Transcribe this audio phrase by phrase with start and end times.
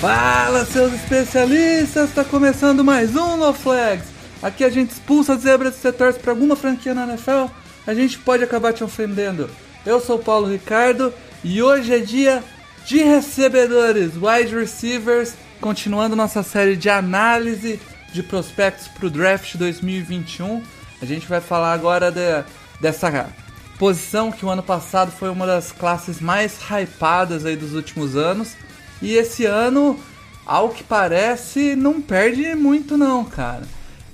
[0.00, 2.10] Fala, seus especialistas!
[2.10, 4.06] Está começando mais um No Flags.
[4.40, 7.46] Aqui a gente expulsa as zebras setores para alguma franquia na NFL.
[7.84, 9.50] A gente pode acabar te ofendendo.
[9.84, 12.44] Eu sou Paulo Ricardo e hoje é dia
[12.86, 17.80] de recebedores, wide receivers, continuando nossa série de análise
[18.12, 20.62] de prospectos para o draft 2021.
[21.02, 22.44] A gente vai falar agora de,
[22.80, 23.34] dessa
[23.76, 28.54] posição que o ano passado foi uma das classes mais hypadas aí dos últimos anos.
[29.00, 29.98] E esse ano,
[30.44, 33.62] ao que parece, não perde muito não, cara.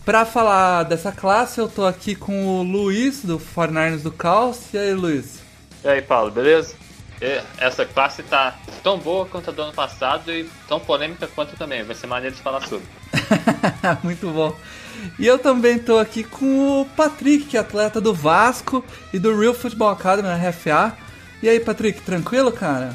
[0.05, 4.59] Pra falar dessa classe, eu tô aqui com o Luiz, do 49ers do Caos.
[4.75, 5.41] E aí, Luiz?
[5.83, 6.75] E aí, Paulo, beleza?
[7.59, 11.83] Essa classe tá tão boa quanto a do ano passado e tão polêmica quanto também.
[11.83, 12.85] Vai ser maneiro de falar sobre.
[14.05, 14.55] Muito bom.
[15.19, 19.39] E eu também tô aqui com o Patrick, que é atleta do Vasco e do
[19.39, 20.97] Real Football Academy na RFA.
[21.43, 22.95] E aí, Patrick, tranquilo, cara?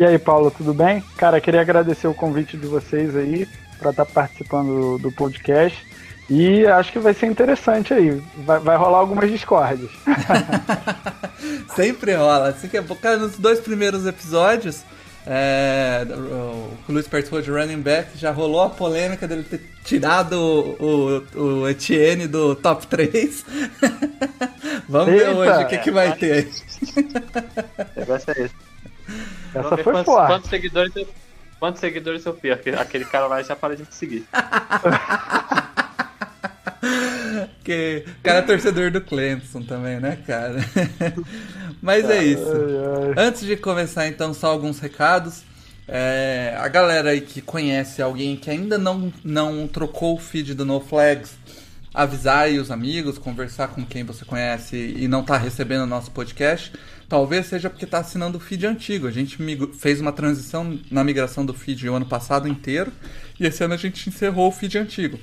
[0.00, 1.04] E aí, Paulo, tudo bem?
[1.18, 3.46] Cara, queria agradecer o convite de vocês aí
[3.78, 5.86] para estar tá participando do, podcast.
[6.30, 8.18] E acho que vai ser interessante aí.
[8.38, 9.90] Vai, vai rolar algumas discórdias.
[11.76, 12.48] Sempre rola.
[12.48, 14.84] Assim que, cara, nos dois primeiros episódios,
[15.26, 21.22] é, o, Luiz participou de running back, já rolou a polêmica dele ter tirado o,
[21.36, 23.44] o, o Etienne do top 3.
[24.88, 25.26] Vamos Eita.
[25.26, 26.50] ver hoje o que, que vai ter aí.
[27.96, 28.69] O negócio é esse.
[29.54, 30.26] Essa foi quantos, forte.
[30.28, 31.08] Quantos seguidores, eu,
[31.58, 32.52] quantos seguidores eu fiz?
[32.78, 34.24] Aquele, cara lá já para de me seguir.
[37.64, 40.56] que o cara é torcedor do Clemson também, né, cara?
[41.82, 42.52] Mas é isso.
[43.16, 45.42] Antes de começar, então, só alguns recados.
[45.92, 50.64] É, a galera aí que conhece alguém que ainda não, não trocou o feed do
[50.64, 51.36] No Flags,
[51.92, 56.12] avisar aí os amigos, conversar com quem você conhece e não está recebendo o nosso
[56.12, 56.72] podcast.
[57.10, 59.08] Talvez seja porque está assinando o feed antigo.
[59.08, 59.36] A gente
[59.76, 62.92] fez uma transição na migração do feed o ano passado inteiro
[63.38, 65.18] e esse ano a gente encerrou o feed antigo.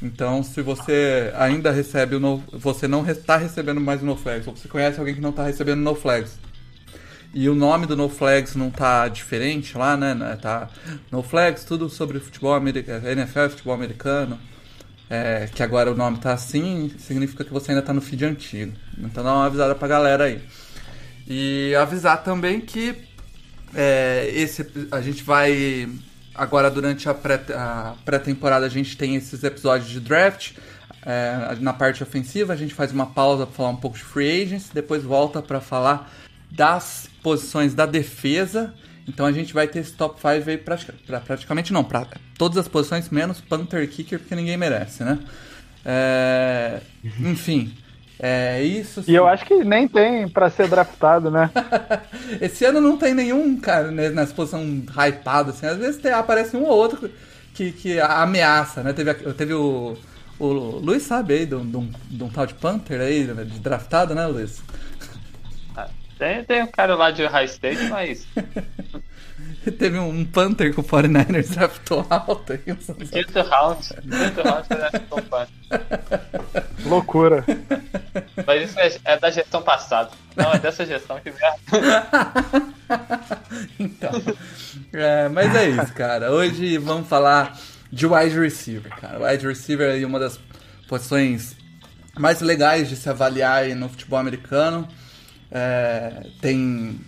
[0.00, 4.56] Então, se você ainda recebe o no, você não está recebendo mais o NoFlags, ou
[4.56, 6.38] você conhece alguém que não está recebendo o NoFlags,
[7.34, 10.14] e o nome do NoFlags não tá diferente lá, né?
[10.40, 10.70] Tá
[11.12, 14.38] NoFlags, tudo sobre futebol americano, NFL, futebol americano.
[15.10, 18.72] É, que agora o nome tá assim, significa que você ainda tá no feed antigo.
[18.96, 20.40] Então dá uma avisada pra galera aí.
[21.28, 22.96] E avisar também que
[23.74, 25.88] é, esse a gente vai
[26.34, 27.14] agora durante a
[28.04, 30.52] pré-temporada a gente tem esses episódios de draft.
[31.04, 34.42] É, na parte ofensiva a gente faz uma pausa para falar um pouco de free
[34.42, 36.10] agents, depois volta para falar
[36.50, 38.72] das posições da defesa.
[39.06, 42.06] Então a gente vai ter esse top 5 aí pra, pra praticamente não, para
[42.36, 45.18] todas as posições menos Panther Kicker, porque ninguém merece, né?
[45.84, 46.80] É,
[47.20, 47.74] enfim.
[48.20, 49.02] É isso.
[49.02, 49.12] Sim.
[49.12, 51.50] E eu acho que nem tem para ser draftado, né?
[52.40, 55.66] Esse ano não tem nenhum, cara, né, nessa posição hypado, assim.
[55.66, 57.08] Às vezes tem, aparece um ou outro
[57.54, 58.92] que, que ameaça, né?
[58.92, 59.96] Teve, teve o.
[60.40, 63.42] O Luiz sabe aí de um, de um, de um tal de Panther aí, né,
[63.42, 64.62] de draftado, né, Luiz?
[65.76, 68.24] Ah, tem, tem um cara lá de High State, mas.
[69.78, 72.58] Teve um Panther com o 49ers draftou alto aí.
[72.58, 73.88] Quinto round.
[73.88, 75.54] Quinto round draftou um Panther.
[76.84, 77.44] Loucura.
[78.46, 80.10] Mas isso é, é, da gestão passada.
[80.36, 81.50] Não, é dessa gestão que vem.
[83.78, 84.10] então.
[84.92, 86.30] É, mas é isso, cara.
[86.30, 87.58] Hoje vamos falar
[87.92, 89.18] de wide receiver, cara.
[89.18, 90.38] Wide receiver é uma das
[90.88, 91.56] posições
[92.18, 94.88] mais legais de se avaliar no futebol americano.
[95.50, 97.00] É, tem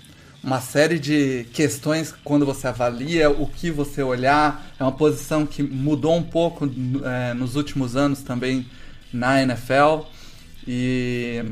[0.42, 4.66] uma série de questões quando você avalia o que você olhar.
[4.78, 6.68] É uma posição que mudou um pouco
[7.04, 8.66] é, nos últimos anos também
[9.12, 10.06] na NFL.
[10.66, 11.44] E,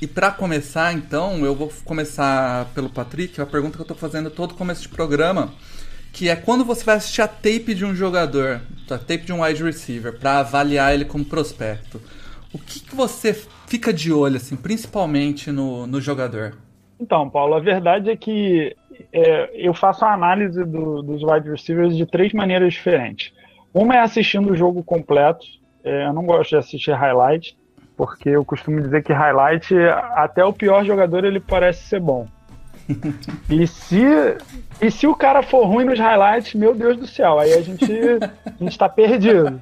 [0.00, 4.30] e para começar, então, eu vou começar pelo Patrick, a pergunta que eu estou fazendo
[4.30, 5.52] todo começo de programa,
[6.12, 9.42] que é quando você vai assistir a tape de um jogador, a tape de um
[9.42, 12.00] wide receiver, para avaliar ele como prospecto.
[12.52, 16.56] O que, que você fica de olho, assim, principalmente no, no jogador?
[16.98, 18.74] Então, Paulo, a verdade é que
[19.12, 23.32] é, eu faço a análise do, dos wide receivers de três maneiras diferentes.
[23.72, 25.44] Uma é assistindo o jogo completo.
[25.84, 27.56] É, eu não gosto de assistir highlight,
[27.96, 29.74] porque eu costumo dizer que highlight,
[30.14, 32.26] até o pior jogador, ele parece ser bom.
[33.48, 34.02] E se,
[34.80, 37.84] e se o cara for ruim nos highlights, meu Deus do céu, aí a gente,
[37.84, 39.60] a gente tá perdido.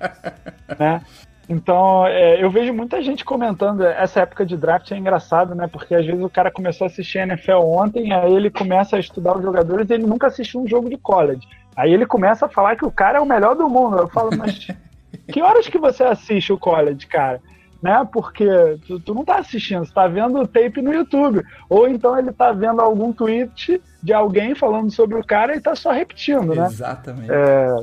[0.79, 1.01] Né?
[1.49, 3.83] Então, é, eu vejo muita gente comentando.
[3.83, 5.67] Essa época de draft é engraçado, né?
[5.67, 9.37] Porque às vezes o cara começou a assistir NFL ontem, aí ele começa a estudar
[9.37, 11.47] os jogadores e ele nunca assistiu um jogo de college.
[11.77, 13.99] Aí ele começa a falar que o cara é o melhor do mundo.
[13.99, 14.69] Eu falo, mas
[15.31, 17.41] que horas que você assiste o college, cara?
[17.83, 18.09] Né?
[18.11, 18.47] Porque
[18.87, 21.43] tu, tu não tá assistindo, você tá vendo o tape no YouTube.
[21.69, 25.75] Ou então ele tá vendo algum tweet de alguém falando sobre o cara e tá
[25.75, 26.65] só repetindo, né?
[26.65, 27.31] Exatamente.
[27.31, 27.77] É,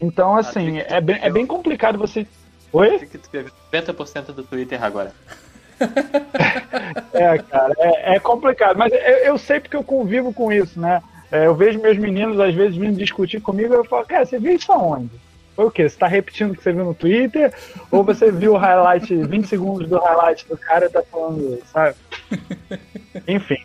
[0.00, 2.26] então, assim, é bem, é bem complicado você
[2.72, 2.98] Oi?
[2.98, 5.12] Tem que escrever 90% do Twitter agora.
[7.12, 8.76] é, cara, é, é, complicado.
[8.76, 11.02] Mas eu, eu, sei porque eu convivo com isso, né?
[11.30, 14.54] É, eu vejo meus meninos, às vezes, vindo discutir comigo, eu falo, cara, você viu
[14.54, 15.10] isso aonde?
[15.54, 15.88] Foi o quê?
[15.88, 17.52] Você tá repetindo o que você viu no Twitter?
[17.90, 21.96] Ou você viu o highlight, 20 segundos do highlight do cara e tá falando, sabe?
[23.28, 23.58] Enfim.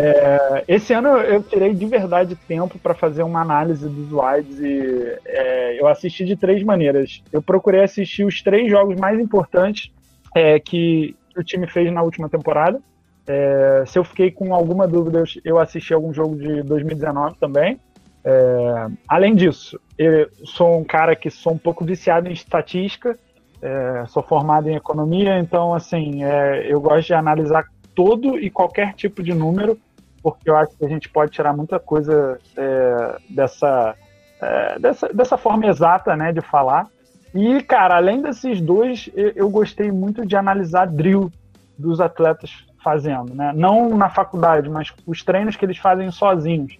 [0.00, 5.18] É, esse ano eu tirei de verdade tempo para fazer uma análise dos wides e
[5.26, 7.20] é, eu assisti de três maneiras.
[7.32, 9.90] Eu procurei assistir os três jogos mais importantes
[10.36, 12.80] é, que o time fez na última temporada.
[13.26, 17.80] É, se eu fiquei com alguma dúvida, eu assisti algum jogo de 2019 também.
[18.24, 23.18] É, além disso, eu sou um cara que sou um pouco viciado em estatística,
[23.60, 26.20] é, sou formado em economia, então assim
[26.68, 27.66] eu gosto de analisar
[27.96, 29.76] todo e qualquer tipo de número
[30.22, 33.94] porque eu acho que a gente pode tirar muita coisa é, dessa,
[34.40, 36.86] é, dessa, dessa forma exata né, de falar.
[37.34, 41.30] E, cara, além desses dois, eu gostei muito de analisar drill
[41.78, 43.52] dos atletas fazendo, né?
[43.54, 46.78] Não na faculdade, mas os treinos que eles fazem sozinhos.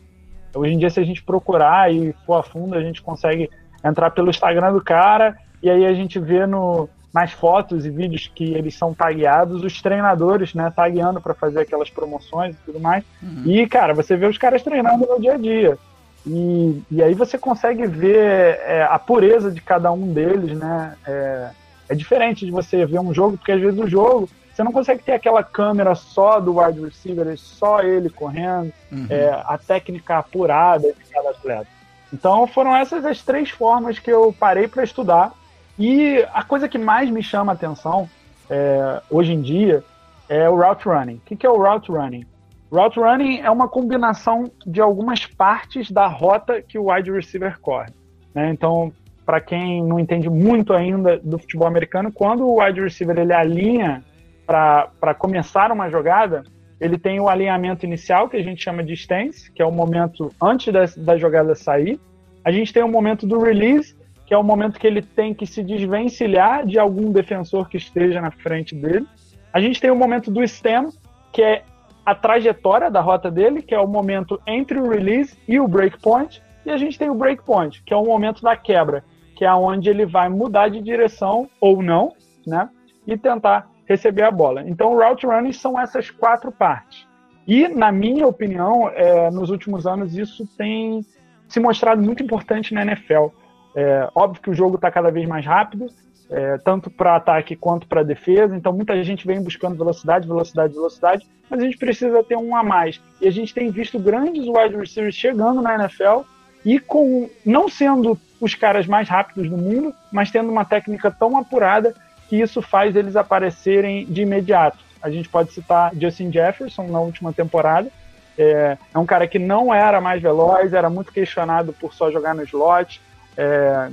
[0.55, 3.51] Hoje em dia, se a gente procurar e for a fundo, a gente consegue
[3.85, 8.31] entrar pelo Instagram do cara e aí a gente vê no, nas fotos e vídeos
[8.35, 13.05] que eles são tagueados, os treinadores, né, tagueando para fazer aquelas promoções e tudo mais.
[13.23, 13.43] Uhum.
[13.47, 15.79] E, cara, você vê os caras treinando no dia a dia.
[16.27, 20.95] E, e aí você consegue ver é, a pureza de cada um deles, né?
[21.07, 21.51] É,
[21.89, 25.03] é, diferente de você ver um jogo, porque às vezes o jogo você não consegue
[25.03, 29.07] ter aquela câmera só do wide receiver, só ele correndo, uhum.
[29.09, 31.69] é, a técnica apurada de cada atleta.
[32.13, 35.33] Então foram essas as três formas que eu parei para estudar
[35.79, 38.09] e a coisa que mais me chama a atenção
[38.51, 39.85] é, hoje em dia
[40.29, 41.17] é o route running.
[41.17, 42.27] O que, que é o route running?
[42.71, 47.91] Route running é uma combinação de algumas partes da rota que o wide receiver corre.
[48.35, 48.51] Né?
[48.51, 48.93] Então,
[49.25, 54.03] para quem não entende muito ainda do futebol americano, quando o wide receiver ele alinha
[54.47, 56.45] para começar uma jogada,
[56.81, 60.33] ele tem o alinhamento inicial, que a gente chama de stance, que é o momento
[60.41, 62.01] antes da, da jogada sair.
[62.45, 63.95] A gente tem o momento do release,
[64.29, 68.21] que é o momento que ele tem que se desvencilhar de algum defensor que esteja
[68.21, 69.07] na frente dele.
[69.51, 70.91] A gente tem o momento do stem,
[71.33, 71.65] que é
[72.05, 76.43] a trajetória da rota dele, que é o momento entre o release e o breakpoint.
[76.67, 79.03] E a gente tem o breakpoint, que é o momento da quebra,
[79.35, 82.13] que é onde ele vai mudar de direção ou não,
[82.47, 82.69] né?
[83.07, 84.63] E tentar receber a bola.
[84.69, 87.09] Então, o route running são essas quatro partes.
[87.47, 91.01] E, na minha opinião, é, nos últimos anos, isso tem
[91.49, 93.29] se mostrado muito importante na NFL
[93.75, 95.87] é, óbvio que o jogo está cada vez mais rápido,
[96.31, 101.27] é, tanto para ataque quanto para defesa, então muita gente vem buscando velocidade, velocidade, velocidade,
[101.49, 103.01] mas a gente precisa ter um a mais.
[103.21, 106.21] E a gente tem visto grandes wide receivers chegando na NFL
[106.65, 111.37] e com não sendo os caras mais rápidos do mundo, mas tendo uma técnica tão
[111.37, 111.95] apurada
[112.29, 114.79] que isso faz eles aparecerem de imediato.
[115.01, 117.89] A gente pode citar Justin Jefferson na última temporada.
[118.37, 122.35] É, é um cara que não era mais veloz, era muito questionado por só jogar
[122.35, 123.01] no slot,
[123.39, 123.91] é,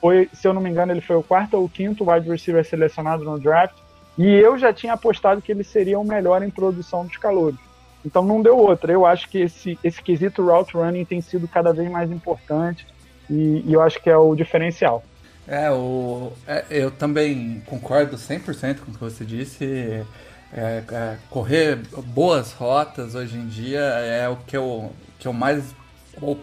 [0.00, 2.64] foi, se eu não me engano, ele foi o quarto ou o quinto wide receiver
[2.64, 3.74] selecionado no draft.
[4.16, 7.58] E eu já tinha apostado que ele seria o melhor em produção dos calouros.
[8.06, 8.92] Então não deu outra.
[8.92, 12.86] Eu acho que esse, esse quesito route running tem sido cada vez mais importante
[13.28, 15.02] e, e eu acho que é o diferencial.
[15.48, 19.64] É, o, é, eu também concordo 100% com o que você disse.
[20.52, 25.74] É, é, correr boas rotas hoje em dia é o que eu, que eu mais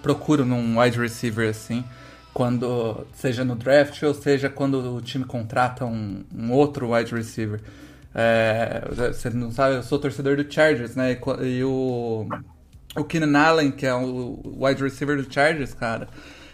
[0.02, 1.86] procuro num wide receiver assim
[2.34, 7.62] quando seja no draft ou seja quando o time contrata um, um outro wide receiver.
[8.14, 11.14] É, você não sabe, eu sou torcedor do Chargers, né?
[11.14, 12.28] E, e o,
[12.96, 16.08] o Keenan Allen, que é o wide receiver do Chargers, cara,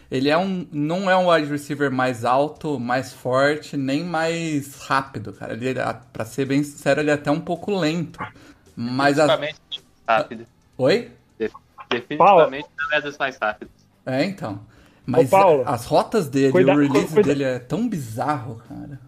[0.09, 5.33] ele é um, não é um wide receiver mais alto, mais forte, nem mais rápido,
[5.33, 5.53] cara.
[5.53, 5.73] Ele,
[6.13, 8.19] pra ser bem sincero, ele é até um pouco lento.
[8.75, 10.17] Mas Definitivamente a...
[10.17, 10.45] rápido.
[10.77, 11.11] Oi?
[11.89, 13.73] Definitivamente não é dos mais rápidos.
[14.05, 14.61] É, então.
[15.07, 18.99] Mas Paulo, as rotas dele, cuida, o release cuida, dele é tão bizarro, cara.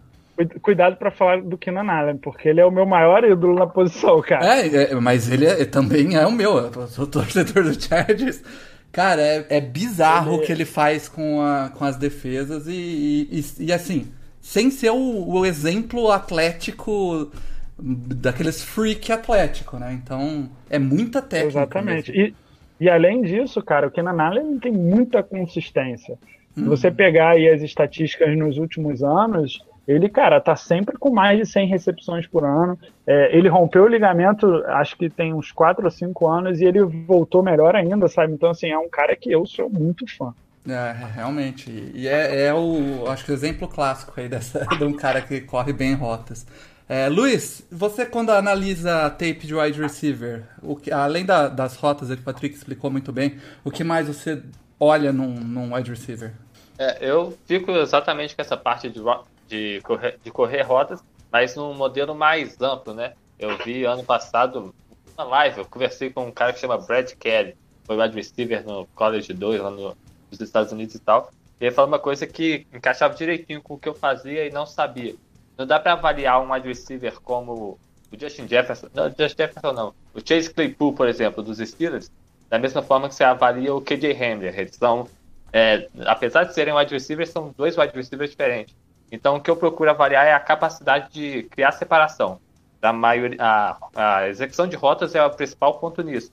[0.62, 4.22] cuidado para falar do Keenan Allen, porque ele é o meu maior ídolo na posição,
[4.22, 4.60] cara.
[4.60, 6.56] É, é mas ele é, também é o meu.
[6.56, 8.42] Eu sou torcedor do Chargers.
[8.90, 10.42] Cara, é, é bizarro ele...
[10.42, 14.90] o que ele faz com, a, com as defesas e, e, e assim, sem ser
[14.90, 17.30] o, o, exemplo atlético
[17.78, 19.92] daqueles freak atlético, né?
[19.92, 21.60] Então, é muita técnica.
[21.60, 22.10] Exatamente.
[22.10, 22.34] E,
[22.80, 26.18] e além disso, cara, o Kenan Allen tem muita consistência.
[26.54, 26.94] Se você uhum.
[26.94, 31.68] pegar aí as estatísticas nos últimos anos, ele, cara, tá sempre com mais de 100
[31.68, 32.78] recepções por ano.
[33.06, 36.82] É, ele rompeu o ligamento, acho que tem uns 4 ou 5 anos, e ele
[36.82, 38.32] voltou melhor ainda, sabe?
[38.32, 40.32] Então, assim, é um cara que eu sou muito fã.
[40.68, 41.70] É, realmente.
[41.94, 45.40] E é, é o, acho que o exemplo clássico aí dessa, de um cara que
[45.40, 46.46] corre bem rotas.
[46.92, 50.42] É, Luiz, você quando analisa tape de wide receiver,
[50.82, 54.42] que, além da, das rotas que o Patrick explicou muito bem, o que mais você
[54.80, 56.34] olha num, num wide receiver?
[56.76, 59.00] É, eu fico exatamente com essa parte de,
[59.46, 63.12] de, correr, de correr rotas, mas num modelo mais amplo, né?
[63.38, 64.74] Eu vi ano passado,
[65.16, 67.54] uma live, eu conversei com um cara que chama Brad Kelly,
[67.84, 69.96] foi wide receiver no College 2 lá no,
[70.28, 71.30] nos Estados Unidos e tal.
[71.60, 74.66] E ele falou uma coisa que encaixava direitinho com o que eu fazia e não
[74.66, 75.14] sabia
[75.60, 77.78] não dá para avaliar um wide receiver como
[78.10, 82.10] o Justin Jefferson, não, Justin Jefferson não, o Chase Claypool, por exemplo, dos Steelers,
[82.48, 84.58] da mesma forma que você avalia o KJ Hamler.
[84.58, 85.06] Eles são,
[85.52, 88.74] é, apesar de serem wide receivers, são dois wide receivers diferentes.
[89.12, 92.40] Então, o que eu procuro avaliar é a capacidade de criar separação.
[92.80, 96.32] Da maioria, a, a execução de rotas é o principal ponto nisso.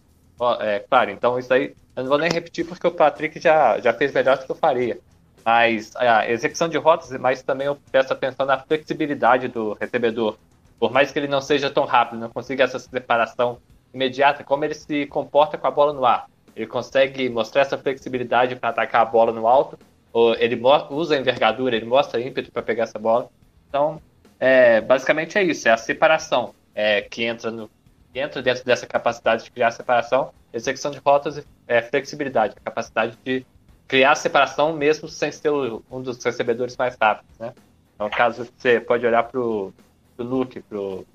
[0.62, 3.92] É, claro, então isso aí eu não vou nem repetir porque o Patrick já, já
[3.92, 4.98] fez melhor do que eu faria
[5.48, 10.38] mas a execução de rotas, mas também eu peço atenção na flexibilidade do recebedor.
[10.78, 13.58] Por mais que ele não seja tão rápido, não consiga essa separação
[13.94, 16.30] imediata, como ele se comporta com a bola no ar.
[16.54, 19.80] Ele consegue mostrar essa flexibilidade para atacar a bola no alto,
[20.12, 23.30] ou ele usa a envergadura, ele mostra ímpeto para pegar essa bola.
[23.70, 24.02] Então,
[24.38, 27.70] é, basicamente é isso, é a separação é, que entra no
[28.12, 33.18] que entra dentro dessa capacidade de criar separação, execução de rotas é flexibilidade, a capacidade
[33.24, 33.46] de
[33.88, 37.54] criar separação mesmo sem ser um dos recebedores mais rápidos, né?
[37.96, 39.74] Então, caso você pode olhar pro,
[40.16, 41.06] pro Luke, pro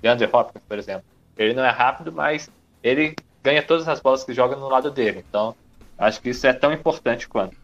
[0.00, 1.04] DeAndre Hopkins, por exemplo.
[1.36, 2.50] Ele não é rápido, mas
[2.82, 5.24] ele ganha todas as bolas que joga no lado dele.
[5.28, 5.54] Então,
[5.98, 7.56] acho que isso é tão importante quanto.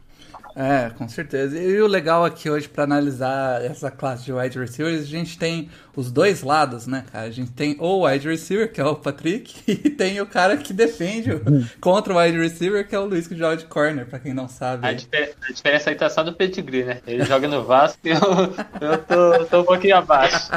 [0.60, 1.56] É, com certeza.
[1.56, 5.70] E o legal aqui hoje para analisar essa classe de wide receivers, a gente tem
[5.94, 7.26] os dois lados, né, cara?
[7.26, 10.72] A gente tem o wide receiver, que é o Patrick, e tem o cara que
[10.72, 11.30] defende
[11.80, 14.48] contra o wide receiver, que é o Luiz que joga de corner, para quem não
[14.48, 14.84] sabe.
[14.84, 17.00] A, difer a, diferença aí tá só no pedigree, né?
[17.06, 18.18] Ele joga no Vasco e eu,
[18.80, 20.50] eu tô, tô um pouquinho abaixo.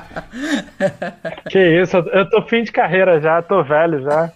[1.47, 4.31] Que isso, eu tô fim de carreira já, tô velho já.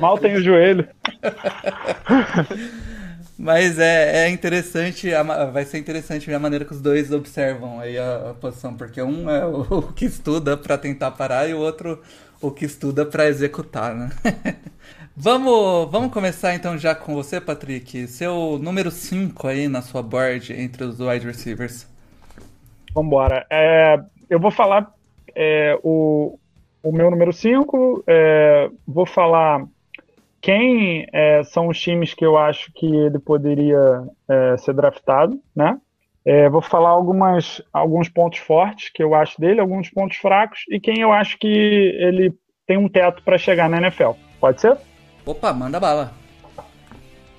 [0.00, 0.88] Mal tenho o joelho.
[3.38, 5.10] Mas é, é interessante,
[5.52, 9.00] vai ser interessante ver a maneira que os dois observam aí a, a posição, porque
[9.02, 12.00] um é o, o que estuda para tentar parar e o outro
[12.40, 14.10] o que estuda para executar, né?
[15.16, 18.06] vamos, vamos começar então já com você, Patrick.
[18.08, 21.86] Seu número 5 aí na sua board entre os wide receivers.
[22.94, 23.46] Vambora.
[23.50, 24.92] É, eu vou falar
[25.34, 26.38] é, o,
[26.82, 29.66] o meu número 5, é, vou falar
[30.46, 35.76] quem é, são os times que eu acho que ele poderia é, ser draftado, né?
[36.24, 40.78] É, vou falar algumas, alguns pontos fortes que eu acho dele, alguns pontos fracos e
[40.78, 42.32] quem eu acho que ele
[42.64, 44.10] tem um teto para chegar na NFL.
[44.38, 44.76] Pode ser?
[45.24, 46.12] Opa, manda bala.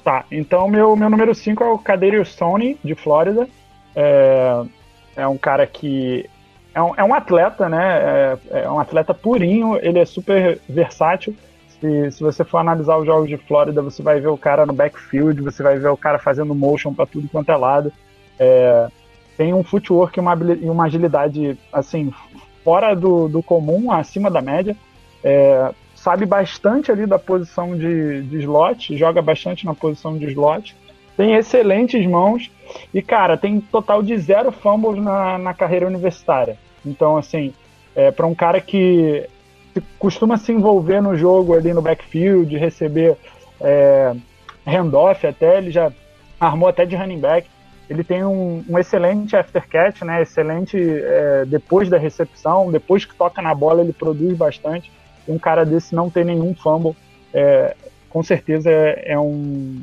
[0.04, 3.48] Tá, então meu, meu número 5 é o Kadarius Stoney, de Flórida.
[3.96, 4.66] É,
[5.16, 6.30] é um cara que
[6.76, 8.00] é um, é um atleta, né?
[8.52, 11.34] É, é um atleta purinho, ele é super versátil
[11.80, 14.74] se, se você for analisar os jogos de Flórida, você vai ver o cara no
[14.74, 17.92] backfield, você vai ver o cara fazendo motion para tudo quanto é lado.
[18.40, 18.88] É,
[19.36, 22.12] tem um footwork e uma, uma agilidade assim
[22.64, 24.76] fora do, do comum, acima da média.
[25.24, 30.76] É, sabe bastante ali da posição de, de slot, joga bastante na posição de slot.
[31.16, 32.52] Tem excelentes mãos
[32.94, 36.58] e, cara, tem total de zero fumbles na, na carreira universitária.
[36.86, 37.54] Então, assim,
[37.96, 39.28] é, para um cara que
[40.00, 43.18] costuma se envolver no jogo ali no backfield, receber
[43.62, 44.14] é,
[44.66, 45.92] handoff até, ele já
[46.40, 47.48] armou até de running back.
[47.90, 50.22] Ele tem um, um excelente aftercatch, né?
[50.22, 54.92] Excelente é, depois da recepção, depois que toca na bola ele produz bastante.
[55.28, 56.96] Um cara desse não ter nenhum fumble,
[57.34, 57.76] é,
[58.10, 59.82] com certeza é, é, um,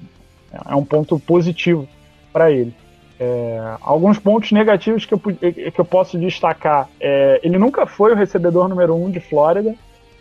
[0.53, 1.89] é um ponto positivo
[2.33, 2.75] para ele.
[3.19, 8.17] É, alguns pontos negativos que eu, que eu posso destacar: é, ele nunca foi o
[8.17, 9.75] recebedor número um de Flórida.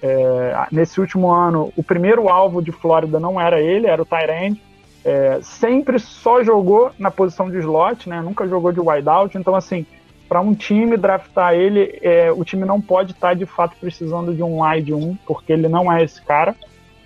[0.06, 4.62] É, nesse último ano, o primeiro alvo de Flórida não era ele, era o Tyrande.
[5.06, 8.22] É, sempre só jogou na posição de slot, né?
[8.22, 9.38] Nunca jogou de wideout.
[9.38, 9.86] Então, assim,
[10.28, 14.34] para um time draftar ele, é, o time não pode estar tá, de fato precisando
[14.34, 16.54] de um wide 1, porque ele não é esse cara.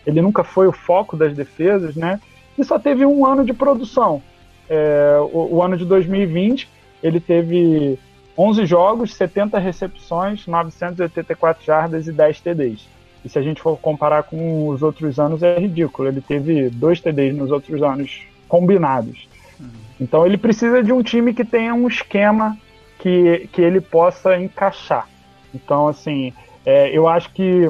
[0.04, 2.20] Ele nunca foi o foco das defesas, né?
[2.58, 4.24] E só teve um ano de produção.
[4.68, 6.68] É, o, o, ano de 2020,
[7.04, 8.00] ele teve
[8.38, 12.88] 11 jogos, 70 recepções, 984 jardas e 10 TDs.
[13.26, 16.08] E se a gente for comparar com os outros anos, é ridículo.
[16.08, 19.28] Ele teve dois TDs nos outros anos combinados.
[19.60, 19.70] Uhum.
[20.00, 22.56] Então ele precisa de um time que tenha um esquema
[23.00, 25.08] que, que ele possa encaixar.
[25.54, 26.32] Então, assim,
[26.66, 27.70] é, eu acho que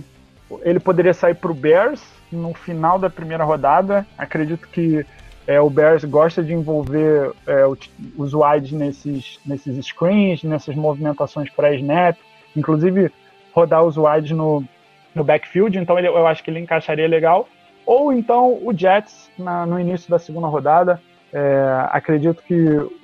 [0.62, 4.05] ele poderia sair para o Bears no final da primeira rodada.
[4.17, 5.05] Acredito que
[5.48, 7.66] é, o Bears gosta de envolver é,
[8.18, 12.18] os wides nesses, nesses screens, nessas movimentações pré-snap,
[12.56, 13.10] inclusive
[13.54, 14.62] rodar os wides no,
[15.16, 17.48] no backfield, então ele, eu acho que ele encaixaria legal.
[17.86, 21.01] Ou então o Jets na, no início da segunda rodada.
[21.32, 22.54] É, acredito que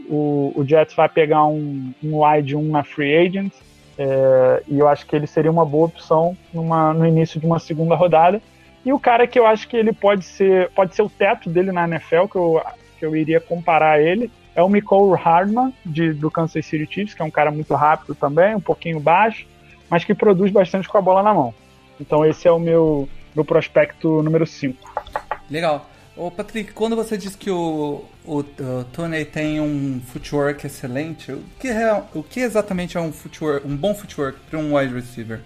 [0.10, 3.54] o, o, Jets vai pegar um, um wide 1 na free agent,
[3.98, 7.60] é, e eu acho que ele seria uma boa opção numa, no início de uma
[7.60, 8.42] segunda rodada.
[8.86, 11.72] E o cara que eu acho que ele pode ser, pode ser o teto dele
[11.72, 12.62] na NFL, que eu,
[13.00, 17.22] que eu iria comparar ele, é o Nicole Hardman, de, do Kansas City Chiefs, que
[17.22, 19.46] é um cara muito rápido também, um pouquinho baixo,
[19.90, 21.54] mas que produz bastante com a bola na mão.
[22.00, 24.78] Então esse é o meu, meu prospecto número 5.
[25.50, 25.90] Legal.
[26.16, 31.44] Ô Patrick, quando você diz que o, o, o Tony tem um footwork excelente, o
[31.60, 35.40] que, é, o que exatamente é um footwork, um bom footwork para um wide receiver?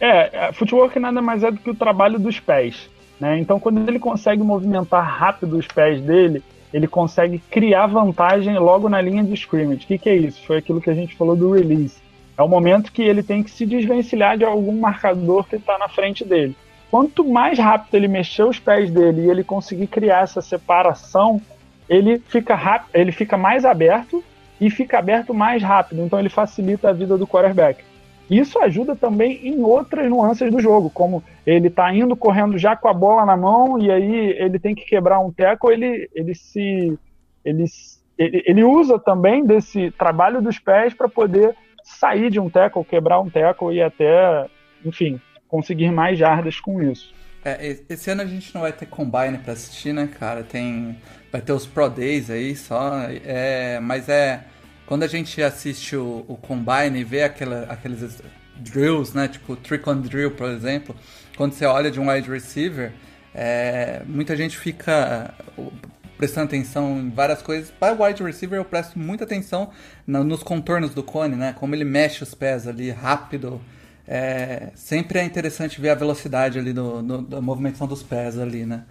[0.00, 2.88] É, é, footwork nada mais é do que o trabalho dos pés.
[3.20, 3.38] Né?
[3.38, 9.00] Então, quando ele consegue movimentar rápido os pés dele, ele consegue criar vantagem logo na
[9.00, 9.84] linha de scrimmage.
[9.84, 10.44] O que, que é isso?
[10.44, 11.96] Foi aquilo que a gente falou do release.
[12.36, 15.88] É o momento que ele tem que se desvencilhar de algum marcador que está na
[15.88, 16.56] frente dele.
[16.90, 21.40] Quanto mais rápido ele mexer os pés dele e ele conseguir criar essa separação,
[21.88, 24.22] ele fica, rápido, ele fica mais aberto
[24.60, 26.02] e fica aberto mais rápido.
[26.02, 27.84] Então ele facilita a vida do quarterback.
[28.30, 32.88] Isso ajuda também em outras nuances do jogo, como ele está indo correndo já com
[32.88, 36.98] a bola na mão e aí ele tem que quebrar um teco, ele, ele se
[37.44, 37.64] ele,
[38.18, 43.28] ele, usa também desse trabalho dos pés para poder sair de um tackle, quebrar um
[43.28, 44.46] tackle e até,
[44.82, 47.14] enfim, conseguir mais jardas com isso.
[47.44, 50.42] É, esse ano a gente não vai ter combine para assistir, né, cara?
[50.42, 50.96] Tem
[51.30, 54.44] vai ter os Pro Days aí só, é, mas é
[54.86, 58.22] quando a gente assiste o, o Combine e vê aquela, aqueles
[58.56, 59.28] drills, né?
[59.28, 60.94] Tipo trick on drill, por exemplo,
[61.36, 62.92] quando você olha de um wide receiver,
[63.34, 65.34] é, muita gente fica
[66.16, 67.70] prestando atenção em várias coisas.
[67.70, 69.70] Para o wide receiver, eu presto muita atenção
[70.06, 71.54] no, nos contornos do cone, né?
[71.58, 73.60] Como ele mexe os pés ali rápido.
[74.06, 78.66] É, sempre é interessante ver a velocidade ali do, do, da movimentação dos pés ali,
[78.66, 78.84] né?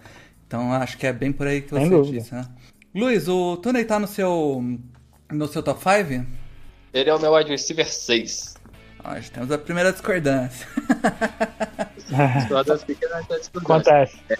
[0.46, 2.44] Então acho que é bem por aí que você disse, né?
[2.94, 4.62] Luiz, o Tony tá no seu
[5.30, 6.26] no seu top 5?
[6.92, 8.54] Ele é o meu wide receiver 6.
[9.02, 10.66] Nós temos a primeira discordância.
[13.82, 14.18] Acontece.
[14.30, 14.38] É,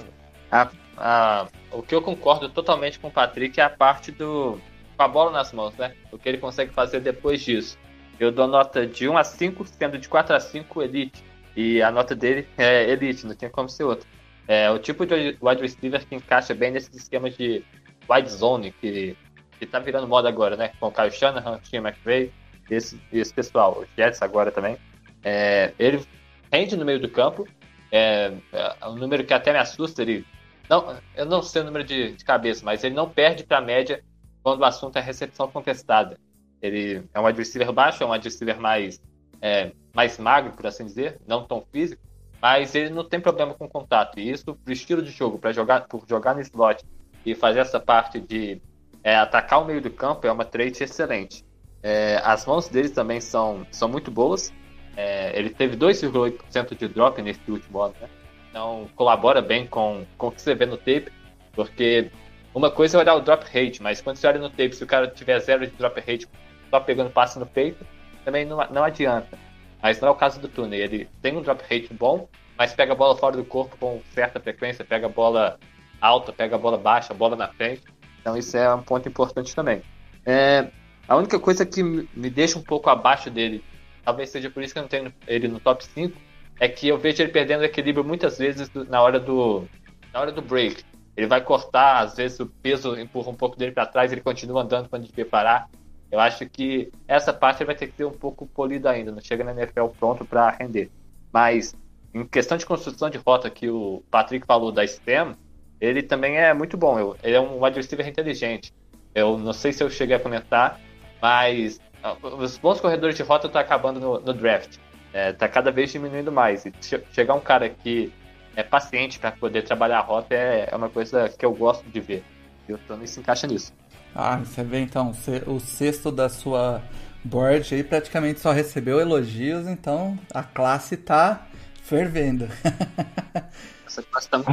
[0.50, 4.60] a, a, o que eu concordo totalmente com o Patrick é a parte do.
[4.96, 5.94] com a bola nas mãos, né?
[6.12, 7.76] O que ele consegue fazer depois disso.
[8.18, 11.24] Eu dou nota de 1 a 5, sendo de 4 a 5 Elite.
[11.56, 14.06] E a nota dele é Elite, não tinha como ser outra.
[14.46, 17.64] É o tipo de wide receiver que encaixa bem nesses esquemas de
[18.08, 19.16] wide zone, que
[19.58, 20.72] que tá virando moda agora, né?
[20.80, 22.32] Com o Kyle Shanahan, Tim McVay,
[22.70, 24.76] esse, esse pessoal, os Jets agora também.
[25.22, 26.04] É, ele
[26.52, 27.46] rende no meio do campo,
[27.90, 30.26] é, é, um número que até me assusta, ele
[30.68, 33.62] não, eu não sei o número de, de cabeça, mas ele não perde para a
[33.62, 34.02] média
[34.42, 36.18] quando o assunto é recepção contestada.
[36.60, 39.00] Ele é um receiver baixo, é um receiver mais,
[39.40, 42.02] é, mais magro, por assim dizer, não tão físico,
[42.40, 44.18] mas ele não tem problema com contato.
[44.18, 46.84] E isso, pro estilo de jogo, para jogar, por jogar no slot
[47.24, 48.60] e fazer essa parte de
[49.04, 51.44] é, atacar o meio do campo é uma trait excelente.
[51.82, 54.50] É, as mãos dele também são, são muito boas.
[54.96, 58.08] É, ele teve 2,8% de drop nesse último ano, né?
[58.48, 61.12] Então colabora bem com, com o que você vê no tape,
[61.52, 62.10] porque
[62.54, 64.86] uma coisa é olhar o drop rate, mas quando você olha no tape, se o
[64.86, 66.26] cara tiver zero de drop rate,
[66.70, 67.84] só pegando passe no peito,
[68.24, 69.36] também não, não adianta.
[69.82, 70.76] Mas não é o caso do Tune.
[70.76, 74.40] Ele tem um drop rate bom, mas pega a bola fora do corpo com certa
[74.40, 75.58] frequência, pega a bola
[76.00, 77.82] alta, pega a bola baixa, a bola na frente.
[78.24, 79.82] Então isso é um ponto importante também.
[80.24, 80.70] É,
[81.06, 83.62] a única coisa que me deixa um pouco abaixo dele,
[84.02, 86.18] talvez seja por isso que eu não tenho ele no top 5,
[86.58, 89.68] é que eu vejo ele perdendo equilíbrio muitas vezes na hora do,
[90.10, 90.82] na hora do break.
[91.14, 94.62] Ele vai cortar, às vezes o peso empurra um pouco dele para trás, ele continua
[94.62, 95.68] andando quando devia parar.
[96.10, 99.44] Eu acho que essa parte vai ter que ser um pouco polida ainda, não chega
[99.44, 100.90] na NFL pronto para render.
[101.30, 101.76] Mas
[102.14, 105.36] em questão de construção de rota que o Patrick falou da STEM,
[105.84, 107.14] ele também é muito bom.
[107.22, 108.72] ele é um wide receiver inteligente.
[109.14, 110.80] Eu não sei se eu cheguei a comentar,
[111.22, 111.80] mas
[112.22, 114.76] os bons corredores de rota estão acabando no, no draft.
[115.12, 116.66] É, tá cada vez diminuindo mais.
[116.66, 116.72] E
[117.12, 118.12] chegar um cara que
[118.56, 122.00] é paciente para poder trabalhar a rota é, é, uma coisa que eu gosto de
[122.00, 122.24] ver.
[122.68, 123.72] E o Tony se encaixa nisso.
[124.14, 125.12] Ah, você vê então,
[125.46, 126.82] o sexto da sua
[127.24, 131.46] board aí praticamente só recebeu elogios, então a classe tá
[131.82, 132.48] fervendo.
[133.94, 134.50] Essa classe tá muito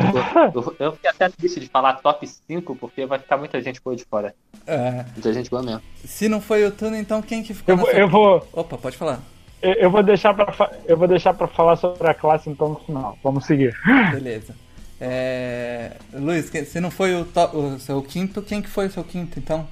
[0.54, 0.76] boa.
[0.80, 4.06] Eu fiquei até triste de falar top 5, porque vai ficar muita gente boa de
[4.06, 4.36] fora.
[4.68, 5.04] É.
[5.14, 5.82] Muita gente boa mesmo.
[6.06, 7.74] Se não foi o Tuna, então quem que ficou?
[7.74, 8.48] Eu, vou, eu vou.
[8.54, 9.20] Opa, pode falar.
[9.62, 13.18] Eu vou deixar para eu vou deixar para falar sobre a classe então no final.
[13.24, 13.76] Vamos seguir.
[14.12, 14.56] Beleza.
[15.00, 15.98] É...
[16.14, 17.58] Luiz, se não foi o, to...
[17.58, 19.68] o, seu quinto, quem que foi o seu quinto então?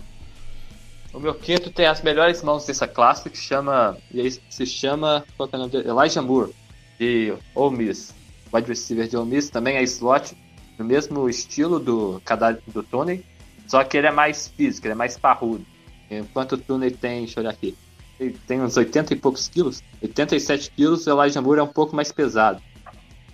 [1.13, 5.23] O meu quinto tem as melhores mãos dessa classe que chama e aí se chama
[5.37, 5.89] qual é o nome dele?
[5.89, 6.53] Elijah Moore
[6.99, 8.13] de Ole Miss,
[8.53, 10.35] wide receiver de Ole Miss, também é slot
[10.77, 12.21] no mesmo estilo do
[12.67, 13.23] do Tony,
[13.67, 15.65] só que ele é mais físico, ele é mais parrudo.
[16.09, 17.75] Enquanto o Tony tem, deixa eu olhar aqui,
[18.19, 21.95] ele tem uns 80 e poucos quilos, 87 quilos, o Elijah Moore é um pouco
[21.95, 22.61] mais pesado.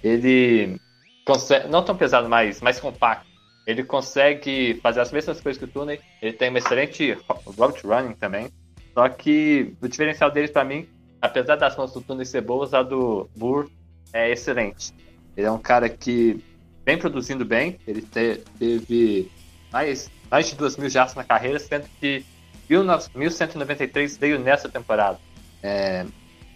[0.04, 0.80] Ele
[1.26, 3.26] consegue, não tão pesado, mas mais compacto.
[3.66, 6.00] Ele consegue fazer as mesmas coisas que o Tooney.
[6.22, 7.18] Ele tem uma excelente
[7.58, 8.50] route running também.
[8.94, 10.88] Só que o diferencial dele para mim,
[11.20, 13.70] apesar das mãos do Tooney ser boas, a do Moore
[14.16, 14.94] é excelente.
[15.36, 16.42] Ele é um cara que
[16.86, 17.78] vem produzindo bem.
[17.86, 19.30] Ele te, teve
[19.72, 22.26] mais, mais de 2 mil jardas na carreira, sendo que
[22.70, 25.20] 1193 veio nessa temporada.
[25.62, 26.06] É,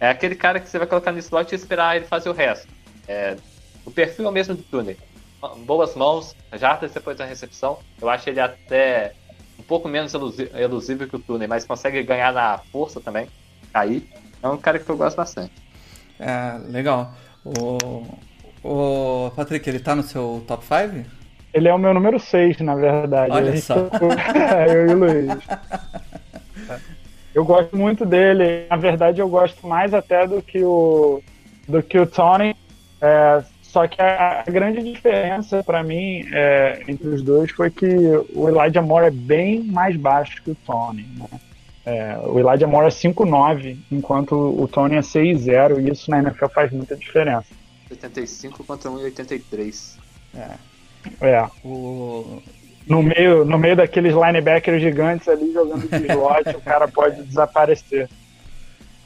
[0.00, 2.66] é aquele cara que você vai colocar no slot e esperar ele fazer o resto.
[3.06, 3.36] É,
[3.84, 4.96] o perfil é o mesmo do Tuner.
[5.66, 7.78] Boas mãos, jardas depois da recepção.
[8.00, 9.12] Eu acho ele até
[9.58, 13.28] um pouco menos elusível que o Tuner, mas consegue ganhar na força também.
[13.74, 14.08] Aí
[14.42, 15.52] é um cara que eu gosto bastante.
[16.18, 17.14] É, legal.
[17.44, 18.04] O,
[18.62, 21.08] o Patrick, ele tá no seu top 5?
[21.52, 23.32] Ele é o meu número 6, na verdade.
[23.32, 23.74] Olha só.
[24.34, 25.38] é, eu e o Luiz.
[27.34, 28.66] Eu gosto muito dele.
[28.68, 31.22] Na verdade, eu gosto mais até do que o,
[31.68, 32.54] do que o Tony.
[33.00, 37.86] É, só que a, a grande diferença para mim é, entre os dois foi que
[38.34, 41.06] o Elijah Moore é bem mais baixo que o Tony.
[41.16, 41.40] Né?
[41.84, 46.46] É, o Elijah Moore é 5'9", enquanto o Tony é 6'0", e isso na NFL
[46.48, 47.46] faz muita diferença.
[47.90, 49.96] 85 contra 1,83.
[50.34, 50.50] É.
[51.20, 51.48] É.
[51.64, 52.42] O...
[52.86, 58.08] No meio, no meio daqueles linebackers gigantes ali jogando de slot, o cara pode desaparecer.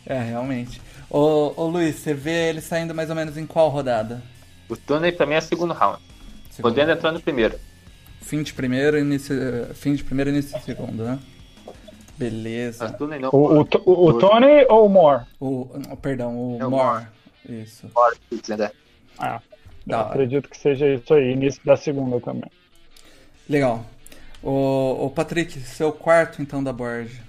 [0.06, 0.80] É, realmente.
[1.10, 4.22] Ô, ô Luiz, você vê ele saindo mais ou menos em qual rodada?
[4.68, 6.00] O Tony pra mim é segundo round.
[6.50, 6.72] Segundo.
[6.72, 7.58] Podendo entrar no primeiro.
[8.20, 9.34] Fim de primeiro, início,
[9.74, 11.18] fim de primeiro início de segundo, né?
[12.16, 12.96] Beleza.
[13.20, 15.24] Não, o, o, o, o, Tony ou o Moore?
[15.40, 15.68] O,
[16.00, 17.07] perdão, o é Moore.
[17.48, 17.90] Isso.
[17.94, 18.16] Moore,
[18.57, 18.70] né?
[19.18, 19.40] Ah.
[19.90, 22.50] Acredito que seja isso aí, início da segunda também.
[23.48, 23.85] Legal.
[24.42, 27.22] O, o Patrick, seu quarto então da board.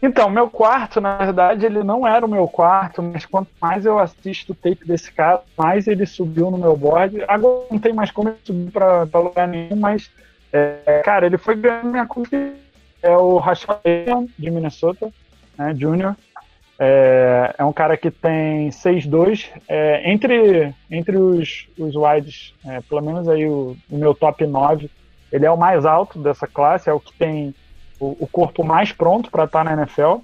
[0.00, 3.98] Então, meu quarto, na verdade, ele não era o meu quarto, mas quanto mais eu
[3.98, 7.24] assisto o tape desse cara, mais ele subiu no meu board.
[7.26, 10.08] Agora não tem mais como ele subir para lugar nenhum, mas,
[10.52, 12.67] é, cara, ele foi ganhando minha confiança.
[13.02, 13.80] É o Rashad
[14.38, 15.10] de Minnesota,
[15.56, 16.16] né, Júnior.
[16.78, 19.48] É, é um cara que tem 6'2".
[19.68, 24.88] É, entre entre os, os wides, é, pelo menos aí o, o, meu top 9,
[25.32, 27.54] ele é o mais alto dessa classe, é o que tem
[27.98, 30.18] o, o corpo mais pronto para estar tá na NFL.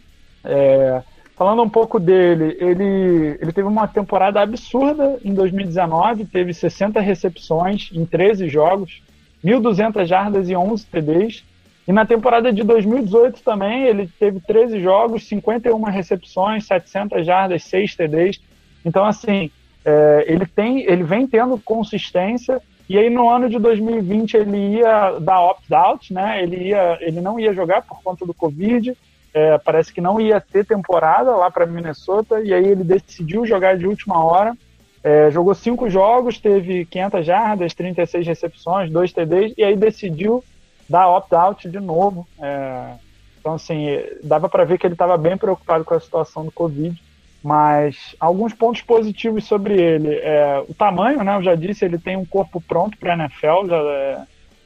[0.44, 1.02] É,
[1.36, 7.90] falando um pouco dele, ele, ele teve uma temporada absurda em 2019, teve 60 recepções
[7.92, 9.02] em 13 jogos,
[9.44, 11.44] 1.200 jardas e 11 TDs.
[11.86, 17.94] E na temporada de 2018 também, ele teve 13 jogos, 51 recepções, 700 jardas, 6
[17.94, 18.40] TDs.
[18.84, 19.50] Então, assim,
[19.84, 22.60] é, ele, tem, ele vem tendo consistência.
[22.88, 26.42] E aí, no ano de 2020, ele ia dar opt-out, né?
[26.42, 28.96] Ele, ia, ele não ia jogar por conta do Covid.
[29.34, 32.40] É, parece que não ia ter temporada lá para Minnesota.
[32.40, 34.56] E aí, ele decidiu jogar de última hora.
[35.02, 39.52] É, jogou cinco jogos, teve 500 jardas, 36 recepções, 2 TDs.
[39.58, 40.42] E aí, decidiu
[40.88, 42.26] dar opt-out de novo.
[42.40, 42.94] É,
[43.38, 43.86] então, assim,
[44.22, 47.00] dava para ver que ele estava bem preocupado com a situação do Covid.
[47.42, 50.14] Mas alguns pontos positivos sobre ele.
[50.14, 51.36] É, o tamanho, né?
[51.36, 54.22] Eu já disse, ele tem um corpo pronto para a NFL, já é,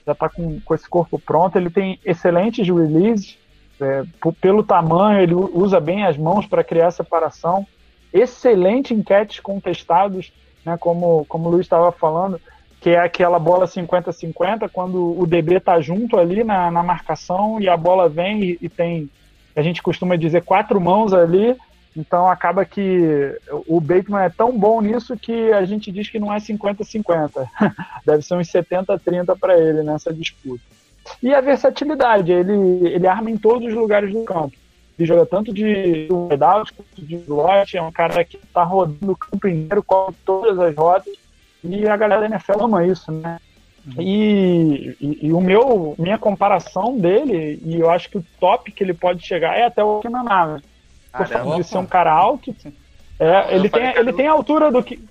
[0.06, 1.56] já está com, com esse corpo pronto.
[1.56, 3.36] Ele tem excelentes releases.
[3.80, 4.04] É,
[4.40, 7.66] pelo tamanho, ele usa bem as mãos para criar separação.
[8.12, 10.32] Excelente enquetes contestados,
[10.64, 12.40] né, como, como o Luiz estava falando
[12.80, 17.68] que é aquela bola 50-50, quando o DB tá junto ali na, na marcação e
[17.68, 19.10] a bola vem e, e, tem,
[19.56, 21.56] a gente costuma dizer, quatro mãos ali,
[21.96, 23.36] então acaba que
[23.66, 27.48] o Bateman é tão bom nisso que a gente diz que não é 50-50,
[28.06, 30.62] deve ser uns 70-30 para ele nessa disputa.
[31.22, 34.52] E a versatilidade, ele, ele arma em todos os lugares do campo.
[34.98, 39.16] Ele joga tanto de wideout quanto de slot, é um cara que tá rodando o
[39.16, 41.14] campo inteiro, com todas as rotas,
[41.62, 43.38] e a galera da NFL ama isso, né?
[43.86, 44.02] Uhum.
[44.02, 48.82] E, e, e, o meu, minha comparação dele, e eu acho que o top que
[48.82, 50.62] ele pode chegar é até o Keenan Allen.
[51.12, 52.54] Por de ser um cara alto.
[53.18, 55.02] É, ele, tem, ele tem a altura do que.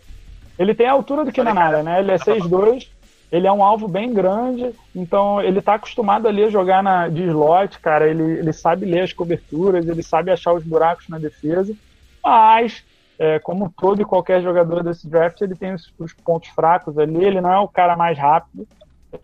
[0.57, 1.99] Ele tem a altura do Keenan Allen, né?
[1.99, 2.87] Ele é 6'2",
[3.31, 7.23] ele é um alvo bem grande, então ele tá acostumado ali a jogar na, de
[7.23, 8.07] slot, cara.
[8.07, 11.75] Ele, ele sabe ler as coberturas, ele sabe achar os buracos na defesa,
[12.23, 12.83] mas
[13.19, 17.23] é, como todo e qualquer jogador desse draft, ele tem os, os, pontos fracos ali.
[17.23, 18.67] Ele não é o cara mais rápido,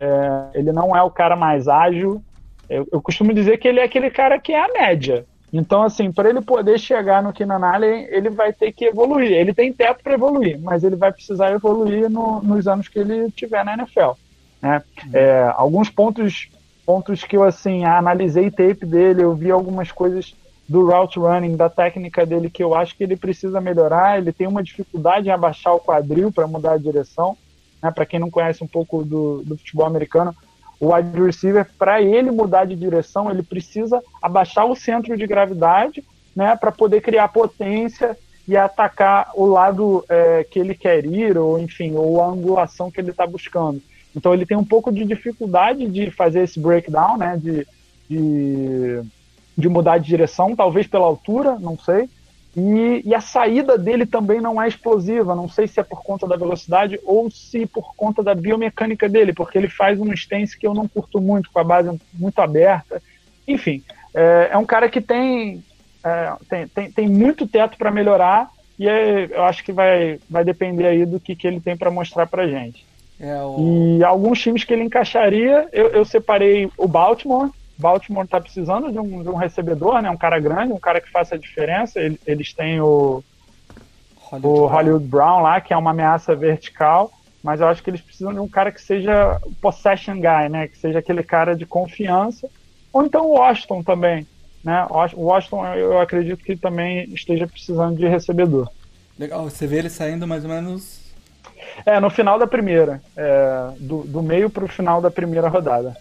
[0.00, 2.22] é, ele não é o cara mais ágil.
[2.68, 5.24] Eu, eu, costumo dizer que ele é aquele cara que é a média.
[5.52, 9.30] Então, assim, para ele poder chegar no Keenan Allen, ele vai ter que evoluir.
[9.30, 13.30] Ele tem teto para evoluir, mas ele vai precisar evoluir no, nos anos que ele
[13.30, 14.12] tiver na NFL.
[14.60, 14.82] Né?
[15.12, 16.48] É, alguns pontos,
[16.84, 20.34] pontos que eu assim analisei tape dele, eu vi algumas coisas
[20.68, 24.18] do route running, da técnica dele que eu acho que ele precisa melhorar.
[24.18, 27.36] Ele tem uma dificuldade em abaixar o quadril para mudar a direção.
[27.82, 27.90] Né?
[27.90, 30.34] Para quem não conhece um pouco do, do futebol americano,
[30.80, 36.02] o wide receiver, para ele mudar de direção, ele precisa abaixar o centro de gravidade
[36.34, 36.56] né?
[36.56, 41.94] para poder criar potência e atacar o lado é, que ele quer ir, ou enfim,
[41.94, 43.80] ou a angulação que ele está buscando.
[44.14, 47.36] Então ele tem um pouco de dificuldade de fazer esse breakdown, né?
[47.36, 47.66] de,
[48.08, 49.02] de
[49.56, 52.08] de mudar de direção, talvez pela altura, não sei.
[52.56, 56.24] E, e, a saída dele também não é explosiva, não sei se é por conta
[56.24, 60.66] da velocidade ou se por conta da biomecânica dele, porque ele faz um stance que
[60.66, 63.02] eu não curto muito, com a base muito aberta.
[63.46, 63.82] Enfim,
[64.14, 65.64] é, é um cara que tem,
[66.04, 70.44] é, tem, tem, tem, muito teto para melhorar e é, eu acho que vai, vai
[70.44, 72.86] depender aí do que, que ele tem para mostrar para gente.
[73.18, 73.98] É o...
[73.98, 78.98] E alguns times que ele encaixaria, eu, eu separei o Baltimore, Baltimore está precisando de
[78.98, 80.10] um, de um, recebedor, né?
[80.10, 82.00] Um cara grande, um cara que faça a diferença.
[82.26, 83.22] Eles têm o
[84.16, 85.42] Hollywood, o Hollywood Brown.
[85.42, 88.70] lá, que é uma ameaça vertical, mas eu acho que eles precisam de um cara
[88.70, 90.68] que seja possession guy, né?
[90.68, 92.48] Que seja aquele cara de confiança.
[92.92, 94.26] Ou então o Washington também,
[94.62, 94.86] né?
[95.14, 98.70] O Washington, eu acredito que também esteja precisando de recebedor.
[99.18, 101.00] Legal, você vê ele saindo mais ou menos.
[101.84, 103.02] É, no final da primeira.
[103.16, 105.96] É, do, do meio para o final da primeira rodada.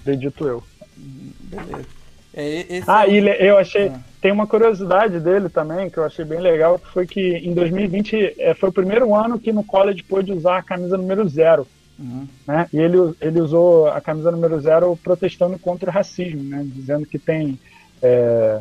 [0.00, 0.62] Acredito eu.
[0.98, 1.98] Beleza.
[2.34, 3.10] É, ah, é...
[3.10, 3.88] e eu achei.
[3.88, 4.00] Ah.
[4.20, 8.34] Tem uma curiosidade dele também, que eu achei bem legal, que foi que em 2020
[8.38, 11.66] é, foi o primeiro ano que no college pôde usar a camisa número zero.
[11.98, 12.26] Uhum.
[12.46, 12.68] Né?
[12.72, 16.64] E ele, ele usou a camisa número zero protestando contra o racismo, né?
[16.64, 17.58] dizendo que tem.
[18.02, 18.60] É,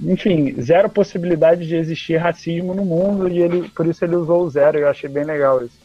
[0.00, 4.50] enfim, zero possibilidade de existir racismo no mundo e ele, por isso ele usou o
[4.50, 4.78] zero.
[4.78, 5.78] Eu achei bem legal isso.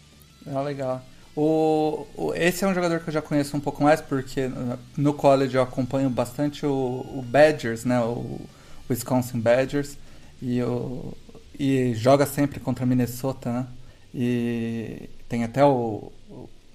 [0.47, 1.01] Ah, legal.
[1.36, 4.50] O, o, esse é um jogador que eu já conheço um pouco mais, porque
[4.98, 8.00] no college eu acompanho bastante o, o Badgers, né?
[8.02, 8.41] O
[8.89, 9.98] Wisconsin Badgers.
[10.41, 11.13] E, o,
[11.58, 13.67] e joga sempre contra Minnesota, né?
[14.13, 16.12] E tem até o,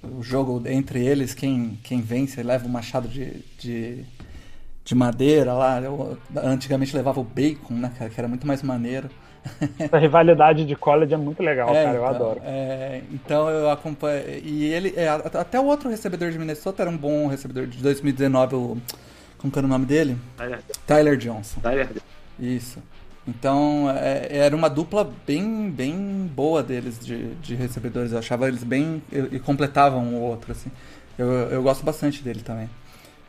[0.02, 4.04] o jogo entre eles, quem, quem vence leva o machado de, de,
[4.84, 5.80] de madeira lá.
[5.82, 7.92] Eu, antigamente levava o bacon, né?
[7.98, 9.10] Que era muito mais maneiro.
[9.78, 12.40] Essa rivalidade de college é muito legal, é, cara, eu então, adoro.
[12.44, 14.24] É, então eu acompanho.
[14.42, 14.94] E ele.
[14.96, 18.78] É, até o outro recebedor de Minnesota era um bom recebedor de 2019, o,
[19.38, 20.16] como que era o nome dele?
[20.36, 21.60] Tyler, Tyler Johnson.
[21.60, 21.88] Tyler.
[22.38, 22.82] Isso.
[23.26, 28.12] Então é, era uma dupla bem, bem boa deles de, de recebedores.
[28.12, 29.02] Eu achava eles bem.
[29.10, 30.70] e, e completavam um o outro, assim.
[31.18, 32.68] Eu, eu gosto bastante dele também.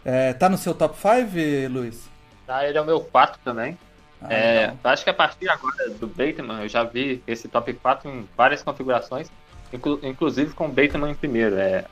[0.03, 2.09] É, tá no seu top 5, Luiz?
[2.45, 3.77] Tá, ele é o meu 4 também.
[4.21, 8.09] Ah, é, acho que a partir agora do Bateman, eu já vi esse top 4
[8.09, 9.29] em várias configurações,
[9.71, 11.57] inclu inclusive com o Bateman em primeiro.
[11.57, 11.85] É,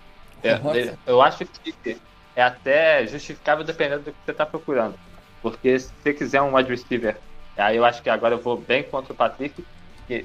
[0.43, 1.97] é, eu acho que
[2.35, 4.95] é até justificável dependendo do que você está procurando.
[5.41, 7.17] Porque se você quiser um wide receiver,
[7.57, 9.63] aí eu acho que agora eu vou bem contra o Patrick,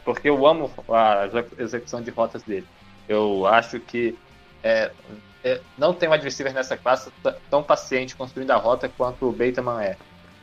[0.04, 2.66] porque eu amo a execução de rotas dele.
[3.08, 4.18] Eu acho que
[4.62, 4.90] é,
[5.42, 7.10] é, não tem um receiver nessa classe
[7.50, 9.96] tão paciente construindo a rota quanto o Bateman é.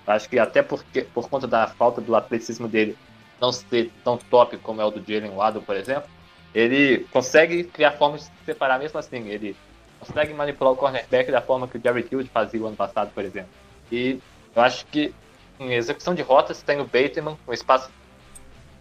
[0.08, 2.98] Acho que até porque, por conta da falta do atleticismo dele
[3.42, 6.10] não ser tão top como é o do Jalen Waddle, por exemplo,
[6.56, 9.28] ele consegue criar formas de se separar mesmo assim.
[9.28, 9.56] Ele
[10.00, 13.24] consegue manipular o cornerback da forma que o Jerry Field fazia o ano passado, por
[13.24, 13.50] exemplo.
[13.92, 14.20] E
[14.56, 15.14] eu acho que
[15.60, 17.92] em execução de rotas tem o Bateman, o espaço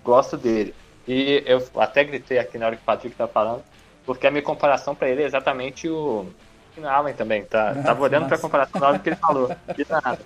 [0.05, 0.75] gosto dele.
[1.09, 3.65] E eu até gritei aqui na hora que o Patrick tá falando,
[4.05, 6.27] porque a minha comparação para ele é exatamente o
[6.85, 7.45] Allen também.
[7.45, 9.49] Tá, tava olhando para a comparação na hora que ele falou.
[9.77, 10.21] De nada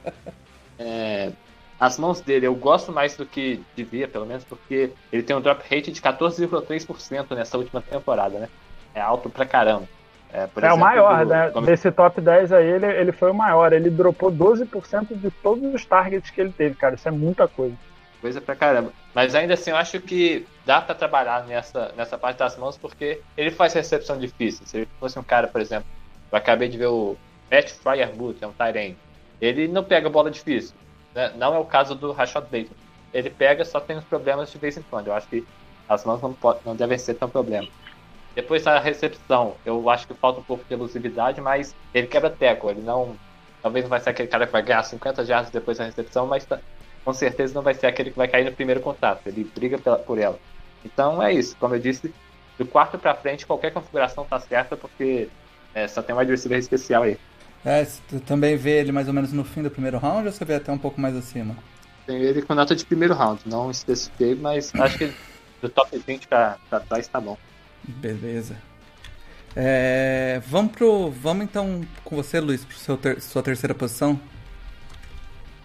[0.80, 1.30] é,
[1.78, 5.40] as mãos dele eu gosto mais do que devia, pelo menos, porque ele tem um
[5.40, 8.48] drop rate de 14,3% nessa última temporada, né?
[8.94, 9.86] É alto pra caramba.
[10.32, 11.50] É, é exemplo, o maior, do, né?
[11.50, 11.66] Como...
[11.66, 13.72] Desse top 10 aí, ele, ele foi o maior.
[13.72, 16.94] Ele dropou 12% de todos os targets que ele teve, cara.
[16.94, 17.76] Isso é muita coisa.
[18.20, 18.92] Coisa pra caramba.
[19.14, 23.20] Mas ainda assim, eu acho que dá para trabalhar nessa, nessa parte das mãos, porque
[23.36, 24.66] ele faz recepção difícil.
[24.66, 25.88] Se ele fosse um cara, por exemplo,
[26.30, 27.16] eu acabei de ver o
[27.50, 28.96] Matt Fryermuth, é um Tyrene.
[29.40, 30.74] Ele não pega bola difícil.
[31.14, 31.33] Né?
[31.37, 32.76] Não é o caso do Rashad Bateman.
[33.12, 35.09] Ele pega, só tem uns problemas de vez em quando.
[35.09, 35.44] Eu acho que
[35.88, 37.68] as mãos não, pode, não devem ser tão problema.
[38.35, 42.70] Depois a recepção, eu acho que falta um pouco de elusividade, mas ele quebra teco.
[42.70, 43.16] Ele não.
[43.61, 46.46] Talvez não vai ser aquele cara que vai ganhar 50 jardas depois da recepção, mas
[46.46, 46.61] tá,
[47.05, 49.26] com certeza não vai ser aquele que vai cair no primeiro contato.
[49.26, 50.38] Ele briga pela, por ela.
[50.85, 51.57] Então é isso.
[51.59, 52.14] Como eu disse,
[52.57, 55.29] do quarto para frente, qualquer configuração tá certa, porque
[55.74, 57.18] é, só tem um wide receiver especial aí.
[57.64, 60.44] É, você também vê ele mais ou menos no fim do primeiro round ou você
[60.44, 61.57] vê até um pouco mais acima?
[62.07, 65.12] Tem ele com nota de primeiro round, não especifiquei, mas acho que
[65.61, 67.37] do top 20 pra, pra trás tá bom.
[67.83, 68.57] Beleza.
[69.55, 71.11] É, vamos pro.
[71.11, 74.18] Vamos então com você, Luiz, pro seu ter, sua terceira posição.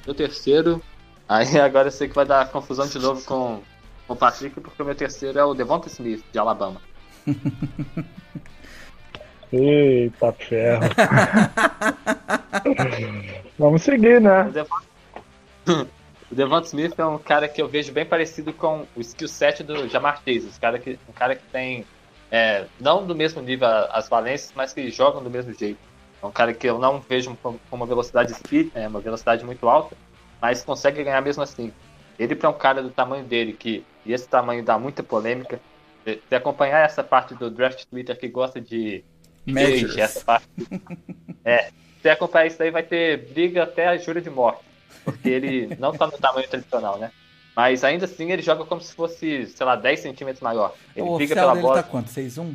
[0.06, 0.82] Meu terceiro.
[1.28, 3.62] Aí agora eu sei que vai dar confusão de novo com,
[4.08, 6.82] com o Patrick, porque o meu terceiro é o Devonta Smith, de Alabama.
[9.56, 10.84] Eita ferro.
[13.58, 14.52] Vamos seguir, né?
[16.30, 19.64] O Devonta Smith é um cara que eu vejo bem parecido com o skill set
[19.64, 20.48] do Jamar Chase.
[20.48, 21.86] Um cara que, um cara que tem,
[22.30, 25.80] é, não do mesmo nível as valências, mas que jogam do mesmo jeito.
[26.22, 29.70] É um cara que eu não vejo com uma velocidade speed, é, uma velocidade muito
[29.70, 29.96] alta,
[30.42, 31.72] mas consegue ganhar mesmo assim.
[32.20, 35.60] Ele para um cara do tamanho dele, que e esse tamanho dá muita polêmica,
[36.04, 39.04] se acompanhar essa parte do draft Twitter que gosta de
[39.46, 39.98] Measures.
[39.98, 40.48] essa parte,
[41.44, 41.70] é,
[42.02, 44.62] se acompanhar isso aí vai ter briga até a jura de morte,
[45.04, 47.12] porque ele não tá no tamanho tradicional, né?
[47.56, 50.76] Mas ainda assim ele joga como se fosse, sei lá, 10 centímetros maior.
[50.96, 51.82] Ele o oficial dele bola.
[51.82, 52.10] tá quanto?
[52.10, 52.54] 6'1"?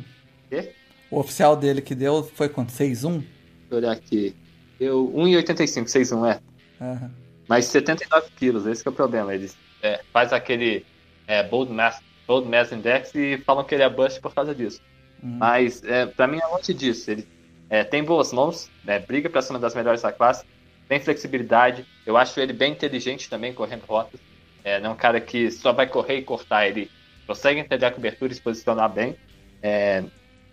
[0.49, 0.73] Quê?
[1.09, 2.71] O oficial dele que deu foi quanto?
[2.71, 3.11] 6'1"?
[3.11, 3.25] Deixa
[3.71, 4.35] eu olhar aqui.
[4.79, 6.39] Deu 1,85, 6'1", é.
[6.83, 7.09] Uhum.
[7.47, 9.33] Mas 79 quilos, esse é o problema.
[9.33, 9.51] Ele
[9.81, 10.85] é, faz aquele
[11.27, 14.81] é, Bold, Mass, Bold Mass Index e falam que ele é bust por causa disso.
[15.21, 15.37] Uhum.
[15.37, 17.11] Mas é, para mim é longe disso.
[17.11, 17.27] Ele
[17.69, 20.45] é, tem boas mãos, né, briga para cima das melhores da classe,
[20.87, 21.85] tem flexibilidade.
[22.05, 24.19] Eu acho ele bem inteligente também, correndo rotas.
[24.63, 26.67] É, não é um cara que só vai correr e cortar.
[26.67, 26.89] Ele
[27.25, 29.15] consegue entender a cobertura e se posicionar bem.
[29.63, 30.03] É,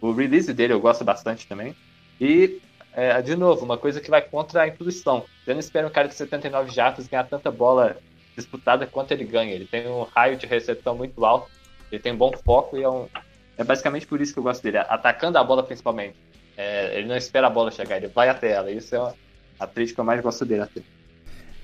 [0.01, 1.75] o release dele eu gosto bastante também.
[2.21, 2.61] E,
[2.93, 5.25] é, de novo, uma coisa que vai contra a intuição.
[5.47, 7.97] Eu não espero um cara de 79 jatos ganhar tanta bola
[8.37, 9.53] disputada quanto ele ganha.
[9.53, 11.51] Ele tem um raio de recepção muito alto,
[11.91, 13.09] ele tem um bom foco e é, um,
[13.59, 16.17] é basicamente por isso que eu gosto dele, atacando a bola principalmente.
[16.57, 18.71] É, ele não espera a bola chegar, ele vai até ela.
[18.71, 19.13] Isso é
[19.61, 20.81] a trilha que eu mais gosto dele até.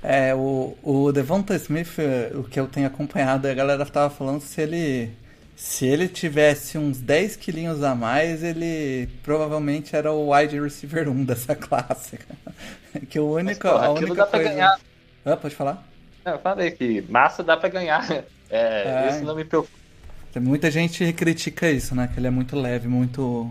[0.02, 1.96] É, o, o Devonta Smith,
[2.34, 5.10] o que eu tenho acompanhado, a galera tava falando se ele
[5.56, 11.24] se ele tivesse uns 10 quilinhos a mais, ele provavelmente era o wide receiver 1
[11.24, 12.18] dessa classe.
[13.08, 14.28] que o único, Mas, pô, a única dá coisa...
[14.28, 14.80] pra ganhar.
[15.24, 15.86] Ah, pode falar?
[16.24, 18.04] Eu falei que massa dá pra ganhar.
[18.50, 19.10] É, é.
[19.10, 19.83] Isso não me preocupa.
[20.40, 22.08] Muita gente critica isso, né?
[22.12, 23.50] Que ele é muito leve, muito.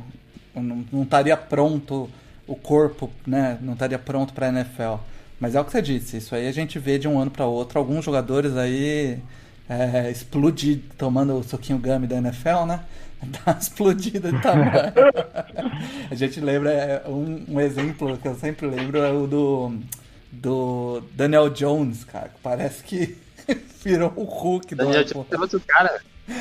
[0.56, 2.10] Não, não estaria pronto
[2.48, 3.58] o corpo, né?
[3.62, 4.96] Não estaria pronto pra NFL.
[5.39, 7.46] Mas é o que você disse, isso aí a gente vê de um ano para
[7.46, 7.80] outro.
[7.80, 9.19] Alguns jogadores aí
[9.67, 12.82] é, explodir, tomando o soquinho gummy da NFL, né?
[13.46, 14.72] Uma explodida de tamanho.
[16.12, 19.80] a gente lembra, é, um, um exemplo que eu sempre lembro é o do
[20.32, 22.32] do Daniel Jones, cara.
[22.41, 23.15] Parece que
[23.84, 26.02] virou o Hulk Daniel do Jones é outro cara.
[26.28, 26.38] É.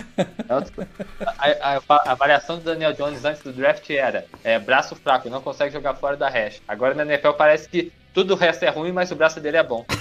[1.38, 5.40] A, a, a, variação do Daniel Jones antes do draft era é, braço fraco, não
[5.40, 6.62] consegue jogar fora da hash.
[6.68, 9.62] Agora na NFL parece que tudo o resto é ruim, mas o braço dele é
[9.62, 9.84] bom.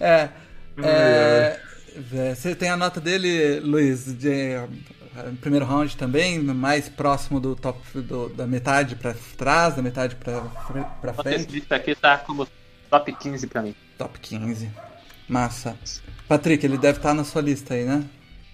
[0.00, 0.28] é,
[0.82, 1.60] é,
[2.34, 4.56] você tem a nota dele, Luiz, de
[5.40, 10.40] primeiro round também, mais próximo do top do, da metade para trás, da metade para
[11.00, 11.58] para frente.
[11.58, 12.48] Esse aqui tá como
[12.88, 13.74] top 15 para mim.
[13.98, 14.70] Top 15.
[15.30, 15.76] Massa.
[16.28, 18.04] Patrick, ele deve estar tá na sua lista aí, né?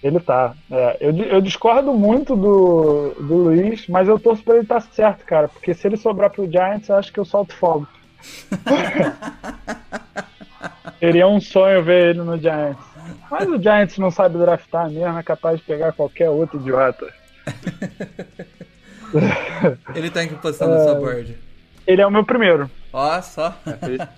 [0.01, 0.53] Ele tá.
[0.71, 4.87] É, eu, eu discordo muito do, do Luiz, mas eu torço pra ele estar tá
[4.91, 5.47] certo, cara.
[5.47, 7.87] Porque se ele sobrar pro Giants, eu acho que eu solto fogo.
[10.99, 12.85] Seria um sonho ver ele no Giants.
[13.29, 17.07] Mas o Giants não sabe draftar mesmo, é capaz de pegar qualquer outro idiota.
[19.95, 20.77] Ele tá em que posição é...
[20.77, 21.37] no seu board?
[21.85, 22.69] Ele é o meu primeiro.
[22.99, 23.53] Ó, só.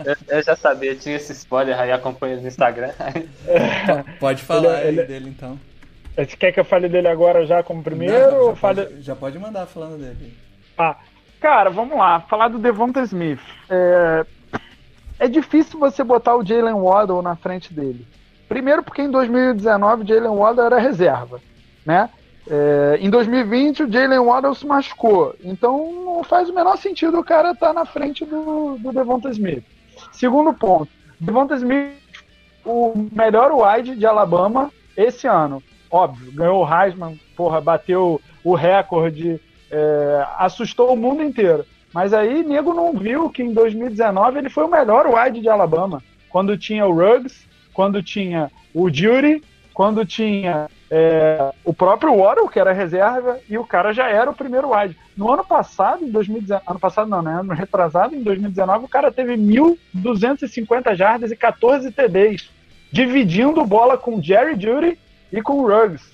[0.06, 2.94] Eu, eu, já sabia, tinha esse spoiler aí, acompanha no Instagram.
[3.46, 4.04] É...
[4.22, 5.04] Pode falar ele, ele...
[5.08, 5.60] dele então.
[6.16, 8.14] Você quer que eu fale dele agora já como primeiro?
[8.14, 8.84] Não, já, fale...
[8.84, 10.34] pode, já pode mandar falando dele.
[10.78, 10.96] Ah,
[11.42, 12.22] cara, vamos lá.
[12.22, 13.42] Falar do Devonta Smith.
[13.70, 14.26] É,
[15.20, 18.08] é difícil você botar o Jalen Waddle na frente dele.
[18.48, 21.42] Primeiro porque em 2019 Jalen Waddle era reserva,
[21.86, 22.10] né?
[22.50, 25.36] É, em 2020, o Jalen Waddle se machucou.
[25.43, 29.30] Então, não faz o menor sentido o cara estar tá na frente do, do Devonta
[29.30, 29.64] Smith.
[30.12, 30.89] Segundo ponto,
[31.20, 31.93] Devonta Smith,
[32.66, 35.62] o melhor wide de Alabama esse ano.
[35.91, 39.39] Óbvio, ganhou o Heisman, porra, bateu o recorde,
[39.70, 41.66] é, assustou o mundo inteiro.
[41.93, 46.02] Mas aí, nego não viu que em 2019 ele foi o melhor wide de Alabama.
[46.30, 49.43] Quando tinha o Ruggs, quando tinha o Jury,
[49.74, 54.36] quando tinha é, o próprio Waddle, que era reserva, e o cara já era o
[54.36, 54.98] primeiro wide.
[55.16, 57.40] No ano passado, em 2019, ano passado não, né?
[57.40, 62.50] Ano retrasado, em 2019, o cara teve 1.250 jardas e 14 TDs,
[62.92, 64.98] dividindo bola com Jerry Judy
[65.32, 66.10] e com Ruggs.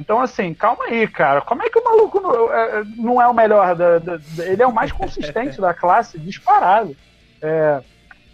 [0.00, 1.40] Então, assim, calma aí, cara.
[1.40, 3.76] Como é que o maluco não é, não é o melhor?
[3.76, 6.96] Da, da, ele é o mais consistente da classe, disparado.
[7.40, 7.80] É,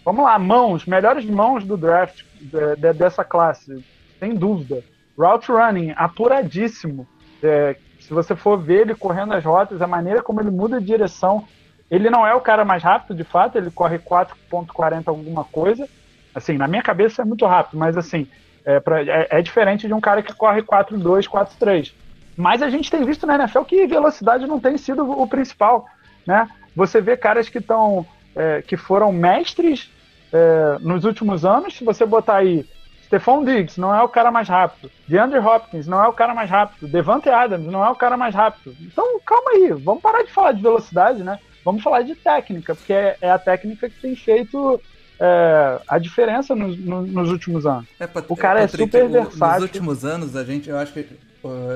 [0.03, 3.85] vamos lá, mãos, melhores mãos do draft de, dessa classe,
[4.19, 4.83] sem dúvida.
[5.19, 7.07] Route running, apuradíssimo.
[7.43, 10.87] É, se você for ver ele correndo as rotas, a maneira como ele muda de
[10.87, 11.45] direção,
[11.91, 15.89] ele não é o cara mais rápido, de fato, ele corre 4.40 alguma coisa.
[16.35, 18.29] Assim, na minha cabeça é muito rápido, mas assim,
[18.65, 21.93] é, pra, é, é diferente de um cara que corre 4-2, 4-3.
[22.37, 25.87] Mas a gente tem visto na NFL que velocidade não tem sido o principal.
[26.25, 26.49] Né?
[26.77, 28.07] Você vê caras que estão.
[28.37, 29.91] É, que foram mestres
[30.33, 32.65] é, nos últimos anos, se você botar aí
[33.09, 34.91] Stephon Diggs não é o cara mais rápido.
[35.09, 36.87] DeAndre Hopkins não é o cara mais rápido.
[36.87, 38.77] Devante Adams não é o cara mais rápido.
[38.81, 39.73] Então, calma aí.
[39.73, 41.39] Vamos parar de falar de velocidade, né?
[41.65, 44.81] Vamos falar de técnica, porque é, é a técnica que tem feito
[45.19, 47.87] é, a diferença nos, nos últimos anos.
[47.99, 49.55] É, o cara é Patrick, é super versátil.
[49.55, 51.09] Nos últimos anos, a gente, eu acho que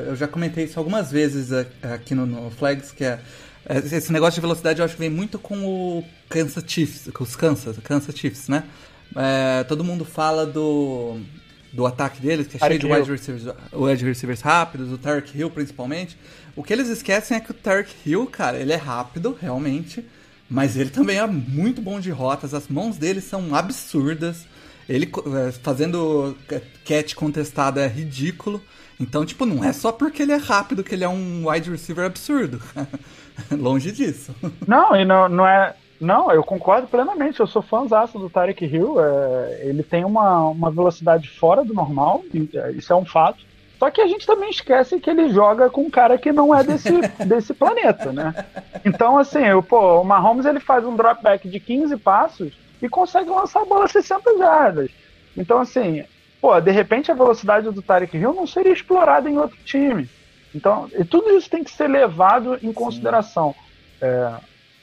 [0.06, 1.50] eu já comentei isso algumas vezes
[1.82, 3.18] aqui no, no Flags, que é,
[3.66, 7.24] é esse negócio de velocidade eu acho que vem muito com o Kansas Chiefs, com
[7.24, 8.64] os Kansas, Kansas Chiefs, né?
[9.16, 11.18] É, todo mundo fala do,
[11.72, 15.36] do ataque deles, que é Tarek cheio de wide receivers, wide receivers rápidos, o Tarek
[15.36, 16.16] Hill principalmente.
[16.54, 20.04] O que eles esquecem é que o Tarek Hill, cara, ele é rápido, realmente,
[20.48, 24.46] mas ele também é muito bom de rotas, as mãos dele são absurdas.
[24.88, 25.10] Ele
[25.46, 26.36] é, fazendo
[26.84, 28.62] catch contestado é ridículo.
[29.00, 32.04] Então, tipo, não é só porque ele é rápido que ele é um wide receiver
[32.04, 32.60] absurdo.
[33.50, 34.34] Longe disso.
[34.66, 35.74] Não, e não, não é.
[36.02, 37.38] Não, eu concordo plenamente.
[37.38, 38.96] Eu sou fãzaço do Tarek Hill.
[39.00, 43.44] É, ele tem uma, uma velocidade fora do normal, é, isso é um fato.
[43.78, 46.64] Só que a gente também esquece que ele joga com um cara que não é
[46.64, 46.90] desse,
[47.24, 48.34] desse planeta, né?
[48.84, 53.30] Então, assim, eu, pô, o Mahomes ele faz um dropback de 15 passos e consegue
[53.30, 54.90] lançar a bola 60 jardas.
[55.36, 56.04] Então, assim,
[56.40, 60.10] pô, de repente a velocidade do Tarek Hill não seria explorada em outro time.
[60.52, 63.54] Então, e tudo isso tem que ser levado em consideração.
[64.00, 64.32] É,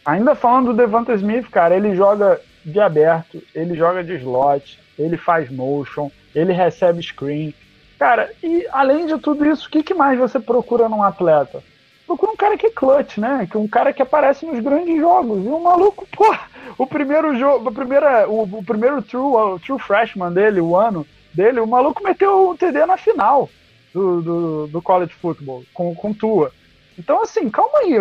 [0.06, 5.18] ainda falando do Devonta Smith, cara, ele joga de aberto, ele joga de slot, ele
[5.18, 7.54] faz motion, ele recebe screen.
[7.97, 11.62] Cara, e além de tudo isso, o que, que mais você procura num atleta?
[12.06, 13.47] Procura um cara que é clutch, né?
[13.50, 15.45] Que um cara que aparece nos grandes jogos.
[15.45, 16.36] E o maluco, pô,
[16.78, 21.06] o primeiro jogo, a primeira, o, o primeiro true, o true freshman dele, o ano
[21.34, 23.50] dele, o maluco meteu um TD na final
[23.93, 26.52] do, do, do college football com, com Tua.
[27.00, 27.93] Então, assim, calma aí.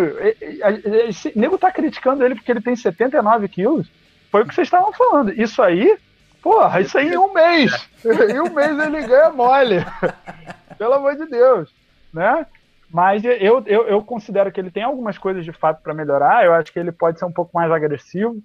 [1.07, 3.89] Esse nego tá criticando ele porque ele tem 79 quilos.
[4.29, 5.31] Foi o que vocês estavam falando.
[5.31, 5.97] Isso aí
[6.41, 7.89] Porra, isso aí em um mês.
[8.03, 9.85] em um mês ele ganha mole.
[10.77, 11.73] Pelo amor de Deus.
[12.13, 12.45] Né?
[12.89, 16.45] Mas eu, eu, eu considero que ele tem algumas coisas de fato para melhorar.
[16.45, 18.41] Eu acho que ele pode ser um pouco mais agressivo.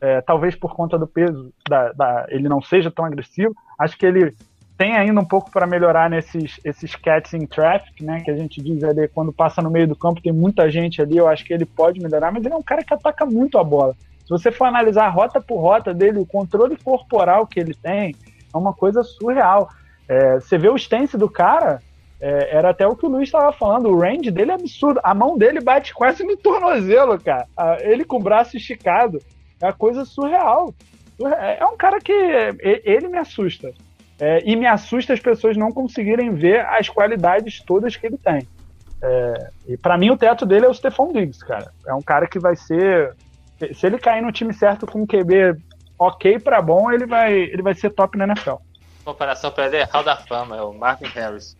[0.00, 3.54] É, talvez por conta do peso, da, da, ele não seja tão agressivo.
[3.78, 4.34] Acho que ele
[4.80, 8.22] tem ainda um pouco para melhorar nesses esses cats in traffic, né?
[8.24, 11.18] Que a gente diz ali quando passa no meio do campo tem muita gente ali.
[11.18, 13.62] Eu acho que ele pode melhorar, mas ele é um cara que ataca muito a
[13.62, 13.94] bola.
[14.24, 18.16] Se você for analisar rota por rota dele, o controle corporal que ele tem
[18.54, 19.68] é uma coisa surreal.
[20.08, 21.82] É, você vê o stance do cara,
[22.18, 24.98] é, era até o que o Luiz estava falando, o range dele é absurdo.
[25.04, 27.46] A mão dele bate quase no tornozelo, cara.
[27.80, 29.20] Ele com o braço esticado.
[29.60, 30.72] É uma coisa surreal.
[31.58, 32.14] É um cara que.
[32.62, 33.74] Ele me assusta.
[34.20, 38.46] É, e me assusta as pessoas não conseguirem ver as qualidades todas que ele tem.
[39.02, 41.72] É, e para mim o teto dele é o Stephon Diggs, cara.
[41.86, 43.16] É um cara que vai ser
[43.74, 45.60] se ele cair no time certo com um QB
[45.98, 48.54] ok para bom, ele vai, ele vai ser top na NFL.
[49.04, 51.56] Comparação para ele é Hall da Fama, é o Marvin Harris.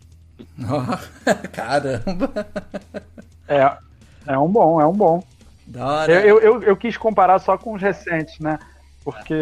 [0.59, 2.47] Oh, caramba!
[3.47, 3.77] É,
[4.25, 5.23] é um bom, é um bom.
[5.67, 6.11] Da hora.
[6.11, 8.57] Eu, eu, eu, quis comparar só com os recentes, né?
[9.03, 9.35] Porque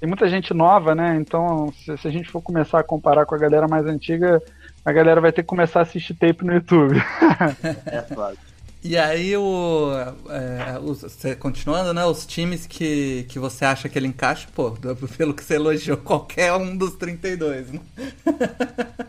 [0.00, 1.16] tem muita gente nova, né?
[1.16, 4.42] Então, se, se, a gente for começar a comparar com a galera mais antiga,
[4.84, 6.96] a galera vai ter que começar a assistir tape no YouTube.
[7.86, 8.36] é, claro.
[8.82, 9.90] E aí, o,
[10.30, 11.04] é, os,
[11.40, 12.04] continuando, né?
[12.04, 14.70] Os times que, que você acha que ele encaixa, pô,
[15.18, 17.80] pelo que você elogiou, qualquer um dos 32, né?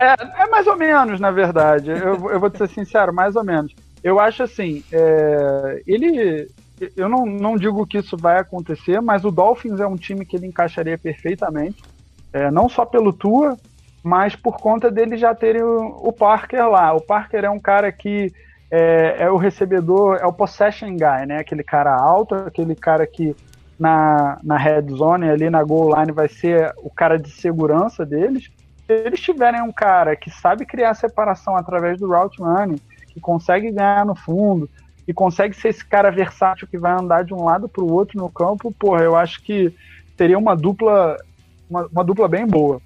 [0.00, 0.14] É,
[0.44, 1.90] é mais ou menos, na verdade.
[1.90, 3.74] Eu, eu vou te ser sincero, mais ou menos.
[4.02, 6.48] Eu acho assim, é, ele.
[6.96, 10.36] Eu não, não digo que isso vai acontecer, mas o Dolphins é um time que
[10.36, 11.82] ele encaixaria perfeitamente.
[12.32, 13.56] É, não só pelo Tua,
[14.02, 16.92] mas por conta dele já terem o, o Parker lá.
[16.92, 18.32] O Parker é um cara que
[18.70, 21.38] é, é, o recebedor, é o possession guy, né?
[21.38, 23.34] Aquele cara alto, aquele cara que
[23.78, 28.50] na, na red zone, ali na goal line, vai ser o cara de segurança deles.
[28.86, 33.70] Se eles tiverem um cara que sabe criar separação através do route running, que consegue
[33.70, 34.68] ganhar no fundo,
[35.08, 38.18] e consegue ser esse cara versátil que vai andar de um lado para o outro
[38.18, 39.74] no campo, porra, eu acho que
[40.18, 41.16] teria uma dupla,
[41.68, 42.78] uma, uma dupla bem boa.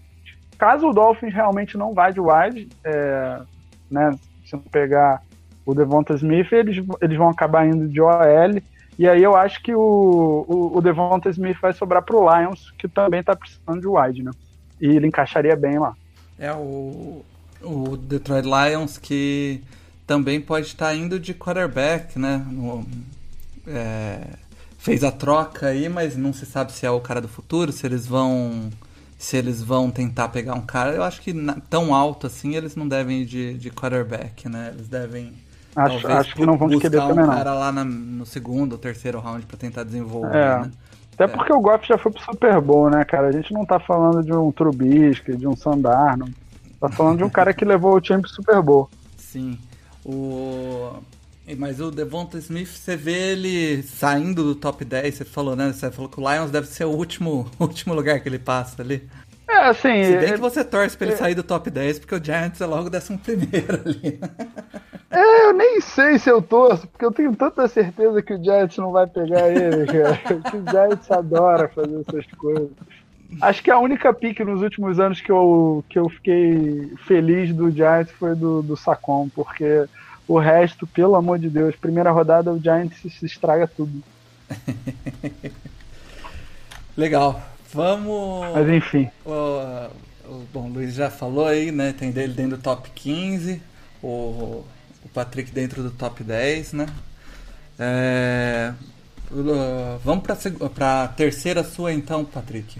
[0.56, 3.40] Caso o Dolphins realmente não vá de wide, é,
[3.90, 4.12] né,
[4.44, 5.20] se não pegar
[5.66, 8.62] o Devonta Smith, eles, eles vão acabar indo de OL.
[8.96, 12.70] E aí eu acho que o, o, o Devonta Smith vai sobrar para o Lions,
[12.78, 14.30] que também está precisando de wide, né?
[14.80, 15.94] E ele encaixaria bem lá.
[16.38, 17.24] É o,
[17.62, 19.60] o Detroit Lions que
[20.06, 22.44] também pode estar indo de quarterback, né?
[22.50, 22.86] No,
[23.66, 24.20] é,
[24.78, 27.86] fez a troca aí, mas não se sabe se é o cara do futuro, se
[27.86, 28.70] eles vão
[29.18, 30.92] se eles vão tentar pegar um cara.
[30.92, 34.72] Eu acho que na, tão alto assim eles não devem ir de, de quarterback, né?
[34.74, 35.32] Eles devem
[35.74, 37.32] Acho, acho que não vão querer um também, não.
[37.34, 40.58] cara lá na, no segundo ou terceiro round para tentar desenvolver, é.
[40.60, 40.70] né?
[41.14, 41.28] Até é.
[41.28, 43.28] porque o Goff já foi pro Super Bowl, né, cara?
[43.28, 46.26] A gente não tá falando de um Trubisky, de um Sandarno.
[46.80, 48.90] Tá falando de um cara que levou o time pro Super Bowl.
[49.16, 49.58] Sim.
[50.04, 51.00] O...
[51.58, 55.72] Mas o Devonta Smith, você vê ele saindo do top 10, você falou, né?
[55.72, 59.08] Você falou que o Lions deve ser o último, último lugar que ele passa ali.
[59.48, 60.04] É, assim.
[60.04, 61.18] Se bem que você torce pra ele é...
[61.18, 64.20] sair do top 10, porque o Giants é logo décimo primeiro ali.
[65.14, 68.78] É, eu nem sei se eu torço, porque eu tenho tanta certeza que o Giants
[68.78, 70.18] não vai pegar ele, cara.
[70.56, 72.70] o Giants adora fazer essas coisas.
[73.40, 77.70] Acho que a única pique nos últimos anos que eu, que eu fiquei feliz do
[77.70, 79.86] Giants foi do, do Sacon, porque
[80.28, 84.02] o resto, pelo amor de Deus, primeira rodada o Giants se estraga tudo.
[86.96, 87.42] Legal.
[87.72, 88.52] Vamos.
[88.52, 89.10] Mas enfim.
[89.24, 89.88] O,
[90.26, 91.94] o, bom, o Luiz já falou aí, né?
[91.98, 93.62] Tem dele dentro do top 15.
[94.02, 94.64] O,
[95.04, 96.86] o Patrick dentro do top 10, né?
[97.78, 98.72] É,
[100.04, 100.22] vamos
[100.74, 102.78] para a terceira sua então, Patrick.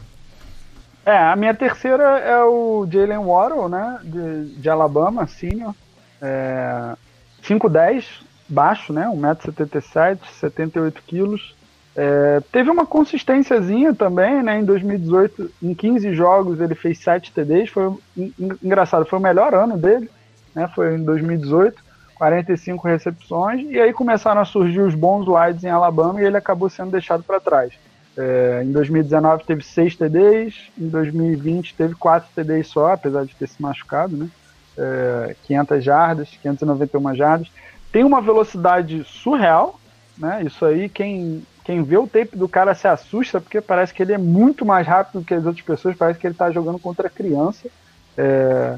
[1.04, 3.98] É, a minha terceira é o Jalen Waddle, né?
[4.02, 5.74] De, de Alabama, senior.
[6.20, 6.94] É,
[7.42, 8.04] 5'10",
[8.48, 9.06] baixo, né?
[9.06, 11.54] 1,77m, 78 quilos.
[11.94, 14.60] É, teve uma consistênciazinha também, né?
[14.60, 17.68] Em 2018, em 15 jogos, ele fez 7 TDs.
[17.70, 17.92] Foi
[18.62, 20.08] engraçado, foi o melhor ano dele,
[20.54, 20.70] né?
[20.74, 21.92] Foi em 2018.
[22.22, 26.70] 45 recepções, e aí começaram a surgir os bons wides em Alabama e ele acabou
[26.70, 27.72] sendo deixado para trás.
[28.16, 33.48] É, em 2019 teve 6 TDs, em 2020 teve 4 TDs só, apesar de ter
[33.48, 34.28] se machucado, né?
[34.76, 37.48] É, 500 jardas, 591 jardas.
[37.90, 39.78] Tem uma velocidade surreal,
[40.16, 40.42] né?
[40.44, 44.12] Isso aí, quem, quem vê o tape do cara se assusta, porque parece que ele
[44.12, 47.68] é muito mais rápido que as outras pessoas, parece que ele está jogando contra criança.
[48.16, 48.76] É,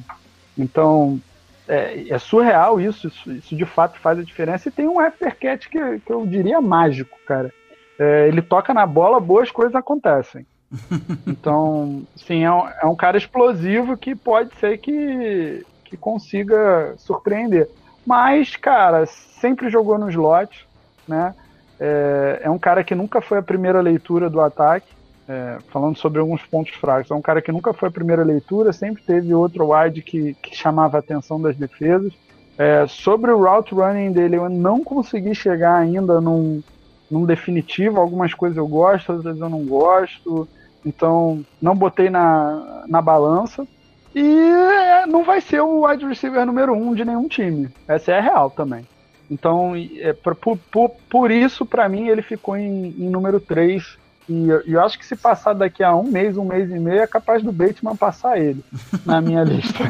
[0.57, 1.21] então,
[1.67, 4.69] é, é, surreal isso, isso, isso, de fato faz a diferença.
[4.69, 7.53] E tem um Effercat que, que eu diria mágico, cara.
[7.99, 10.47] É, ele toca na bola, boas coisas acontecem.
[11.27, 17.69] Então, sim, é um, é um, cara explosivo que pode ser que, que consiga surpreender.
[18.07, 20.67] Mas, cara, sempre jogou no slot,
[21.07, 21.35] né?
[21.79, 24.95] É, é um cara que nunca foi a primeira leitura do ataque
[25.29, 27.11] é, falando sobre alguns pontos fracos.
[27.11, 30.55] É um cara que nunca foi a primeira leitura, sempre teve outro wide que, que
[30.55, 32.13] chamava a atenção das defesas.
[32.57, 36.63] É, sobre o route running dele, eu não consegui chegar ainda num,
[37.11, 38.01] num definitivo.
[38.01, 40.49] Algumas coisas eu gosto, outras eu não gosto.
[40.85, 43.67] Então, não botei na, na balança.
[44.15, 47.69] E é, não vai ser o wide receiver número um de nenhum time.
[47.89, 48.87] Essa é a real também.
[49.31, 53.99] Então, é, por, por, por isso, para mim, ele ficou em, em número 3
[54.29, 57.01] e eu, eu, acho que se passar daqui a um mês, um mês e meio,
[57.01, 58.65] é capaz do Bateman passar ele
[59.05, 59.85] na minha lista.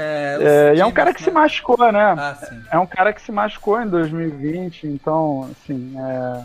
[0.00, 1.24] É, é, e é um cara que né?
[1.24, 2.14] se machucou, né?
[2.16, 2.38] Ah,
[2.70, 6.44] é um cara que se machucou em 2020, então, assim, é,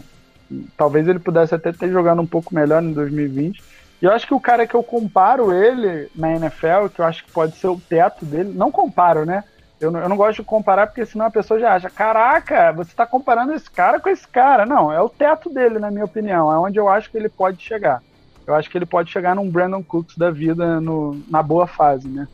[0.75, 3.61] talvez ele pudesse até ter jogado um pouco melhor em 2020.
[4.01, 7.23] E eu acho que o cara que eu comparo ele na NFL, que eu acho
[7.23, 9.43] que pode ser o teto dele, não comparo, né?
[9.79, 12.91] Eu não, eu não gosto de comparar porque senão a pessoa já acha, caraca, você
[12.91, 14.65] está comparando esse cara com esse cara.
[14.65, 16.51] Não, é o teto dele, na minha opinião.
[16.51, 18.01] É onde eu acho que ele pode chegar.
[18.47, 22.07] Eu acho que ele pode chegar num Brandon Cooks da vida no, na boa fase,
[22.07, 22.27] né?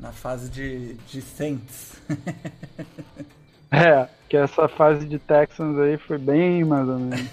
[0.00, 2.00] Na fase de, de Saints.
[3.70, 7.28] é, que essa fase de Texans aí foi bem mais ou menos.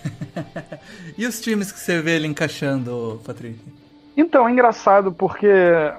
[1.18, 3.58] e os times que você vê ele encaixando, Patrick?
[4.18, 5.48] Então, é engraçado, porque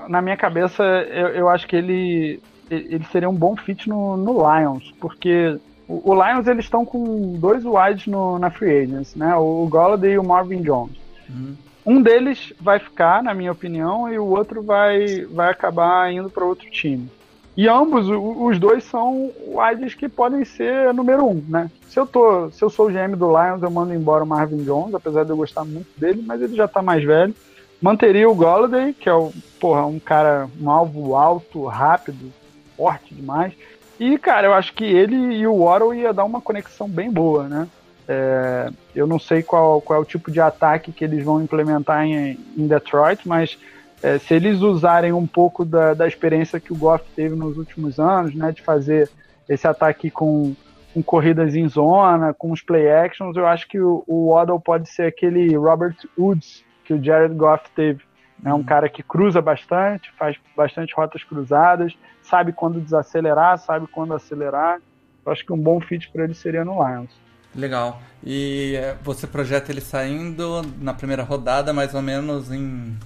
[0.09, 4.33] na minha cabeça eu, eu acho que ele, ele seria um bom fit no, no
[4.33, 9.37] Lions, porque o, o Lions eles estão com dois wides no, na Free Agents, né?
[9.37, 10.97] O, o Golladay e o Marvin Jones.
[11.31, 11.55] Uhum.
[11.89, 16.45] Um deles vai ficar, na minha opinião, e o outro vai, vai acabar indo para
[16.45, 17.11] outro time.
[17.57, 21.71] E ambos, os dois são wides que podem ser número um, né?
[21.89, 24.63] Se eu, tô, se eu sou o GM do Lions, eu mando embora o Marvin
[24.65, 27.35] Jones, apesar de eu gostar muito dele, mas ele já está mais velho.
[27.81, 32.31] Manteria o Golladay, que é o, porra, um cara, um alvo alto, rápido,
[32.77, 33.55] forte demais.
[33.99, 37.49] E, cara, eu acho que ele e o Waddle ia dar uma conexão bem boa,
[37.49, 37.67] né?
[38.09, 42.07] É, eu não sei qual, qual é o tipo de ataque que eles vão implementar
[42.07, 43.59] em, em Detroit, mas
[44.03, 48.01] é, se eles usarem um pouco da, da experiência que o Goff teve nos últimos
[48.01, 49.11] anos, né, de fazer
[49.47, 50.55] esse ataque com,
[50.95, 54.89] com corridas em zona, com os play actions, eu acho que o, o Waddle pode
[54.89, 58.03] ser aquele Robert Woods que o Jared Goff teve.
[58.45, 61.93] É um cara que cruza bastante, faz bastante rotas cruzadas,
[62.23, 64.81] sabe quando desacelerar, sabe quando acelerar.
[65.27, 67.28] Eu acho que um bom fit para ele seria no Lions.
[67.55, 68.01] Legal.
[68.23, 72.97] E é, você projeta ele saindo na primeira rodada, mais ou menos em,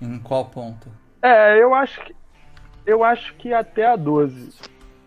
[0.00, 0.88] em qual ponto?
[1.22, 2.14] É, eu acho que
[2.86, 4.50] eu acho que até a 12.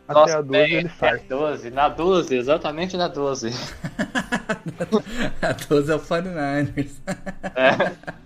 [0.08, 1.20] Nossa, até a 12 bem, ele sai.
[1.20, 3.50] 12, na 12, exatamente na 12.
[5.42, 6.92] a 12 é o 49ers.
[7.56, 8.14] É.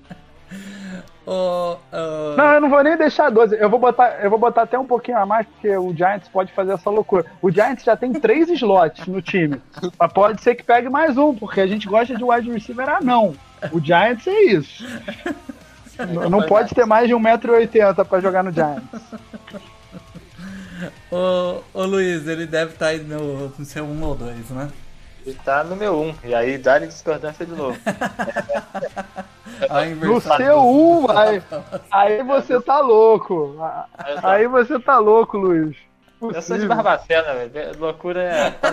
[1.30, 2.38] Oh, oh...
[2.38, 3.58] Não, eu não vou nem deixar 12.
[3.60, 6.54] Eu vou, botar, eu vou botar até um pouquinho a mais, porque o Giants pode
[6.54, 7.26] fazer essa loucura.
[7.42, 9.62] O Giants já tem três slots no time.
[10.00, 13.00] Mas pode ser que pegue mais um, porque a gente gosta de wide receiver ah,
[13.02, 13.36] não.
[13.74, 14.86] O Giants é isso.
[16.14, 18.86] não, não pode ter mais de 1,80m pra jogar no Giants.
[21.12, 24.70] Ô, ô Luiz, ele deve estar tá aí no, no seu 1 ou 2, né?
[25.28, 26.16] Ele tá no meu 1.
[26.24, 27.78] E aí dá discordância de novo.
[30.02, 31.44] no seu 1, aí,
[31.92, 33.58] aí você tá louco.
[34.24, 35.76] Aí você tá louco, Luiz.
[36.18, 36.38] Possível.
[36.38, 37.78] Eu sou de Barbacena, velho.
[37.78, 38.56] Loucura é.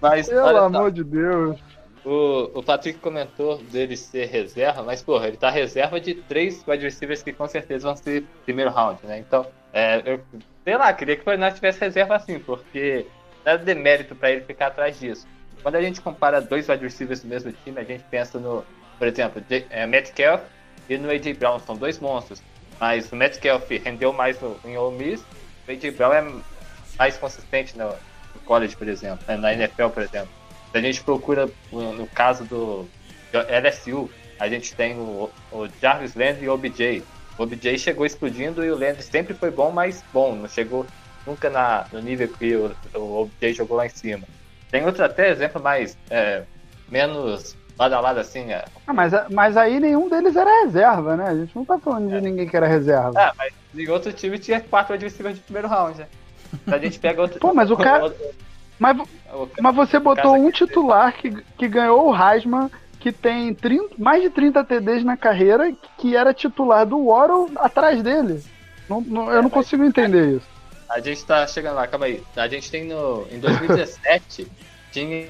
[0.00, 0.90] Mas, Pelo olha, amor tá.
[0.90, 1.58] de Deus.
[2.04, 6.84] O, o Patrick comentou dele ser reserva, mas, porra, ele tá reserva de três wide
[6.84, 9.18] receivers que com certeza vão ser primeiro round, né?
[9.18, 10.20] Então, é, eu,
[10.64, 13.04] sei lá, queria que o Fortnite tivesse reserva assim, porque
[13.48, 15.26] nada de mérito para ele ficar atrás disso.
[15.62, 18.64] Quando a gente compara dois wide receivers do mesmo time, a gente pensa no,
[18.98, 20.42] por exemplo, de, é, Metcalf
[20.88, 22.42] e no AJ Brown, são dois monstros.
[22.78, 25.24] Mas o Metcalf rendeu mais no, em Ole Miss,
[25.66, 26.32] o AJ Brown é
[26.98, 30.30] mais consistente no, no college, por exemplo, né, na NFL, por exemplo.
[30.70, 32.86] Se a gente procura, no caso do
[33.32, 37.02] LSU, a gente tem o, o Jarvis Landry e o OBJ.
[37.38, 40.86] O OBJ chegou explodindo e o Landry sempre foi bom, mas bom, não chegou
[41.28, 44.26] nunca na, no nível que o, o OBJ jogou lá em cima.
[44.70, 46.42] Tem outro até exemplo mais é,
[46.88, 48.50] menos badalado assim.
[48.52, 48.64] É.
[48.86, 51.24] Ah, mas, mas aí nenhum deles era reserva, né?
[51.28, 52.18] A gente não tá falando é.
[52.18, 53.12] de ninguém que era reserva.
[53.16, 56.06] Ah, mas em outro time tinha quatro adversários de primeiro round, né?
[56.66, 57.38] A gente pega outro.
[57.40, 58.12] Pô, mas o cara.
[58.80, 58.96] Mas,
[59.60, 62.70] mas você botou um titular que, que ganhou o Heisman,
[63.00, 68.00] que tem 30, mais de 30 TDs na carreira, que era titular do Waddle atrás
[68.04, 68.40] dele.
[68.88, 70.46] Não, não, eu não consigo entender isso.
[70.88, 72.22] A gente tá chegando lá, calma aí.
[72.36, 73.26] A gente tem no.
[73.30, 74.50] Em 2017
[74.92, 75.28] tinha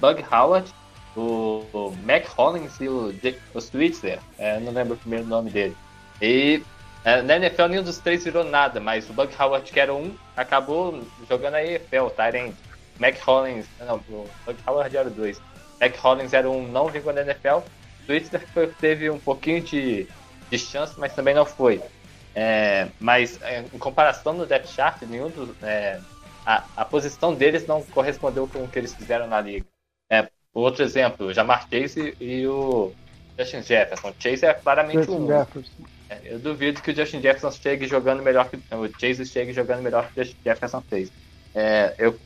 [0.00, 0.72] Bug Howard,
[1.16, 3.14] o, Mac Hollins e o,
[3.54, 4.18] o Switzer.
[4.38, 5.76] É, não lembro o primeiro nome dele.
[6.20, 6.62] E
[7.04, 10.16] é, na NFL nenhum dos três virou nada, mas o Bug Howard, que era um,
[10.36, 12.54] acabou jogando a EFL, Tyrant.
[12.98, 13.66] Mac Hollins.
[13.78, 15.40] Não, o Bug Howard era o dois.
[15.80, 17.58] Mac Hollins era um, não vingou na NFL.
[18.06, 18.42] Switzer
[18.80, 20.08] teve um pouquinho de,
[20.50, 21.82] de chance, mas também não foi.
[22.38, 25.32] É, mas é, em comparação no depth chart, nenhum
[25.62, 25.98] é,
[26.44, 29.64] a, a, posição deles não correspondeu com o que eles fizeram na liga.
[30.10, 32.92] É, outro exemplo, o Jamar Chase e o
[33.38, 34.12] Justin Jefferson.
[34.18, 35.32] Chase é claramente Justin um.
[36.10, 39.80] É, eu duvido que o Justin Jefferson chegue jogando melhor que o Chase chegue jogando
[39.80, 41.10] melhor que o Justin Jefferson fez.
[41.54, 42.20] É, eu,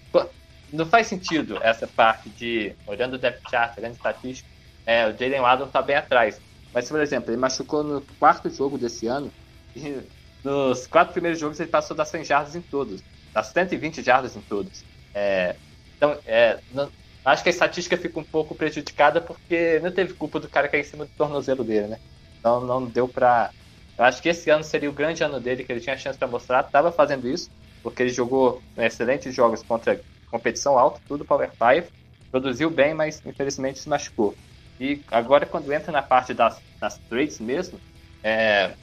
[0.73, 4.49] não faz sentido essa parte de olhando o depth chart, olhando estatística.
[4.85, 6.41] É, o Jalen Waddle está bem atrás.
[6.75, 9.31] Mas, por exemplo, ele machucou no quarto jogo desse ano
[10.45, 13.03] nos quatro primeiros jogos ele passou das 100 jardas em todos,
[13.35, 14.85] das 120 jardas em todos.
[15.15, 15.59] É,
[15.97, 16.93] então, é, não,
[17.25, 20.81] acho que a estatística fica um pouco prejudicada porque não teve culpa do cara cair
[20.81, 21.99] em cima do tornozelo dele, né?
[22.39, 23.53] Então não deu pra.
[23.99, 26.29] Eu acho que esse ano seria o grande ano dele, que ele tinha chance para
[26.29, 26.63] mostrar.
[26.65, 27.51] Tava fazendo isso,
[27.83, 31.91] porque ele jogou excelentes jogos contra competição alta, tudo Power 5,
[32.31, 34.39] produziu bem, mas infelizmente se machucou.
[34.79, 37.79] E agora, quando entra na parte das, das trades mesmo,
[38.25, 38.77] é,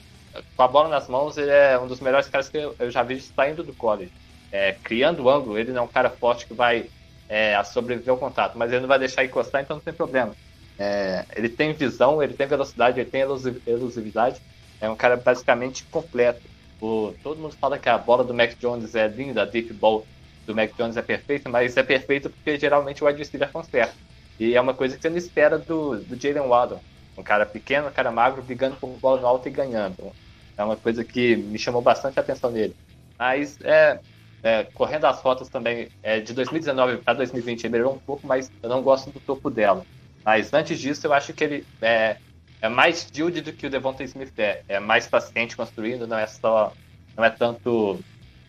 [0.55, 3.19] com a bola nas mãos, ele é um dos melhores caras que eu, já vi
[3.19, 4.11] saindo do college.
[4.51, 6.89] É, criando ângulo, ele não é um cara forte que vai
[7.27, 10.33] é, sobreviver ao contato, mas ele não vai deixar encostar, então não tem problema.
[10.79, 14.39] É, ele tem visão, ele tem velocidade, ele tem elusividade.
[14.79, 16.41] É um cara basicamente completo.
[16.79, 20.05] O, todo mundo fala que a bola do Mac Jones é linda, a deep ball
[20.45, 23.95] do Mac Jones é perfeita, mas é perfeita porque geralmente o wide receiver conserta.
[24.39, 26.79] E é uma coisa que você não espera do, do Jalen Waddle.
[27.17, 30.13] Um cara pequeno, um cara magro, brigando por bola no alto e ganhando.
[30.58, 32.76] É uma coisa que me chamou bastante a atenção nele.
[33.18, 33.99] Mas é,
[34.43, 38.49] é correndo as rotas também, é, de 2019 para 2020 ele melhorou um pouco, mas
[38.62, 39.86] eu não gosto do topo dela.
[40.26, 42.18] Mas antes disso, eu acho que ele é,
[42.62, 44.64] é mais yield do que o Devonta Smith é.
[44.68, 46.74] É mais paciente construindo, não é só.
[47.16, 47.99] Não é tanto.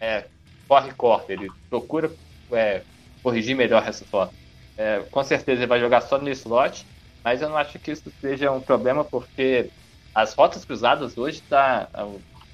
[0.01, 0.29] É,
[0.67, 1.35] corre, corre.
[1.35, 2.11] Ele procura
[2.53, 2.83] é,
[3.23, 4.35] corrigir melhor essa foto.
[4.77, 6.87] É, com certeza ele vai jogar só no slot,
[7.25, 9.71] mas eu não acho que isso seja um problema, porque
[10.15, 11.89] as rotas cruzadas hoje tá.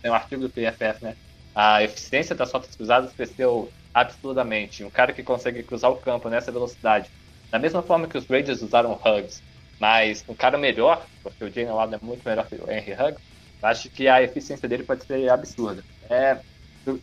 [0.03, 1.17] Tem um artigo do PFF, né?
[1.55, 4.85] A eficiência das rotas cruzadas cresceu absurdamente.
[4.85, 7.09] Um cara que consegue cruzar o campo nessa velocidade
[7.55, 9.41] da mesma forma que os Raiders usaram Hugs,
[9.79, 13.23] mas um cara melhor, porque o Jalen Waddle é muito melhor que o Henry Huggs,
[13.63, 15.85] acho que a eficiência dele pode ser absurda.
[16.11, 16.37] É,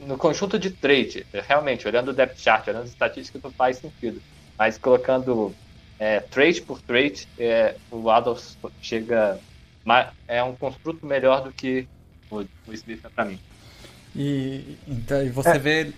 [0.01, 4.21] no conjunto de trade, realmente, olhando o depth chart, olhando as estatísticas, não faz sentido.
[4.57, 5.55] Mas colocando
[5.97, 9.39] é, trade por trade, é, o Adolf chega.
[10.27, 11.87] É um construto melhor do que
[12.29, 13.39] o, o Smith é para mim.
[14.15, 15.59] E então, você é.
[15.59, 15.93] vê.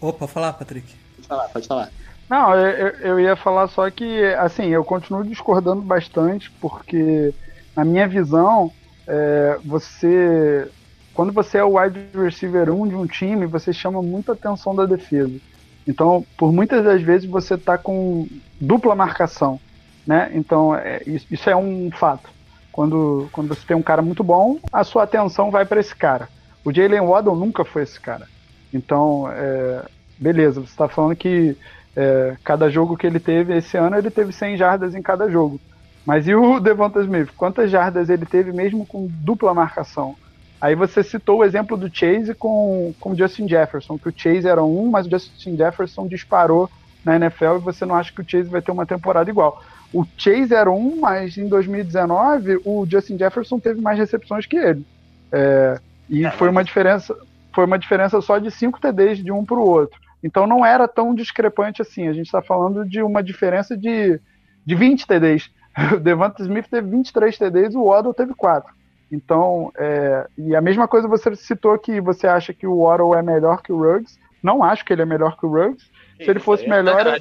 [0.00, 0.94] Opa, falar, Patrick.
[1.16, 1.90] Pode falar, pode falar.
[2.28, 7.34] Não, eu, eu ia falar só que, assim, eu continuo discordando bastante, porque,
[7.76, 8.72] na minha visão,
[9.06, 10.68] é, você.
[11.12, 14.86] Quando você é o wide receiver 1 de um time, você chama muita atenção da
[14.86, 15.38] defesa.
[15.86, 18.26] Então, por muitas das vezes, você está com
[18.58, 19.60] dupla marcação.
[20.06, 20.30] Né?
[20.32, 22.30] Então, é, isso é um fato.
[22.72, 26.28] Quando, quando você tem um cara muito bom, a sua atenção vai para esse cara.
[26.64, 28.26] O Jalen Waddle nunca foi esse cara.
[28.72, 29.84] Então, é,
[30.18, 31.56] beleza, você está falando que
[31.94, 35.60] é, cada jogo que ele teve esse ano, ele teve 100 jardas em cada jogo.
[36.06, 37.30] Mas e o Devonta Smith?
[37.36, 40.16] Quantas jardas ele teve mesmo com dupla marcação?
[40.60, 44.46] Aí você citou o exemplo do Chase com, com o Justin Jefferson, que o Chase
[44.46, 46.70] era um, mas o Justin Jefferson disparou
[47.04, 49.60] na NFL e você não acha que o Chase vai ter uma temporada igual.
[49.92, 54.86] O Chase era um, mas em 2019 o Justin Jefferson teve mais recepções que ele.
[55.30, 55.78] É,
[56.08, 57.16] e é, foi uma diferença,
[57.54, 59.98] foi uma diferença só de 5 TDs de um para o outro.
[60.22, 62.08] Então não era tão discrepante assim.
[62.08, 64.20] A gente está falando de uma diferença de,
[64.64, 65.50] de 20 TDs.
[65.94, 68.70] O Devonta Smith teve 23 TDs, o Waddle teve 4.
[69.10, 73.22] Então, é, e a mesma coisa você citou que você acha que o Waddle é
[73.22, 74.18] melhor que o Ruggs.
[74.42, 75.86] Não acho que ele é melhor que o Ruggs.
[76.18, 77.18] Se ele fosse é melhor,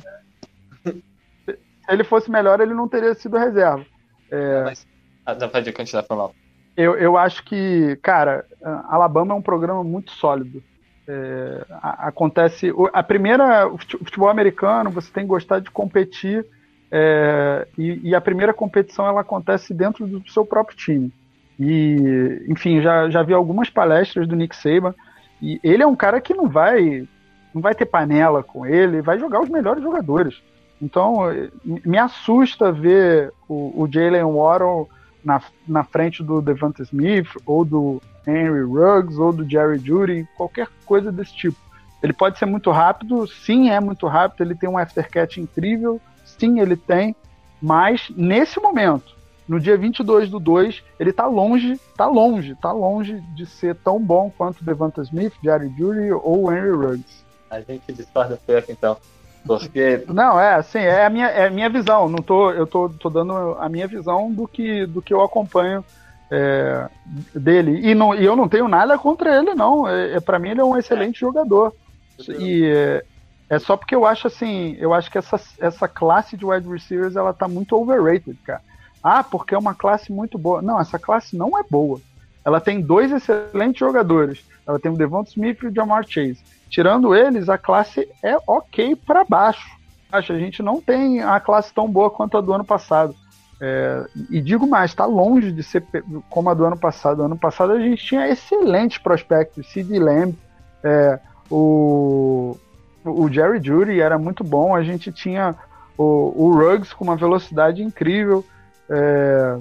[1.89, 3.85] ele fosse melhor, ele não teria sido reserva.
[4.29, 4.87] É, Mas,
[5.25, 6.31] ah, pode continuar falando.
[6.75, 8.45] Eu, eu acho que, cara,
[8.87, 10.63] Alabama é um programa muito sólido.
[11.07, 12.71] É, acontece.
[12.93, 16.45] A primeira, o futebol americano, você tem que gostar de competir,
[16.91, 21.11] é, e, e, a primeira competição ela acontece dentro do seu próprio time.
[21.59, 24.93] E, enfim, já, já vi algumas palestras do Nick Saban,
[25.41, 27.07] e ele é um cara que não vai,
[27.53, 30.41] não vai ter panela com ele, vai jogar os melhores jogadores.
[30.81, 31.19] Então,
[31.63, 34.89] me assusta ver o, o Jalen Waddle
[35.23, 40.67] na, na frente do Devonta Smith ou do Henry Ruggs ou do Jerry Judy, qualquer
[40.85, 41.57] coisa desse tipo.
[42.01, 46.59] Ele pode ser muito rápido, sim, é muito rápido, ele tem um aftercatch incrível, sim,
[46.59, 47.15] ele tem,
[47.61, 49.15] mas nesse momento,
[49.47, 53.99] no dia 22 do 2, ele tá longe, tá longe, tá longe de ser tão
[53.99, 57.23] bom quanto Devonta Smith, Jerry Judy ou Henry Ruggs.
[57.51, 58.97] A gente discorda pouco então.
[59.45, 60.03] Porque...
[60.07, 62.07] Não, é assim, é a minha, é a minha visão.
[62.07, 65.83] Não tô, eu tô, tô dando a minha visão do que, do que eu acompanho
[66.29, 66.87] é,
[67.33, 67.81] dele.
[67.83, 69.87] E, não, e eu não tenho nada contra ele, não.
[69.87, 71.73] É, é para mim ele é um excelente jogador.
[72.39, 73.03] E é,
[73.49, 77.15] é, só porque eu acho assim, eu acho que essa, essa classe de wide receivers
[77.15, 78.61] ela tá muito overrated, cara.
[79.03, 80.61] Ah, porque é uma classe muito boa.
[80.61, 81.99] Não, essa classe não é boa.
[82.45, 84.43] Ela tem dois excelentes jogadores.
[84.65, 86.39] Ela tem o Devonta Smith e o Jamar Chase.
[86.71, 89.69] Tirando eles, a classe é ok para baixo.
[90.09, 93.13] Acho, a gente não tem a classe tão boa quanto a do ano passado.
[93.59, 95.83] É, e digo mais, está longe de ser
[96.29, 97.23] como a do ano passado.
[97.23, 100.33] Ano passado a gente tinha excelentes prospectos, Sid Lamb,
[100.81, 101.19] é,
[101.49, 102.57] o,
[103.03, 105.53] o Jerry Judy era muito bom, a gente tinha
[105.97, 108.45] o, o Ruggs com uma velocidade incrível.
[108.89, 109.57] É,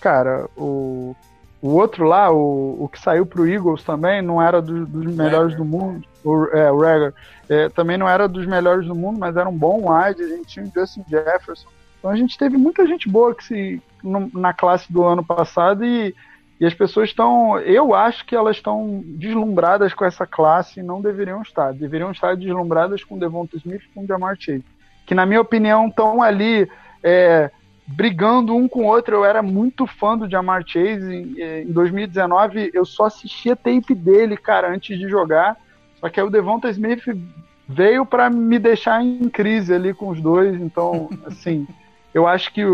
[0.00, 1.16] cara, o,
[1.60, 5.14] o outro lá, o, o que saiu para o Eagles também, não era do, dos
[5.14, 6.11] melhores do mundo.
[6.24, 7.14] O, é, o Rager,
[7.48, 10.22] é, também não era dos melhores do mundo, mas era um bom wide.
[10.22, 11.68] A gente tinha o Justin Jefferson.
[11.98, 15.84] Então a gente teve muita gente boa que se no, na classe do ano passado
[15.84, 16.14] e,
[16.58, 21.00] e as pessoas estão, eu acho que elas estão deslumbradas com essa classe e não
[21.00, 21.72] deveriam estar.
[21.72, 24.64] Deveriam estar deslumbradas com Devonta Smith e com Jamar Chase,
[25.06, 26.68] que na minha opinião estão ali
[27.02, 27.50] é,
[27.86, 29.16] brigando um com o outro.
[29.16, 31.34] Eu era muito fã do Jamar Chase.
[31.38, 35.56] Em 2019, eu só assistia tape dele, cara, antes de jogar.
[36.02, 37.04] Só que aí o Devonta Smith
[37.68, 40.60] veio para me deixar em crise ali com os dois.
[40.60, 41.66] Então, assim,
[42.12, 42.64] eu acho que.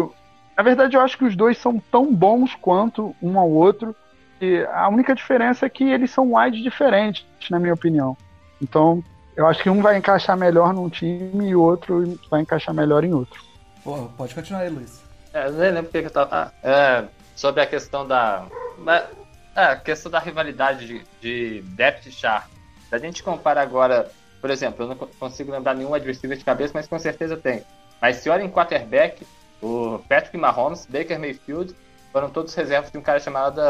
[0.57, 3.95] Na verdade, eu acho que os dois são tão bons quanto um ao outro.
[4.41, 8.17] E a única diferença é que eles são wide diferentes, na minha opinião.
[8.63, 9.05] Então,
[9.37, 13.05] eu acho que um vai encaixar melhor num time e o outro vai encaixar melhor
[13.05, 13.41] em outro.
[13.85, 15.03] Pô, pode continuar aí, Luiz.
[15.35, 16.31] É, eu nem lembro porque eu tava.
[16.33, 17.05] Ah, é,
[17.37, 18.47] sobre a questão da.
[19.55, 22.49] É, a questão da rivalidade de, de depth chart.
[22.89, 24.11] Se a gente compara agora,
[24.41, 27.63] por exemplo, eu não consigo lembrar nenhum adversário de cabeça, mas com certeza tem.
[28.01, 29.27] Mas se olha em quarterback,
[29.61, 31.75] o Patrick Mahomes, Baker Mayfield,
[32.13, 33.61] foram todos reservas de um cara chamado,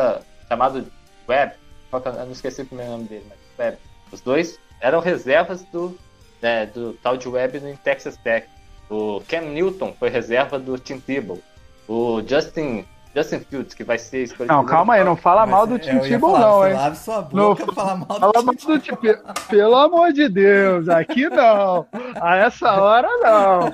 [0.46, 0.86] chamado
[1.28, 1.54] Webb.
[1.92, 3.78] É eu não esqueci o primeiro nome dele, mas Webb.
[4.12, 5.98] Os dois eram reservas do,
[6.40, 8.46] né, do tal de Webb no Texas Tech.
[8.90, 11.40] O Cam Newton foi reserva do Tim Tebow.
[11.86, 14.54] O Justin Justin Fields, que vai ser escolhido.
[14.54, 16.74] Não, calma aí, não fala Mas mal do Tim Tebow, não, hein?
[16.74, 19.34] Lave sua boca não, falar mal fala do Tim Tebow.
[19.48, 21.86] Pelo amor de Deus, aqui não.
[22.20, 23.68] A essa hora, não.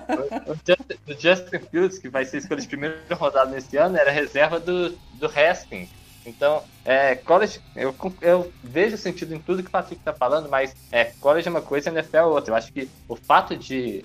[0.46, 4.58] O Justin, o Justin Fields, que vai ser escolhido primeiro rodado nesse ano, era reserva
[4.60, 5.88] do, do Haskins.
[6.26, 10.74] Então, é, college, eu, eu vejo sentido em tudo que o Patrick está falando, mas
[10.90, 12.52] é, college é uma coisa e NFL é outra.
[12.52, 14.04] Eu acho que o fato de,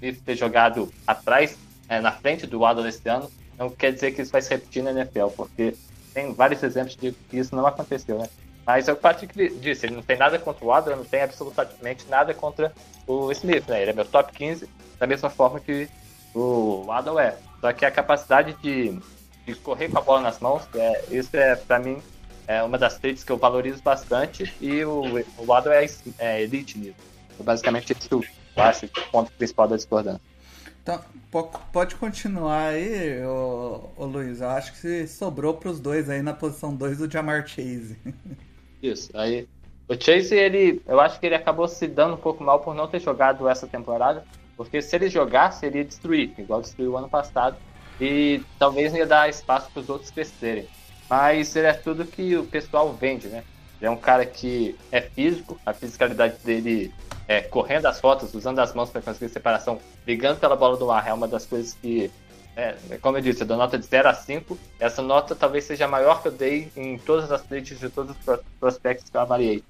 [0.00, 1.56] de ter jogado atrás,
[1.88, 3.30] é, na frente do Waddle esse ano,
[3.62, 5.74] não quer dizer que isso vai se repetir na NFL, porque
[6.12, 8.28] tem vários exemplos de que isso não aconteceu, né?
[8.66, 11.22] Mas é o que Patrick disse, ele não tem nada contra o Waddle, não tem
[11.22, 12.72] absolutamente nada contra
[13.06, 13.82] o Smith, né?
[13.82, 15.88] Ele é meu top 15, da mesma forma que
[16.34, 17.36] o Waddle é.
[17.60, 18.98] Só que a capacidade de,
[19.46, 22.00] de correr com a bola nas mãos, é, isso é, para mim,
[22.46, 25.86] é uma das traits que eu valorizo bastante e o, o é,
[26.18, 26.96] é elite nisso.
[27.40, 28.08] Basicamente, isso
[28.56, 30.31] eu acho o ponto principal da discordância.
[30.82, 31.00] Então,
[31.72, 34.40] pode continuar aí, ô, ô Luiz.
[34.40, 37.96] Eu acho que sobrou para os dois aí na posição 2 do Jamar Chase.
[38.82, 39.46] Isso, aí.
[39.88, 42.88] O Chase, ele, eu acho que ele acabou se dando um pouco mal por não
[42.88, 44.24] ter jogado essa temporada,
[44.56, 47.56] porque se ele jogasse, ele ia destruir, igual destruiu o ano passado,
[48.00, 50.66] e talvez ia dar espaço para os outros crescerem.
[51.08, 53.44] Mas ele é tudo que o pessoal vende, né?
[53.82, 56.94] Ele é um cara que é físico, a fisicalidade dele
[57.26, 61.08] é, correndo as rotas, usando as mãos para conseguir separação, brigando pela bola do ar,
[61.08, 62.08] é uma das coisas que,
[62.54, 64.56] é, como eu disse, eu dou nota de 0 a 5.
[64.78, 68.14] Essa nota talvez seja a maior que eu dei em todas as plates de todos
[68.16, 69.64] os prospectos que eu avaliei.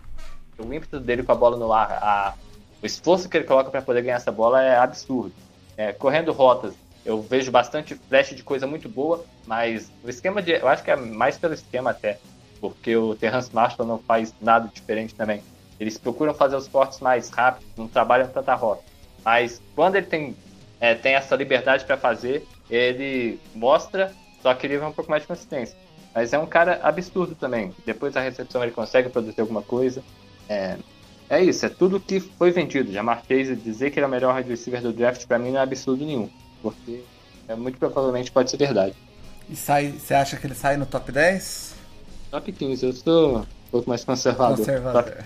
[0.58, 2.34] O ímpeto dele com a bola no ar, a,
[2.82, 5.32] o esforço que ele coloca para poder ganhar essa bola é absurdo.
[5.74, 10.52] É, correndo rotas, eu vejo bastante flash de coisa muito boa, mas o esquema de.
[10.52, 12.18] Eu acho que é mais pelo esquema até,
[12.62, 15.42] porque o Terrence Marshall não faz nada diferente também.
[15.80, 18.84] Eles procuram fazer os cortes mais rápidos, não trabalham tanta rota.
[19.24, 20.36] Mas quando ele tem,
[20.80, 25.22] é, tem essa liberdade para fazer, ele mostra, só que ele vai um pouco mais
[25.22, 25.76] de consistência.
[26.14, 27.74] Mas é um cara absurdo também.
[27.84, 30.00] Depois da recepção ele consegue produzir alguma coisa.
[30.48, 30.76] É,
[31.28, 32.92] é isso, é tudo que foi vendido.
[32.92, 35.62] Já marquei dizer que ele é o melhor receiver do draft, para mim não é
[35.64, 36.30] absurdo nenhum.
[36.62, 37.02] Porque
[37.48, 38.94] é, muito provavelmente pode ser verdade.
[39.50, 41.81] E sai, você acha que ele sai no top 10?
[42.32, 44.56] Top 15, eu sou um pouco mais conservador.
[44.56, 45.18] Conservador.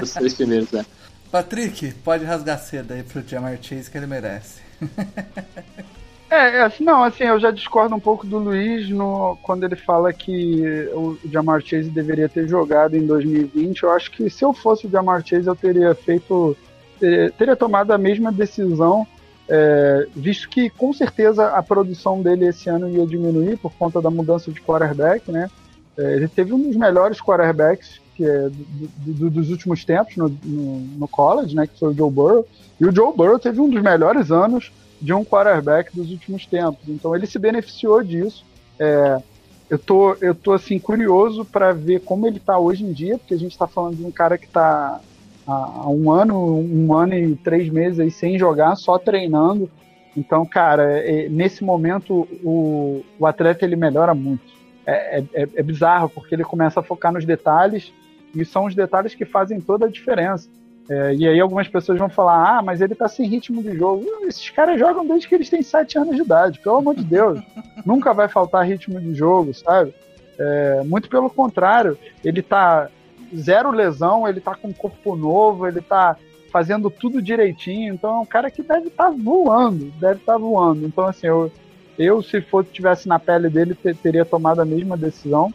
[0.00, 0.84] Os três primeiros, né?
[1.32, 4.60] Patrick, pode rasgar cedo aí pro Jamar Chase que ele merece.
[6.30, 9.76] É, é, assim, não, assim, eu já discordo um pouco do Luiz no, quando ele
[9.76, 13.84] fala que o Jamar Chase deveria ter jogado em 2020.
[13.84, 16.56] Eu acho que se eu fosse o Jamar Chase, eu teria feito.
[16.98, 19.06] teria, teria tomado a mesma decisão,
[19.48, 24.10] é, visto que com certeza a produção dele esse ano ia diminuir por conta da
[24.10, 25.48] mudança de quarterback, né?
[25.96, 30.28] É, ele teve um dos melhores quarterbacks que é do, do, dos últimos tempos no,
[30.28, 32.46] no, no, college, né, que foi o Joe Burrow.
[32.80, 36.88] E o Joe Burrow teve um dos melhores anos de um quarterback dos últimos tempos.
[36.88, 38.44] Então ele se beneficiou disso.
[38.78, 39.20] É,
[39.68, 43.34] eu tô, eu tô assim curioso para ver como ele está hoje em dia, porque
[43.34, 45.00] a gente está falando de um cara que está
[45.46, 49.68] há um ano, um ano e três meses aí sem jogar, só treinando.
[50.16, 54.53] Então, cara, é, nesse momento o, o atleta ele melhora muito.
[54.86, 57.92] É, é, é, bizarro, porque ele começa a focar nos detalhes
[58.34, 60.48] e são os detalhes que fazem toda a diferença.
[60.88, 64.04] É, e aí algumas pessoas vão falar, ah, mas ele tá sem ritmo de jogo.
[64.26, 67.40] Esses caras jogam desde que eles têm 7 anos de idade, pelo amor de Deus.
[67.86, 69.94] Nunca vai faltar ritmo de jogo, sabe?
[70.38, 72.90] É, muito pelo contrário, ele tá
[73.34, 76.16] zero lesão, ele tá com corpo novo, ele tá
[76.52, 77.94] fazendo tudo direitinho.
[77.94, 80.86] Então é um cara que deve estar tá voando, deve estar tá voando.
[80.86, 81.50] Então, assim, eu,
[81.98, 85.52] eu se fosse tivesse na pele dele, ter, teria tomado a mesma decisão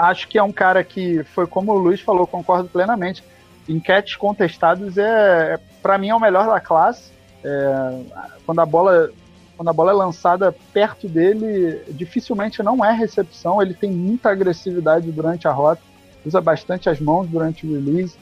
[0.00, 3.22] acho que é um cara que foi como o Luiz falou, concordo plenamente.
[3.68, 7.10] Enquetes contestados é, para mim, é o melhor da classe.
[7.42, 8.00] É,
[8.44, 9.10] quando a bola
[9.56, 13.62] quando a bola é lançada perto dele, dificilmente não é recepção.
[13.62, 15.80] Ele tem muita agressividade durante a rota,
[16.26, 18.16] usa bastante as mãos durante o release.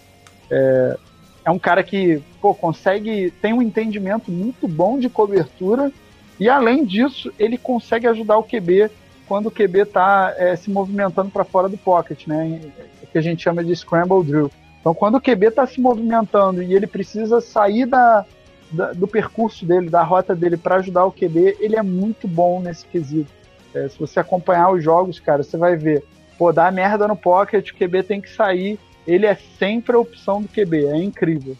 [0.51, 0.99] É,
[1.47, 5.91] é um cara que pô, consegue, tem um entendimento muito bom de cobertura
[6.39, 8.91] e além disso ele consegue ajudar o QB
[9.27, 12.61] quando o QB está é, se movimentando para fora do pocket, né?
[13.11, 14.51] Que a gente chama de scramble drill.
[14.81, 18.27] Então, quando o QB está se movimentando e ele precisa sair da,
[18.71, 22.61] da, do percurso dele, da rota dele para ajudar o QB, ele é muito bom
[22.61, 23.31] nesse quesito.
[23.75, 26.05] É, se você acompanhar os jogos, cara, você vai ver,
[26.37, 30.43] pô, dá merda no pocket, o QB tem que sair, ele é sempre a opção
[30.43, 31.57] do QB, é incrível.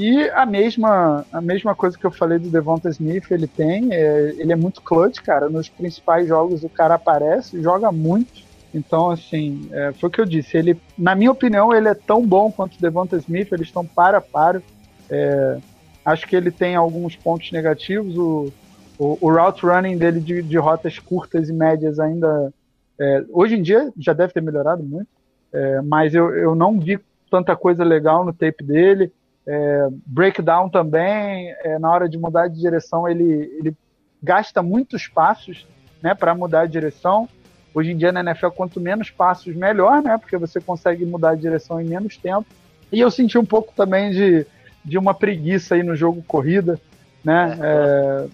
[0.00, 4.34] E a mesma, a mesma coisa que eu falei do Devonta Smith, ele tem, é,
[4.38, 5.48] ele é muito clutch, cara.
[5.48, 8.46] Nos principais jogos o cara aparece, joga muito.
[8.72, 10.56] Então, assim, é, foi o que eu disse.
[10.56, 14.18] Ele, na minha opinião, ele é tão bom quanto o Devonta Smith, eles estão para
[14.18, 14.62] a para.
[15.10, 15.58] É,
[16.04, 18.16] acho que ele tem alguns pontos negativos.
[18.16, 18.52] O,
[18.98, 22.52] o, o route running dele de, de, rotas curtas e médias ainda.
[23.00, 25.06] É, hoje em dia já deve ter melhorado muito,
[25.52, 26.98] é, mas eu, eu não vi
[27.30, 29.12] tanta coisa legal no tape dele.
[29.50, 33.74] É, breakdown também, é, na hora de mudar de direção, ele, ele
[34.22, 35.66] gasta muitos passos
[36.02, 37.26] né, para mudar de direção.
[37.72, 40.18] Hoje em dia na NFL, quanto menos passos, melhor, né?
[40.18, 42.46] Porque você consegue mudar de direção em menos tempo.
[42.92, 44.46] E eu senti um pouco também de,
[44.84, 46.78] de uma preguiça aí no jogo corrida,
[47.24, 47.58] né?
[47.60, 48.26] É,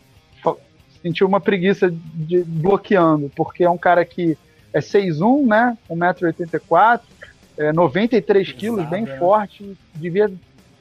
[0.49, 0.55] é,
[1.01, 4.37] senti uma preguiça de bloqueando, porque é um cara que
[4.73, 5.79] é 6'1, né?
[5.89, 7.01] 1,84m,
[7.57, 9.19] é, 93 quilos, bem é.
[9.19, 10.33] forte, devia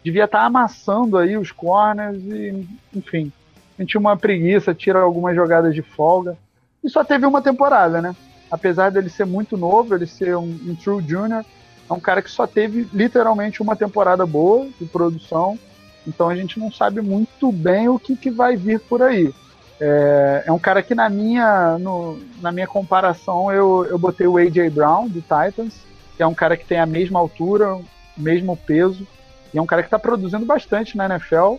[0.04, 3.32] devia estar tá amassando aí os corners e, enfim,
[3.78, 6.38] sentiu uma preguiça, tira algumas jogadas de folga.
[6.84, 8.16] E só teve uma temporada, né?
[8.52, 11.44] Apesar dele ser muito novo, ele ser um, um true junior,
[11.90, 15.58] é um cara que só teve literalmente uma temporada boa de produção.
[16.06, 19.34] Então a gente não sabe muito bem o que, que vai vir por aí.
[19.80, 24.38] É, é um cara que na minha, no, na minha comparação eu, eu botei o
[24.38, 25.74] AJ Brown do Titans,
[26.16, 27.84] que é um cara que tem a mesma altura, o
[28.18, 29.08] mesmo peso,
[29.54, 31.56] e é um cara que está produzindo bastante na NFL.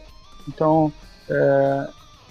[0.48, 0.92] Então,
[1.28, 1.88] é,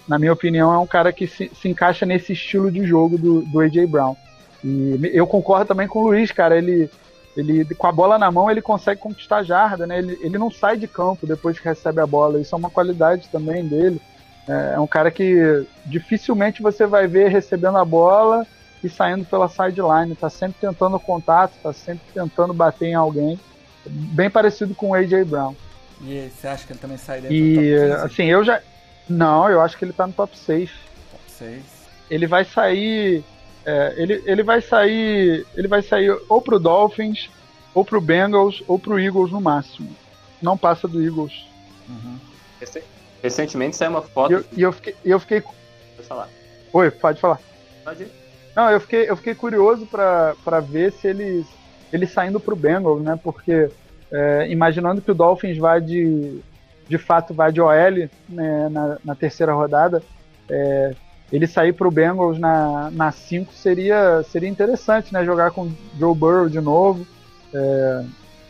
[0.08, 3.42] na minha opinião, é um cara que se, se encaixa nesse estilo de jogo do,
[3.44, 4.16] do AJ Brown.
[4.64, 6.58] E eu concordo também com o Luiz, cara.
[6.58, 6.90] Ele,
[7.36, 9.98] ele com a bola na mão, ele consegue conquistar jarda, né?
[9.98, 12.40] Ele, ele não sai de campo depois que recebe a bola.
[12.40, 14.02] Isso é uma qualidade também dele.
[14.48, 18.46] É, é um cara que dificilmente você vai ver recebendo a bola
[18.84, 20.16] e saindo pela sideline.
[20.16, 23.40] Tá sempre tentando contato, tá sempre tentando bater em alguém
[23.86, 25.56] bem parecido com o AJ Brown.
[26.02, 28.06] E você acha que ele também sai dentro e, do top 15?
[28.06, 28.62] assim, eu já.
[29.08, 30.70] Não, eu acho que ele tá no top 6.
[31.12, 31.64] Top 6.
[32.10, 33.24] Ele vai sair.
[33.66, 35.46] É, ele, ele vai sair.
[35.56, 37.30] Ele vai sair ou pro Dolphins,
[37.74, 39.96] ou pro Bengals, ou pro Eagles no máximo.
[40.42, 41.48] Não passa do Eagles.
[41.88, 42.20] Uhum.
[43.22, 44.32] Recentemente saiu uma foto.
[44.32, 44.96] E eu, e eu fiquei.
[45.06, 45.42] Eu fiquei...
[45.42, 46.30] Pode falar.
[46.74, 47.40] Oi, pode falar.
[47.84, 48.12] Pode ir.
[48.56, 51.46] Não, eu fiquei, eu fiquei curioso para ver se eles
[51.94, 53.18] ele saindo para o Bengals, né?
[53.24, 53.70] Porque
[54.12, 56.40] é, imaginando que o Dolphins vai de,
[56.90, 60.02] de fato vai de OL né, na, na terceira rodada,
[60.50, 60.96] é,
[61.32, 65.24] ele sair para o Bengals na, na 5 seria, seria interessante, né?
[65.24, 67.06] Jogar com Joe Burrow de novo.
[67.54, 68.04] É,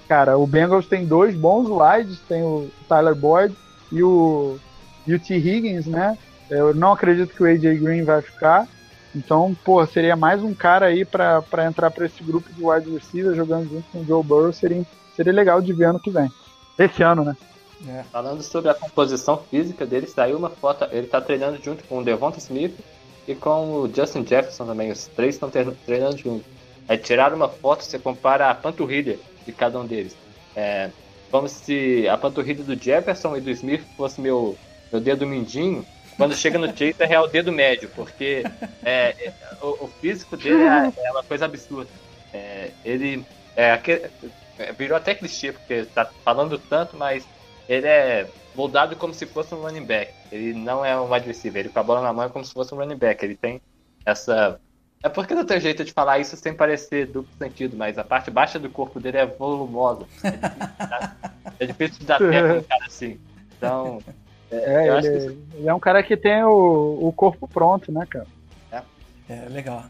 [0.07, 3.55] cara, o Bengals tem dois bons wides, tem o Tyler Boyd
[3.91, 4.57] e o,
[5.05, 5.35] e o T.
[5.35, 6.17] Higgins, né?
[6.49, 8.67] Eu não acredito que o AJ Green vai ficar.
[9.15, 13.35] Então, pô, seria mais um cara aí para entrar para esse grupo de wide receiver
[13.35, 14.83] jogando junto com o Joe Burrow, seria,
[15.15, 16.31] seria legal de ver ano que vem.
[16.77, 17.37] Esse ano, né?
[17.87, 18.03] É.
[18.11, 22.03] Falando sobre a composição física dele, saiu uma foto, ele tá treinando junto com o
[22.03, 22.73] Devonta Smith
[23.27, 26.45] e com o Justin Jefferson também, os três estão treinando juntos.
[26.87, 30.15] Aí tiraram uma foto, você compara a panturrilha de cada um deles.
[30.55, 30.89] É,
[31.29, 34.57] como se a panturrilha do Jefferson e do Smith fosse meu,
[34.91, 35.85] meu dedo mindinho,
[36.17, 38.43] quando chega no Chaser é o dedo médio, porque
[38.83, 41.89] é, o, o, físico dele é, é, uma coisa absurda.
[42.33, 44.09] É, ele é, aquele,
[44.57, 47.27] é, virou até clichê, porque tá falando tanto, mas
[47.67, 50.13] ele é moldado como se fosse um running back.
[50.31, 52.53] Ele não é um wide receiver, ele com a bola na mão é como se
[52.53, 53.23] fosse um running back.
[53.23, 53.61] Ele tem
[54.05, 54.59] essa.
[55.01, 58.31] É porque não tem jeito de falar isso sem parecer duplo sentido, mas a parte
[58.31, 60.05] baixa do corpo dele é volumosa.
[60.23, 61.01] É difícil de dar,
[61.59, 63.19] é difícil de dar tempo um cara assim.
[63.57, 64.01] Então,
[64.55, 65.57] é, ele, que...
[65.57, 68.27] ele, é um cara que tem o, o corpo pronto, né, cara?
[68.71, 68.81] É,
[69.29, 69.83] é legal.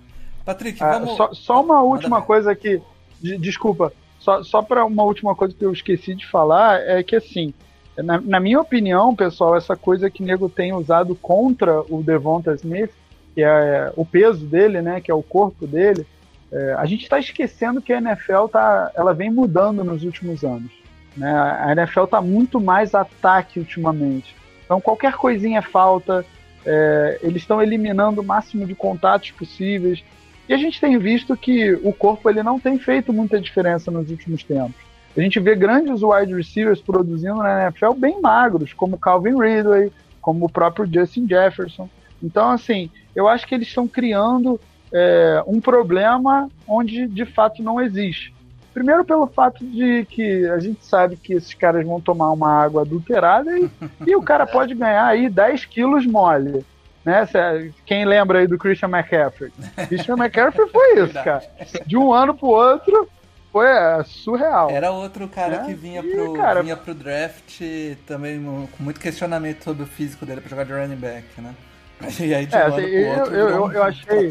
[0.46, 1.16] Patrick, ah, vamos...
[1.16, 2.82] Só, só uma última coisa aqui,
[3.22, 7.16] de, desculpa, só, só para uma última coisa que eu esqueci de falar, é que
[7.16, 7.54] assim,
[7.98, 12.54] na, na, minha opinião, pessoal, essa coisa que o nego tem usado contra o Devonta
[12.54, 12.92] Smith,
[13.36, 16.06] que é o peso dele, né, que é o corpo dele,
[16.52, 20.72] é, a gente está esquecendo que a NFL tá, ela vem mudando nos últimos anos.
[21.18, 21.32] Né?
[21.32, 24.36] A NFL está muito mais ataque ultimamente.
[24.66, 26.26] Então qualquer coisinha falta,
[26.66, 30.04] é, eles estão eliminando o máximo de contatos possíveis.
[30.48, 34.10] E a gente tem visto que o corpo ele não tem feito muita diferença nos
[34.10, 34.76] últimos tempos.
[35.16, 40.46] A gente vê grandes wide receivers produzindo na NFL bem magros, como Calvin Ridley, como
[40.46, 41.88] o próprio Justin Jefferson.
[42.22, 44.60] Então, assim, eu acho que eles estão criando
[44.92, 48.34] é, um problema onde de fato não existe.
[48.74, 52.82] Primeiro pelo fato de que a gente sabe que esses caras vão tomar uma água
[52.82, 53.70] adulterada e,
[54.08, 56.66] e o cara pode ganhar aí 10 quilos mole.
[57.06, 57.28] Né?
[57.86, 59.52] Quem lembra aí do Christian McCaffrey?
[59.88, 61.44] Christian McCaffrey foi isso, cara.
[61.86, 63.10] De um ano pro outro,
[63.52, 64.70] foi é, surreal.
[64.70, 65.66] Era outro cara é?
[65.66, 66.64] que vinha pro, cara...
[66.64, 67.62] vinha pro draft
[68.08, 68.42] também
[68.76, 71.54] com muito questionamento sobre o físico dele pra jogar de running back, né?
[72.20, 74.30] E aí de é, um ano assim, pro outro, eu, eu, eu achei...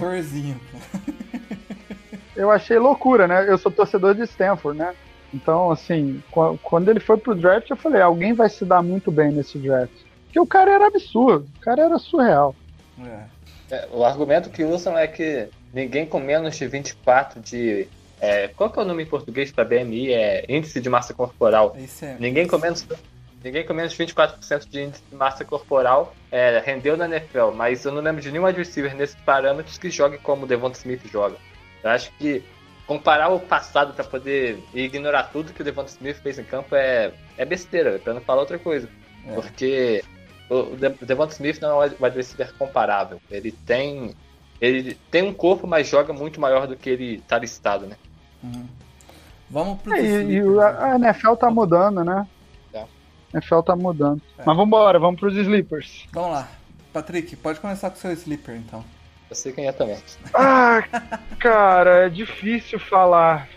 [2.37, 3.49] eu achei loucura, né?
[3.49, 4.95] Eu sou torcedor de Stanford, né?
[5.33, 6.23] Então, assim,
[6.63, 9.93] quando ele foi pro draft, eu falei, alguém vai se dar muito bem nesse draft.
[10.27, 12.55] Porque o cara era absurdo, o cara era surreal.
[13.01, 13.43] É.
[13.71, 17.89] É, o argumento que usam é que ninguém com menos de 24 de.
[18.21, 20.13] É, qual que é o nome em português para BMI?
[20.13, 21.75] É índice de massa corporal.
[22.03, 22.17] É.
[22.21, 22.87] Ninguém com menos
[23.43, 27.85] Ninguém com menos de 24% de índice de massa corporal é, rendeu na NFL, mas
[27.85, 31.37] eu não lembro de nenhum adversário nesses parâmetros que jogue como o Devonta Smith joga.
[31.83, 32.43] Eu acho que
[32.87, 37.13] comparar o passado para poder ignorar tudo que o Devonta Smith fez em campo é,
[37.37, 38.89] é besteira, para não falar outra coisa.
[39.27, 39.35] É.
[39.35, 40.05] Porque
[40.51, 43.21] o Devonta Smith não é um wide receiver comparável.
[43.31, 44.15] Ele tem
[44.61, 47.97] ele tem um corpo, mas joga muito maior do que ele tá listado, né?
[48.43, 48.67] Uhum.
[49.51, 52.27] Vamos pro é, e, e a NFL tá mudando, né?
[53.35, 54.21] NFL tá mudando.
[54.39, 54.43] É.
[54.45, 56.07] Mas vambora, vamos pros sleepers.
[56.13, 56.49] Vamos lá.
[56.93, 58.85] Patrick, pode começar com o seu sleeper então.
[59.33, 59.97] Eu sei quem é também.
[60.35, 60.85] Ah,
[61.39, 63.49] cara, é difícil falar.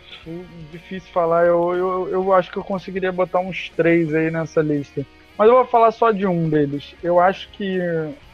[0.72, 1.46] Difícil falar.
[1.46, 5.06] Eu, eu, eu acho que eu conseguiria botar uns três aí nessa lista.
[5.38, 6.96] Mas eu vou falar só de um deles.
[7.04, 7.78] Eu acho que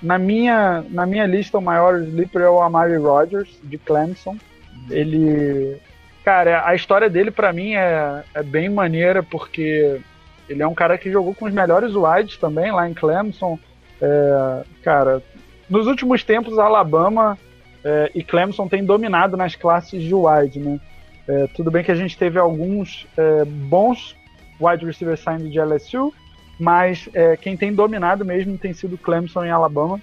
[0.04, 4.38] na minha, na minha lista o maior sleeper é o Amari Rogers, de Clemson.
[4.88, 5.78] Ele.
[6.24, 10.00] Cara, a história dele para mim é, é bem maneira, porque
[10.48, 13.58] ele é um cara que jogou com os melhores wides também lá em Clemson.
[14.00, 15.24] É, cara,
[15.72, 17.40] nos últimos tempos, Alabama
[17.84, 20.80] é, e Clemson têm dominado nas classes de wide, né?
[21.26, 24.14] É, tudo bem que a gente teve alguns é, bons
[24.60, 26.14] wide receivers saindo de LSU,
[26.60, 29.98] mas é, quem tem dominado mesmo tem sido Clemson em Alabama.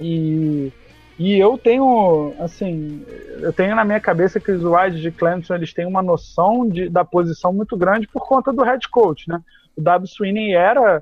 [0.00, 0.72] E,
[1.16, 3.06] e eu tenho, assim,
[3.40, 6.88] eu tenho na minha cabeça que os wides de Clemson eles têm uma noção de,
[6.88, 9.40] da posição muito grande por conta do head coach, né?
[9.76, 10.08] O W.
[10.08, 11.00] Sweeney era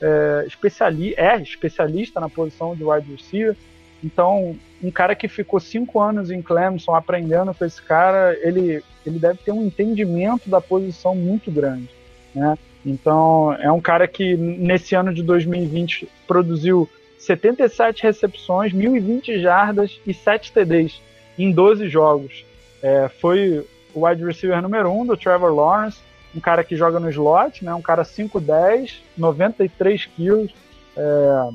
[0.00, 3.56] é, especiali é especialista na posição de wide receiver.
[4.04, 9.18] Então, um cara que ficou cinco anos em Clemson aprendendo com esse cara, ele, ele
[9.18, 11.88] deve ter um entendimento da posição muito grande.
[12.34, 12.56] Né?
[12.84, 16.88] Então, é um cara que nesse ano de 2020 produziu
[17.18, 21.00] 77 recepções, 1.020 jardas e 7 TDs
[21.38, 22.44] em 12 jogos.
[22.82, 25.98] É, foi o wide receiver número 1 um do Trevor Lawrence
[26.36, 27.74] um cara que joga no slot, né?
[27.74, 30.52] Um cara 5'10", 93 quilos.
[30.96, 31.48] É,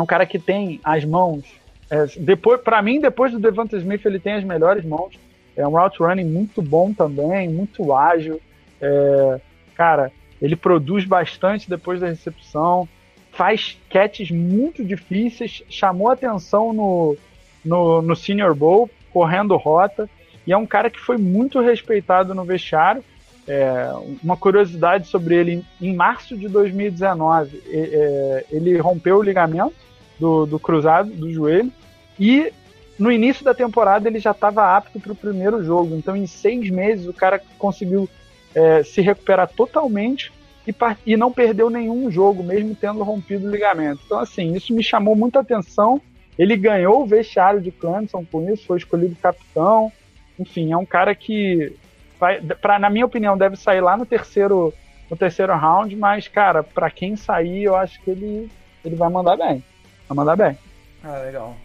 [0.00, 1.44] um cara que tem as mãos.
[1.90, 5.18] É, depois, para mim, depois do Devonta Smith, ele tem as melhores mãos.
[5.56, 8.40] É um route running muito bom também, muito ágil.
[8.80, 9.40] É,
[9.74, 12.88] cara, ele produz bastante depois da recepção,
[13.32, 17.16] faz catches muito difíceis, chamou atenção no,
[17.64, 20.08] no, no Senior Bowl, correndo rota,
[20.46, 23.04] e é um cara que foi muito respeitado no vestiário.
[23.52, 23.92] É,
[24.22, 29.74] uma curiosidade sobre ele, em março de 2019, é, ele rompeu o ligamento
[30.20, 31.72] do, do cruzado, do joelho,
[32.16, 32.52] e
[32.96, 35.96] no início da temporada ele já estava apto para o primeiro jogo.
[35.96, 38.08] Então, em seis meses, o cara conseguiu
[38.54, 40.32] é, se recuperar totalmente
[40.64, 40.72] e,
[41.04, 44.00] e, não perdeu nenhum jogo, mesmo tendo rompido o ligamento.
[44.06, 46.00] Então, assim, isso me chamou muita atenção.
[46.38, 49.90] Ele ganhou o vestiário de Clemson com isso, foi escolhido capitão.
[50.38, 51.72] Enfim, é um cara que
[52.20, 54.72] vai, pra, na minha opinião, deve sair lá no terceiro,
[55.10, 58.50] no terceiro round, mas, cara, para quem sair, eu acho que ele,
[58.84, 59.64] ele vai mandar bem.
[60.06, 60.58] Vai mandar bem.
[61.02, 61.56] Ah, legal.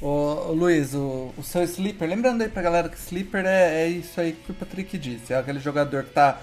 [0.00, 4.20] Ô, Luiz, o, o, seu sleeper, lembrando aí pra galera que sleeper é, é isso
[4.20, 6.40] aí que o Patrick disse, é aquele jogador que tá,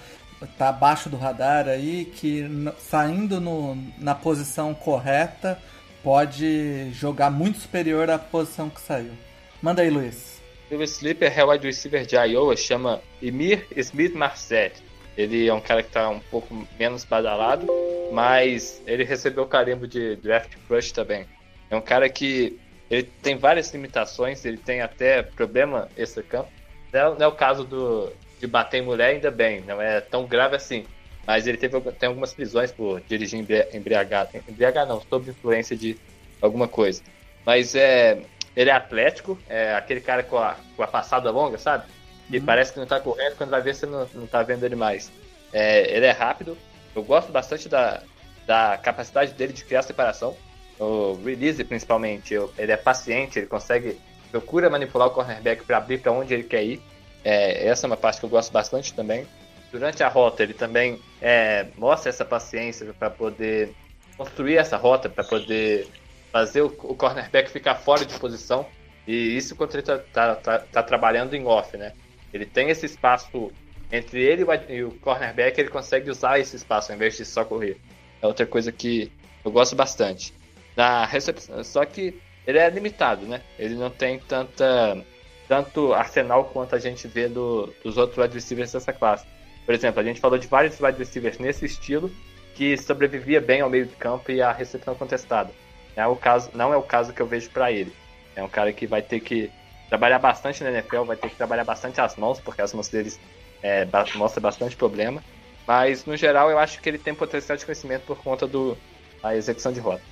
[0.56, 5.58] tá abaixo do radar aí, que saindo no, na posição correta
[6.02, 9.12] pode jogar muito superior à posição que saiu.
[9.60, 10.39] Manda aí, Luiz.
[10.70, 14.72] O sleeper é wide receiver de Iowa, chama Emir Smith Marset.
[15.16, 17.66] Ele é um cara que está um pouco menos badalado,
[18.12, 21.26] mas ele recebeu o carimbo de draft crush também.
[21.68, 26.48] É um cara que ele tem várias limitações, ele tem até problema extra-campo.
[26.92, 30.24] Não, não, é o caso do, de bater em mulher, ainda bem, não é tão
[30.24, 30.84] grave assim.
[31.26, 33.44] Mas ele teve, tem algumas prisões por dirigir
[33.74, 34.30] embriagado.
[34.48, 35.96] Embriagado não, sob influência de
[36.40, 37.02] alguma coisa.
[37.44, 38.22] mas é,
[38.56, 41.84] ele é atlético, é aquele cara com a, com a passada longa, sabe?
[42.30, 42.44] E uhum.
[42.44, 45.10] parece que não tá correndo, quando vai ver você não, não tá vendo ele mais.
[45.52, 46.56] É, ele é rápido,
[46.94, 48.02] eu gosto bastante da,
[48.46, 50.36] da capacidade dele de criar separação.
[50.78, 54.00] O release, principalmente, ele é paciente, ele consegue,
[54.30, 56.80] procura manipular o cornerback para abrir para onde ele quer ir.
[57.22, 59.26] É, essa é uma parte que eu gosto bastante também.
[59.70, 63.74] Durante a rota, ele também é, mostra essa paciência para poder
[64.16, 65.86] construir essa rota, para poder
[66.30, 68.66] fazer o, o, cornerback ficar fora de posição.
[69.06, 71.92] E isso quando ele está tá, tá, tá trabalhando em off, né?
[72.32, 73.50] Ele tem esse espaço
[73.90, 77.76] entre ele e o cornerback, ele consegue usar esse espaço ao invés de só correr.
[78.22, 79.10] É outra coisa que
[79.44, 80.32] eu gosto bastante.
[80.76, 83.42] Na recepção, só que ele é limitado, né?
[83.58, 85.04] Ele não tem tanta
[85.48, 89.26] tanto arsenal quanto a gente vê do, dos outros wide receivers dessa classe.
[89.66, 92.08] Por exemplo, a gente falou de vários wide receivers nesse estilo
[92.54, 95.50] que sobrevivia bem ao meio de campo e à recepção contestada.
[95.96, 97.94] Não é o caso, não é o caso que eu vejo para ele.
[98.34, 99.50] É um cara que vai ter que
[99.88, 103.18] trabalhar bastante na NFL, vai ter que trabalhar bastante as mãos, porque as mãos deles
[103.62, 105.22] é, mostra bastante problema.
[105.66, 108.76] Mas, no geral, eu acho que ele tem potencial de crescimento por conta do,
[109.22, 110.02] da execução de rota.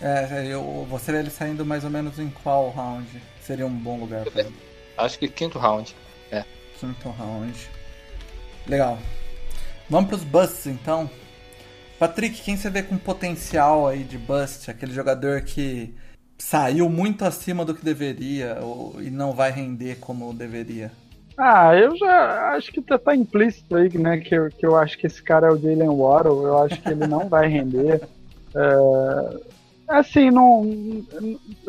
[0.00, 3.06] É, eu, você vê ele saindo mais ou menos em qual round
[3.40, 4.54] seria um bom lugar para ele?
[4.98, 5.94] Acho que quinto round.
[6.30, 6.44] É.
[6.78, 7.70] Quinto round.
[8.66, 8.98] Legal.
[9.88, 11.10] Vamos para os busts então.
[12.02, 14.68] Patrick, quem você vê com potencial aí de bust?
[14.68, 15.94] Aquele jogador que
[16.36, 20.90] saiu muito acima do que deveria ou, e não vai render como deveria?
[21.38, 24.18] Ah, eu já acho que tá, tá implícito aí, né?
[24.18, 26.42] Que eu, que eu acho que esse cara é o Jalen Waddle.
[26.44, 28.02] Eu acho que ele não vai render.
[28.54, 30.62] É, assim, não.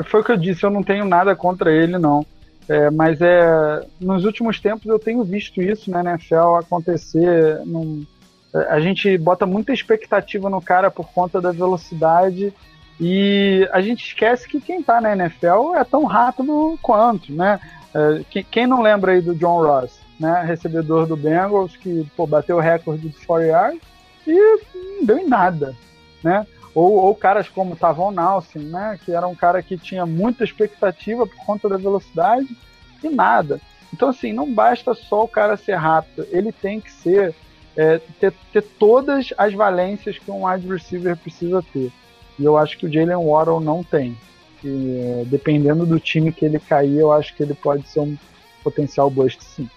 [0.04, 2.26] Foi o que eu disse, eu não tenho nada contra ele, não.
[2.68, 7.62] É, mas é, nos últimos tempos eu tenho visto isso né, na NFL acontecer.
[7.66, 8.06] Num,
[8.54, 12.54] a gente bota muita expectativa no cara por conta da velocidade
[13.00, 17.60] e a gente esquece que quem tá na NFL é tão rápido quanto, né?
[17.94, 20.44] É, quem não lembra aí do John Ross, né?
[20.44, 23.82] Recebedor do Bengals, que pô, bateu o recorde de 4 yards
[24.28, 24.60] e
[24.98, 25.76] não deu em nada,
[26.24, 26.46] né?
[26.76, 29.00] Ou, ou caras como Tavon Nelson, né?
[29.04, 32.48] Que era um cara que tinha muita expectativa por conta da velocidade
[33.04, 33.60] e nada.
[33.92, 37.36] Então, assim, não basta só o cara ser rápido, ele tem que ser
[37.76, 41.92] é, ter, ter todas as valências que um wide receiver precisa ter.
[42.38, 44.18] E eu acho que o Jalen Waddle não tem.
[44.64, 48.18] E, dependendo do time que ele cair, eu acho que ele pode ser um
[48.64, 49.70] potencial bust sim.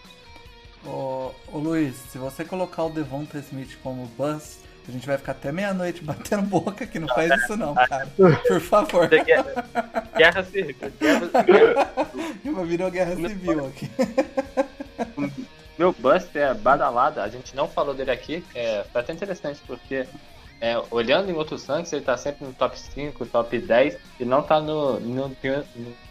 [0.85, 5.33] Ô, ô Luiz, se você colocar o Devonta Smith como bust, a gente vai ficar
[5.33, 7.01] até meia-noite batendo boca aqui.
[7.01, 8.07] Não faz isso não, cara.
[8.17, 9.09] Por favor.
[10.17, 10.77] Guerra, civil.
[11.01, 11.31] Guerra...
[12.65, 13.91] Virou guerra civil aqui.
[15.79, 17.23] Meu bust é badalada.
[17.23, 18.45] A gente não falou dele aqui.
[18.55, 20.07] É, foi até interessante, porque
[20.61, 24.43] é, olhando em outros ranks, ele tá sempre no top 5, top 10 e não
[24.43, 25.37] tá no, no, no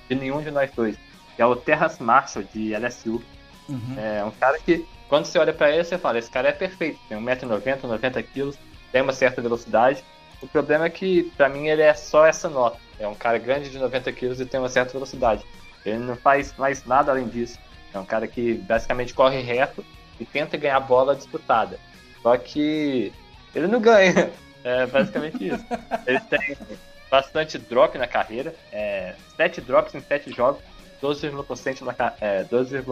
[0.07, 0.95] de nenhum de nós dois.
[1.37, 3.21] É o Terras Marshall de LSU.
[3.67, 3.95] Uhum.
[3.97, 6.99] É um cara que, quando você olha para ele, você fala: esse cara é perfeito,
[7.09, 8.55] tem 1,90m, 90kg,
[8.91, 10.03] tem uma certa velocidade.
[10.41, 12.77] O problema é que, para mim, ele é só essa nota.
[12.99, 15.43] É um cara grande de 90kg e tem uma certa velocidade.
[15.85, 17.59] Ele não faz mais nada além disso.
[17.95, 19.83] É um cara que basicamente corre reto
[20.19, 21.79] e tenta ganhar bola disputada.
[22.21, 23.13] Só que
[23.53, 24.31] ele não ganha.
[24.63, 25.63] É basicamente isso.
[26.07, 26.57] Ele tem
[27.09, 28.55] bastante drop na carreira.
[28.71, 30.61] É, 7 drops em 7 jogos,
[31.01, 32.83] 12,% na, é, 12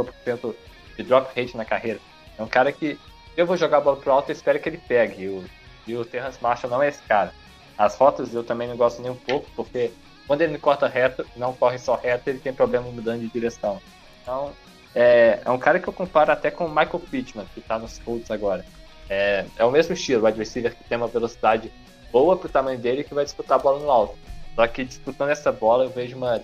[0.95, 1.99] de drop rate na carreira.
[2.37, 2.99] É um cara que
[3.35, 5.23] eu vou jogar a bola pro alto e espero que ele pegue.
[5.23, 5.43] E o,
[5.87, 7.33] e o Terrence Marshall não é esse cara.
[7.75, 9.91] As rotas eu também não gosto nem um pouco, porque
[10.27, 13.81] quando ele corta reto, não corre só reto, ele tem problema mudando de direção.
[14.21, 14.53] Então,
[14.95, 17.99] é, é um cara que eu comparo até com o Michael Pittman, que tá nos
[17.99, 18.65] Colts agora.
[19.09, 21.71] É, é o mesmo estilo, o receiver que tem uma velocidade
[22.11, 24.17] boa pro tamanho dele que vai disputar a bola no alto.
[24.55, 26.39] Só que disputando essa bola eu vejo uma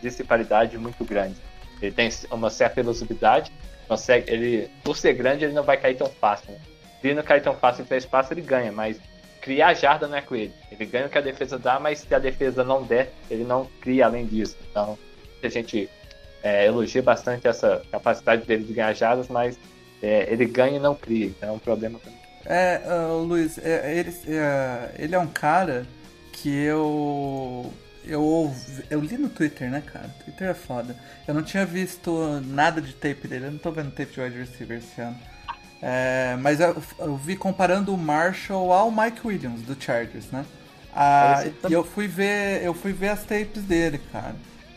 [0.00, 1.36] disparidade muito grande.
[1.82, 3.50] Ele tem uma certa velocidade,
[3.88, 6.52] consegue, ele, por ser grande, ele não vai cair tão fácil.
[6.52, 6.60] Né?
[7.00, 9.00] Se ele não cair tão fácil em espaço, ele ganha, mas
[9.40, 10.52] criar jarda não é com ele.
[10.70, 13.64] Ele ganha o que a defesa dá, mas se a defesa não der, ele não
[13.80, 14.56] cria além disso.
[14.70, 14.96] Então,
[15.42, 15.88] a gente
[16.42, 19.58] é, elogia bastante essa capacidade dele de ganhar jardas, mas
[20.02, 22.18] é, ele ganha e não cria, então é um problema também.
[22.44, 25.86] É, uh, Luiz, é, ele, é, ele é um cara
[26.32, 27.72] que eu.
[28.02, 28.52] Eu,
[28.88, 30.08] eu li no Twitter, né, cara?
[30.24, 30.96] Twitter é foda.
[31.28, 34.38] Eu não tinha visto nada de tape dele, eu não tô vendo tape de wide
[34.38, 35.18] receiver esse ano.
[35.82, 40.44] É, mas eu, eu, vi comparando o Marshall ao Mike Williams do Chargers, né?
[40.94, 44.34] Ah, e eu fui ver, eu fui ver as tapes dele, cara.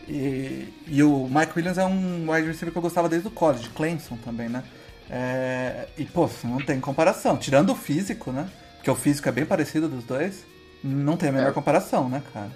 [0.08, 3.70] E, e o Mike Williams é um wide receiver que eu gostava desde o college,
[3.70, 4.62] Clemson também, né?
[5.10, 7.36] É, e, pô, não tem comparação.
[7.36, 8.48] Tirando o físico, né?
[8.76, 10.44] Porque o físico é bem parecido dos dois.
[10.82, 11.52] Não tem a menor é.
[11.52, 12.50] comparação, né, cara?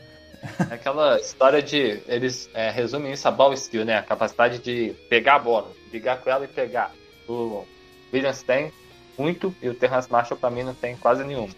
[0.70, 2.00] É aquela história de.
[2.06, 3.96] Eles é, resumem isso a ball skill, né?
[3.96, 6.92] A capacidade de pegar a bola, ligar com ela e pegar.
[7.28, 7.64] O
[8.12, 8.72] Williams tem
[9.18, 11.48] muito e o Terrence Marshall pra mim não tem quase nenhum.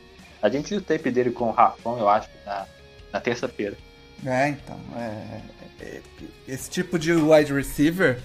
[0.40, 2.66] A gente viu o tape dele com o Rafon, eu acho, na,
[3.12, 3.76] na terça-feira.
[4.24, 4.78] É, então.
[4.97, 5.40] É,
[5.80, 6.01] é,
[6.47, 8.18] esse tipo de wide receiver,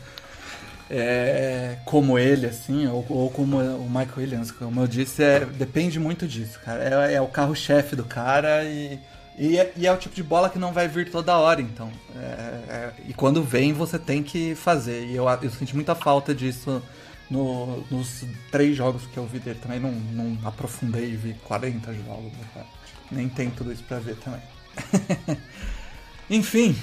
[0.89, 5.99] é, como ele, assim, ou, ou, como o Michael Williams, como eu disse, é, depende
[5.99, 7.07] muito disso, cara.
[7.07, 8.99] É, é o carro-chefe do cara e,
[9.37, 11.91] e é, e, é, o tipo de bola que não vai vir toda hora, então.
[12.15, 15.05] É, é, e quando vem, você tem que fazer.
[15.05, 16.81] E eu, eu senti muita falta disso
[17.29, 19.59] no, nos três jogos que eu vi dele.
[19.61, 22.31] Também não, não aprofundei e vi 40 jogos.
[22.55, 22.65] Né,
[23.11, 24.41] Nem tem tudo isso pra ver também.
[26.29, 26.75] Enfim,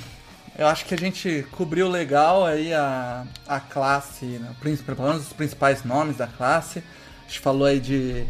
[0.57, 4.55] eu acho que a gente cobriu legal aí a, a classe, né?
[4.61, 6.79] pelo menos os principais nomes da classe.
[7.25, 8.25] A gente falou aí de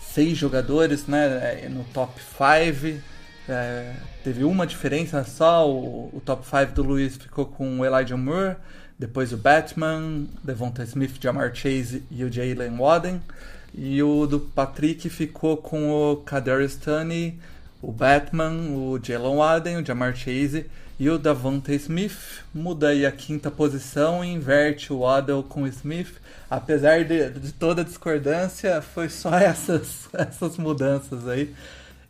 [0.00, 3.02] seis jogadores né, no top 5.
[3.48, 8.16] É, teve uma diferença só, o, o top 5 do Luiz ficou com o Elijah
[8.16, 8.56] Moore,
[8.96, 13.20] depois o Batman, Devonta Smith, Jamar Chase e o Jalen Waden.
[13.74, 17.40] E o do Patrick ficou com o Kadarius Toney,
[17.82, 22.44] o Batman, o Jalen Waden, o Jamar Chase e o Davante Smith.
[22.54, 26.14] Muda aí a quinta posição e inverte o Waddle com o Smith.
[26.48, 31.52] Apesar de, de toda a discordância, foi só essas, essas mudanças aí.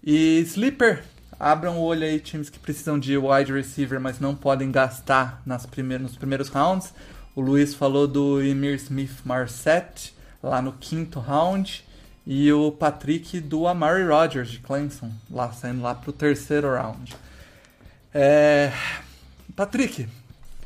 [0.05, 1.03] E Sleeper,
[1.40, 5.65] abram o olho aí, times que precisam de wide receiver, mas não podem gastar nas
[5.65, 6.93] primeiros, nos primeiros rounds.
[7.35, 10.12] O Luiz falou do Emir Smith Marset,
[10.43, 11.82] lá no quinto round.
[12.27, 17.16] E o Patrick do Amari Rogers, de Clemson, lá saindo lá pro terceiro round.
[18.15, 18.73] É...
[19.57, 20.09] Patrick,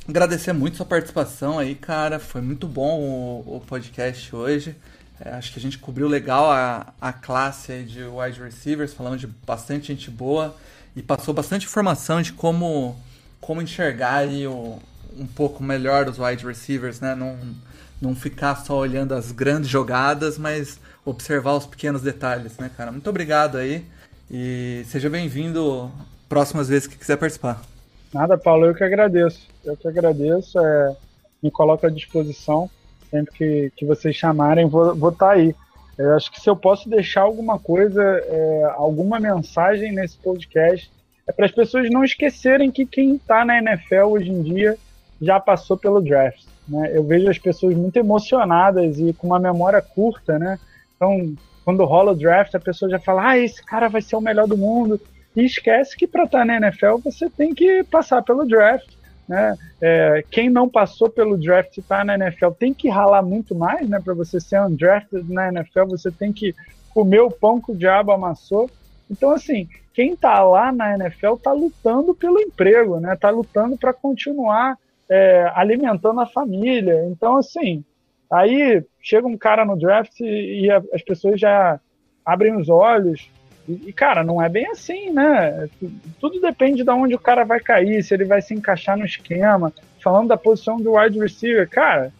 [0.08, 2.18] agradecer muito sua participação aí, cara.
[2.18, 4.76] Foi muito bom o, o podcast hoje.
[5.18, 9.26] É, acho que a gente cobriu legal a, a classe de wide receivers, falando de
[9.26, 10.54] bastante gente boa
[10.94, 13.00] e passou bastante informação de como,
[13.40, 14.78] como enxergar aí o,
[15.16, 17.14] um pouco melhor os wide receivers, né?
[17.14, 17.38] Não,
[18.00, 22.90] não ficar só olhando as grandes jogadas, mas observar os pequenos detalhes, né, cara?
[22.90, 23.84] Muito obrigado aí
[24.28, 25.90] e seja bem-vindo
[26.28, 27.62] próximas vezes que quiser participar.
[28.12, 29.48] Nada, Paulo, eu que agradeço.
[29.64, 30.96] Eu que agradeço, é,
[31.42, 32.68] me coloco à disposição.
[33.08, 35.54] Sempre que, que vocês chamarem, vou estar tá aí.
[35.96, 40.90] Eu acho que se eu posso deixar alguma coisa, é, alguma mensagem nesse podcast,
[41.26, 44.76] é para as pessoas não esquecerem que quem está na NFL hoje em dia
[45.22, 46.44] já passou pelo draft.
[46.68, 46.90] Né?
[46.92, 50.58] Eu vejo as pessoas muito emocionadas e com uma memória curta, né?
[50.96, 54.20] Então, quando rola o draft, a pessoa já fala: ah, esse cara vai ser o
[54.20, 55.00] melhor do mundo.
[55.34, 58.88] E esquece que para estar tá na NFL você tem que passar pelo draft.
[59.28, 59.56] Né?
[59.82, 63.88] É, quem não passou pelo draft e está na NFL tem que ralar muito mais,
[63.88, 64.00] né?
[64.02, 66.54] Para você ser undrafted na NFL, você tem que
[66.94, 68.70] comer o pão que o diabo amassou.
[69.10, 73.14] Então, assim, quem está lá na NFL está lutando pelo emprego, né?
[73.14, 74.78] Está lutando para continuar
[75.08, 77.04] é, alimentando a família.
[77.10, 77.84] Então, assim,
[78.30, 81.80] aí chega um cara no draft e, e a, as pessoas já
[82.24, 83.30] abrem os olhos.
[83.68, 85.68] E, cara, não é bem assim, né?
[86.20, 89.72] Tudo depende de onde o cara vai cair, se ele vai se encaixar no esquema.
[90.00, 92.12] Falando da posição do wide receiver, cara,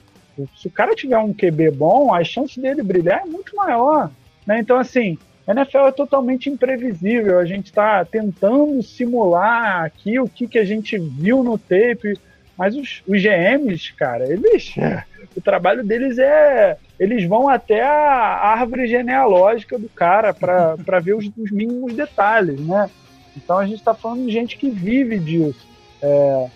[0.57, 4.11] se o cara tiver um QB bom, a chance dele brilhar é muito maior.
[4.45, 4.59] Né?
[4.59, 5.17] Então, assim,
[5.47, 7.39] a NFL é totalmente imprevisível.
[7.39, 12.19] A gente está tentando simular aqui o que, que a gente viu no tape,
[12.57, 14.75] mas os, os GMs, cara, eles.
[15.37, 16.79] O trabalho deles é.
[16.99, 22.89] Eles vão até a árvore genealógica do cara para ver os, os, mínimos detalhes, né?
[23.37, 25.69] Então a gente está falando de gente que vive disso.
[26.01, 26.47] É,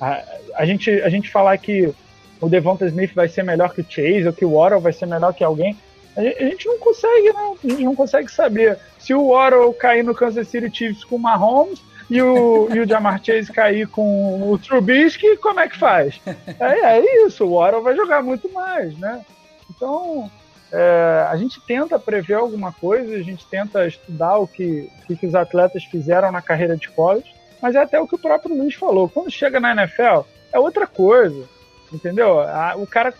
[0.00, 0.24] a,
[0.54, 1.92] a, gente, a gente falar que
[2.40, 5.04] o Devonta Smith vai ser melhor que o Chase, ou que o Waddle vai ser
[5.04, 5.76] melhor que alguém,
[6.16, 7.54] a gente, a gente não consegue, né?
[7.62, 8.78] A gente não consegue saber.
[8.98, 12.88] Se o Waddle cair no Kansas City Chiefs com o Mahomes, e o, e o
[12.88, 16.20] Jamar Chase cair com o Trubisky, como é que faz?
[16.58, 19.24] É, é isso, o Warren vai jogar muito mais, né?
[19.70, 20.28] Então,
[20.72, 25.24] é, a gente tenta prever alguma coisa, a gente tenta estudar o que, o que
[25.24, 27.32] os atletas fizeram na carreira de college,
[27.62, 29.08] mas é até o que o próprio Luiz falou.
[29.08, 30.22] Quando chega na NFL,
[30.52, 31.44] é outra coisa,
[31.92, 32.40] entendeu?
[32.40, 33.14] A, o cara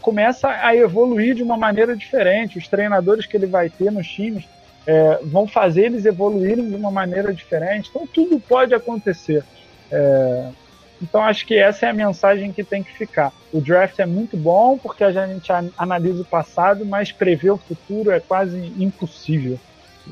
[0.00, 4.44] começa a evoluir de uma maneira diferente, os treinadores que ele vai ter nos times
[4.86, 7.90] é, vão fazer eles evoluírem de uma maneira diferente.
[7.90, 9.44] Então, tudo pode acontecer.
[9.90, 10.48] É,
[11.00, 13.32] então, acho que essa é a mensagem que tem que ficar.
[13.52, 18.10] O draft é muito bom porque a gente analisa o passado, mas prever o futuro
[18.10, 19.58] é quase impossível.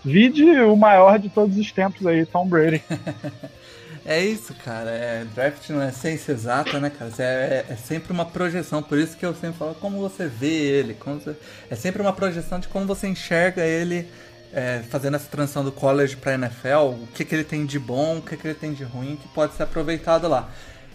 [0.04, 2.82] Vide o maior de todos os tempos aí, Tom Brady.
[4.04, 4.90] É isso, cara.
[4.90, 7.12] É, draft não é ciência exata, né, cara?
[7.18, 8.82] É, é, é, sempre uma projeção.
[8.82, 10.96] Por isso que eu sempre falo como você vê ele.
[11.04, 11.36] Você...
[11.68, 14.08] É sempre uma projeção de como você enxerga ele
[14.52, 18.18] é, fazendo essa transição do college para NFL, o que, que ele tem de bom,
[18.18, 20.48] o que, que ele tem de ruim que pode ser aproveitado lá.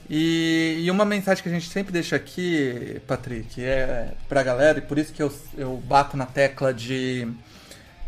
[0.10, 4.82] E, e, uma mensagem que a gente sempre deixa aqui, Patrick, é pra galera, e
[4.82, 7.28] por isso que eu, eu bato na tecla de,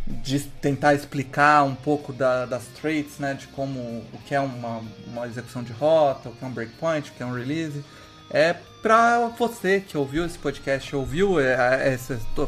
[0.06, 4.84] de tentar explicar um pouco da, das traits, né, de como o que é uma,
[5.08, 7.84] uma execução de rota, o que é um breakpoint, o que é um release.
[8.30, 11.98] É pra você que ouviu esse podcast, ouviu é, é,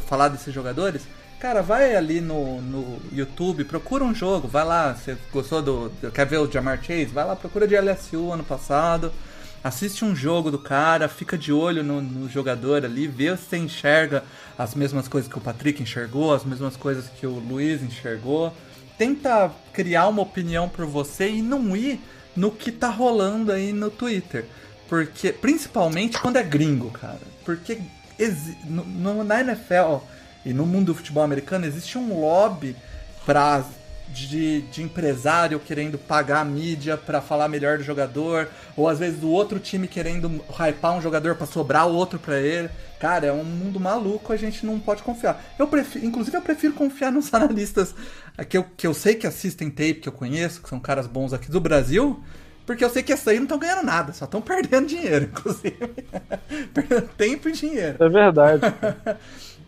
[0.06, 1.08] falar desses jogadores,
[1.40, 5.92] Cara, vai ali no, no YouTube, procura um jogo, vai lá, você gostou do.
[6.14, 7.06] Quer ver o Jamar Chase?
[7.06, 9.10] Vai lá, procura de LSU ano passado,
[9.64, 13.58] assiste um jogo do cara, fica de olho no, no jogador ali, vê se você
[13.58, 14.22] enxerga
[14.58, 18.54] as mesmas coisas que o Patrick enxergou, as mesmas coisas que o Luiz enxergou.
[18.98, 22.02] Tenta criar uma opinião por você e não ir
[22.36, 24.46] no que tá rolando aí no Twitter.
[24.90, 27.22] Porque, principalmente quando é gringo, cara.
[27.46, 27.80] Porque
[28.66, 30.00] no, no, na NFL
[30.46, 32.76] e no mundo do futebol americano existe um lobby
[33.26, 33.64] pra,
[34.08, 39.20] de, de empresário querendo pagar a mídia para falar melhor do jogador, ou às vezes
[39.20, 42.70] do outro time querendo hypar um jogador para sobrar o outro para ele.
[43.00, 45.42] Cara, é um mundo maluco, a gente não pode confiar.
[45.58, 47.94] Eu prefiro, inclusive eu prefiro confiar nos analistas
[48.50, 51.34] que eu, que eu sei que assistem tape, que eu conheço, que são caras bons
[51.34, 52.22] aqui do Brasil,
[52.66, 55.78] porque eu sei que essa aí não estão ganhando nada, só estão perdendo dinheiro, inclusive.
[56.74, 58.04] perdendo tempo e dinheiro.
[58.04, 58.62] É verdade.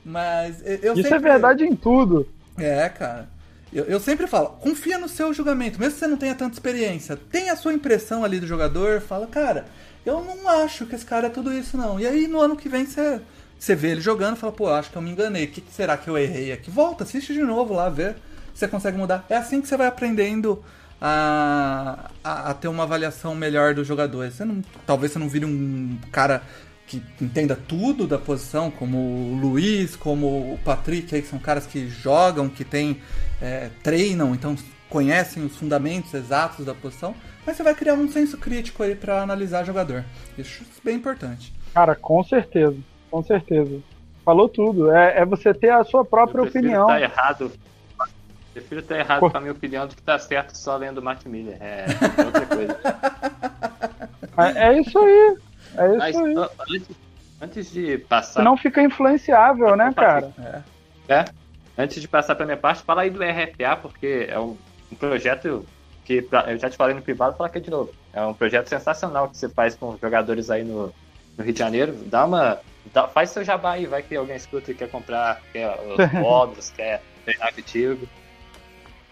[0.04, 1.16] Mas eu Isso sempre...
[1.16, 2.28] é verdade em tudo.
[2.58, 3.30] É, cara.
[3.72, 7.16] Eu, eu, sempre falo, confia no seu julgamento, mesmo que você não tenha tanta experiência.
[7.16, 9.66] Tem a sua impressão ali do jogador, fala, cara,
[10.06, 11.98] eu não acho que esse cara é tudo isso, não.
[11.98, 13.22] E aí no ano que vem você,
[13.58, 15.46] você vê ele jogando e fala, pô, acho que eu me enganei.
[15.46, 16.70] O que, que, será que eu errei aqui?
[16.70, 18.14] Volta, assiste de novo lá, vê
[18.54, 19.26] se você consegue mudar.
[19.30, 20.62] É assim que você vai aprendendo
[21.00, 24.34] a, a, a ter uma avaliação melhor dos jogadores.
[24.34, 26.44] Você não, talvez você não vire um cara
[26.92, 31.66] que entenda tudo da posição, como o Luiz, como o Patrick, aí, que são caras
[31.66, 33.02] que jogam, que tem,
[33.42, 34.56] é, treinam, então
[34.90, 37.16] conhecem os fundamentos exatos da posição,
[37.46, 40.04] mas você vai criar um senso crítico aí para analisar jogador.
[40.38, 41.54] Isso é bem importante.
[41.74, 42.78] Cara, com certeza,
[43.10, 43.80] com certeza.
[44.26, 44.92] Falou tudo.
[44.92, 46.88] É, é você ter a sua própria Eu opinião.
[46.88, 47.52] Tá errado.
[48.54, 51.26] Prefiro estar errado com a minha opinião do que estar tá certo só lendo Matt
[51.26, 51.58] Miller.
[51.62, 51.86] É
[52.26, 52.78] outra coisa.
[54.38, 55.38] É, é isso aí.
[55.78, 56.36] É isso Mas, aí.
[56.70, 56.90] Antes,
[57.42, 58.40] antes de passar.
[58.40, 60.32] Senão fica influenciável, né, cara?
[61.08, 61.14] É.
[61.14, 61.26] é.
[61.78, 64.58] Antes de passar para minha parte, fala aí do RFA, porque é um,
[64.92, 65.66] um projeto
[66.04, 67.92] que eu já te falei no privado, fala aqui de novo.
[68.14, 70.94] É um projeto sensacional que você faz com jogadores aí no,
[71.38, 71.94] no Rio de Janeiro.
[72.06, 72.60] Dá uma.
[72.94, 76.72] Dá, faz seu jabá aí, vai que alguém escuta e quer comprar, quer os módulos,
[76.72, 78.08] quer treinar contigo.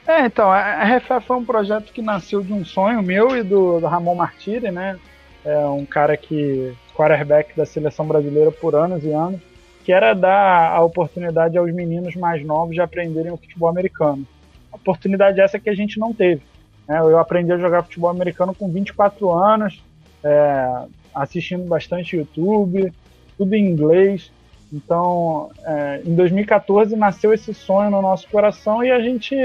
[0.08, 3.80] É, então, a RFA foi um projeto que nasceu de um sonho meu e do,
[3.80, 5.00] do Ramon Martiri, né?
[5.46, 9.40] É um cara que quarterback da seleção brasileira por anos e anos,
[9.84, 14.28] que era dar a oportunidade aos meninos mais novos de aprenderem o futebol americano.
[14.72, 16.42] A oportunidade essa que a gente não teve.
[16.88, 17.00] Né?
[17.00, 19.82] Eu aprendi a jogar futebol americano com 24 anos,
[20.24, 20.84] é,
[21.16, 22.92] assistindo bastante YouTube,
[23.38, 24.32] tudo em inglês.
[24.72, 29.36] Então, é, em 2014 nasceu esse sonho no nosso coração e a gente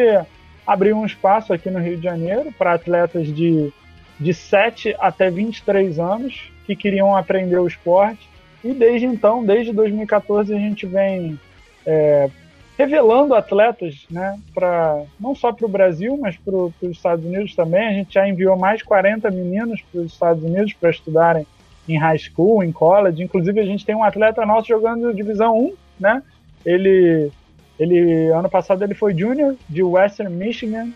[0.66, 3.72] abriu um espaço aqui no Rio de Janeiro para atletas de
[4.18, 8.28] de 7 até 23 anos que queriam aprender o esporte.
[8.62, 11.38] E desde então, desde 2014, a gente vem
[11.84, 12.30] é,
[12.78, 17.86] revelando atletas, né, pra, não só para o Brasil, mas para os Estados Unidos também.
[17.86, 21.46] A gente já enviou mais 40 meninos para os Estados Unidos para estudarem
[21.88, 23.22] em high school, em college.
[23.22, 26.22] Inclusive, a gente tem um atleta nosso jogando Divisão 1, né?
[26.64, 27.30] Ele,
[27.78, 30.88] ele ano passado ele foi junior de Western Michigan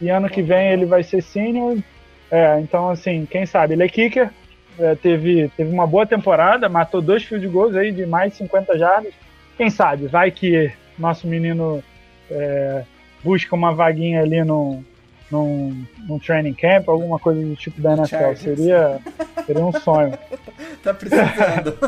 [0.00, 1.76] e ano que vem ele vai ser senior.
[2.30, 3.74] É, então, assim, quem sabe?
[3.74, 4.30] Ele é kicker,
[4.78, 8.78] é, teve, teve uma boa temporada, matou dois field goals aí de mais de 50
[8.78, 9.12] jardas.
[9.56, 10.06] Quem sabe?
[10.06, 11.82] Vai que nosso menino
[12.30, 12.84] é,
[13.22, 14.84] busca uma vaguinha ali no,
[15.30, 18.34] num, num training camp, alguma coisa do tipo da NFL.
[18.36, 19.00] Seria,
[19.44, 20.16] seria um sonho.
[20.82, 21.78] tá precisando.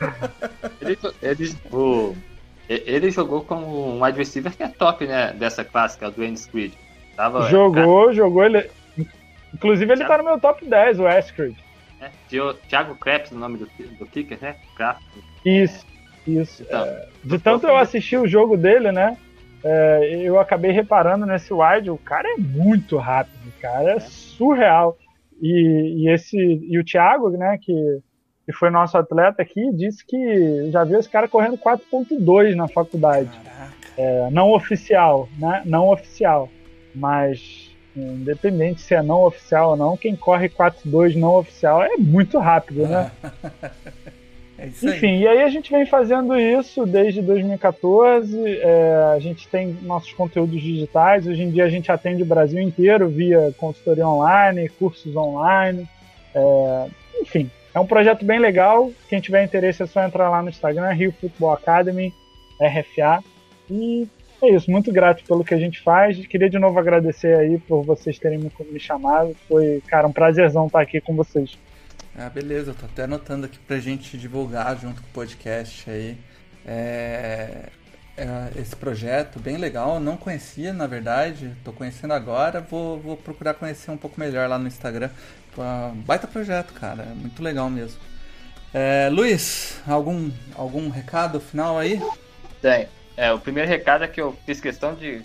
[0.80, 2.16] ele, ele, o,
[2.68, 5.32] ele jogou como um receiver que é top, né?
[5.32, 6.76] Dessa clássica, do Andy Squid.
[7.16, 8.12] Tava, jogou, cara...
[8.14, 8.44] jogou.
[8.44, 8.70] Ele,
[9.58, 10.12] Inclusive ele Thiago.
[10.12, 11.56] tá no meu top 10, o Askred.
[12.00, 12.10] É,
[12.68, 13.68] Thiago Krebs, o nome do,
[13.98, 14.56] do kicker, né?
[14.76, 15.02] Kraft.
[15.44, 15.84] Isso,
[16.26, 16.62] isso.
[16.62, 19.16] Então, é, de tanto eu assistir o jogo dele, né?
[19.64, 24.00] É, eu acabei reparando nesse wide, o cara é muito rápido, o cara é, é.
[24.00, 24.96] surreal.
[25.42, 27.74] E, e, esse e o Thiago, né, que,
[28.46, 33.30] que foi nosso atleta aqui, disse que já viu esse cara correndo 4.2 na faculdade.
[33.96, 35.62] É, não oficial, né?
[35.64, 36.48] Não oficial.
[36.94, 37.67] Mas
[37.98, 42.86] Independente se é não oficial ou não, quem corre 4-2 não oficial é muito rápido,
[42.86, 43.10] né?
[44.58, 45.20] É Enfim, aí.
[45.20, 48.58] e aí a gente vem fazendo isso desde 2014.
[48.58, 51.28] É, a gente tem nossos conteúdos digitais.
[51.28, 55.88] Hoje em dia a gente atende o Brasil inteiro via consultoria online, cursos online.
[56.34, 56.86] É,
[57.20, 58.90] enfim, é um projeto bem legal.
[59.08, 62.12] Quem tiver interesse é só entrar lá no Instagram, Rio Football Academy,
[62.60, 63.22] RFA.
[63.70, 64.08] E
[64.42, 66.26] é isso, muito grato pelo que a gente faz.
[66.26, 69.36] Queria de novo agradecer aí por vocês terem me, me chamado.
[69.48, 71.58] Foi, cara, um prazerzão estar aqui com vocês.
[72.16, 76.16] Ah, beleza, tô até anotando aqui pra gente divulgar junto com o podcast aí.
[76.66, 77.68] É,
[78.16, 83.54] é, esse projeto bem legal, não conhecia na verdade, tô conhecendo agora, vou, vou procurar
[83.54, 85.10] conhecer um pouco melhor lá no Instagram.
[86.06, 88.00] Baita projeto, cara, muito legal mesmo.
[88.74, 92.00] É, Luiz, algum, algum recado final aí?
[92.60, 92.88] Tem.
[93.18, 95.20] É, o primeiro recado é que eu fiz questão de,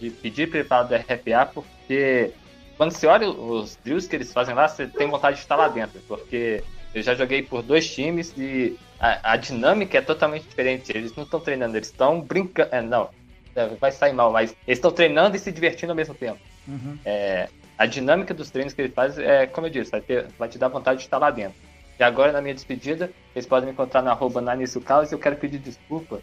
[0.00, 2.32] de pedir preparo do RPA, porque
[2.76, 5.68] quando você olha os drills que eles fazem lá, você tem vontade de estar lá
[5.68, 10.90] dentro, porque eu já joguei por dois times e a, a dinâmica é totalmente diferente.
[10.90, 12.68] Eles não estão treinando, eles estão brincando.
[12.74, 13.10] É, não,
[13.54, 16.40] é, vai sair mal, mas eles estão treinando e se divertindo ao mesmo tempo.
[16.66, 16.98] Uhum.
[17.04, 17.48] É,
[17.78, 20.58] a dinâmica dos treinos que eles fazem é, como eu disse, vai, ter, vai te
[20.58, 21.56] dar vontade de estar lá dentro.
[21.96, 25.60] E agora, na minha despedida, vocês podem me encontrar na arroba e eu quero pedir
[25.60, 26.20] desculpa.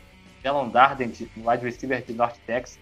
[0.48, 2.80] Alan Darden, wide receiver de North Texas,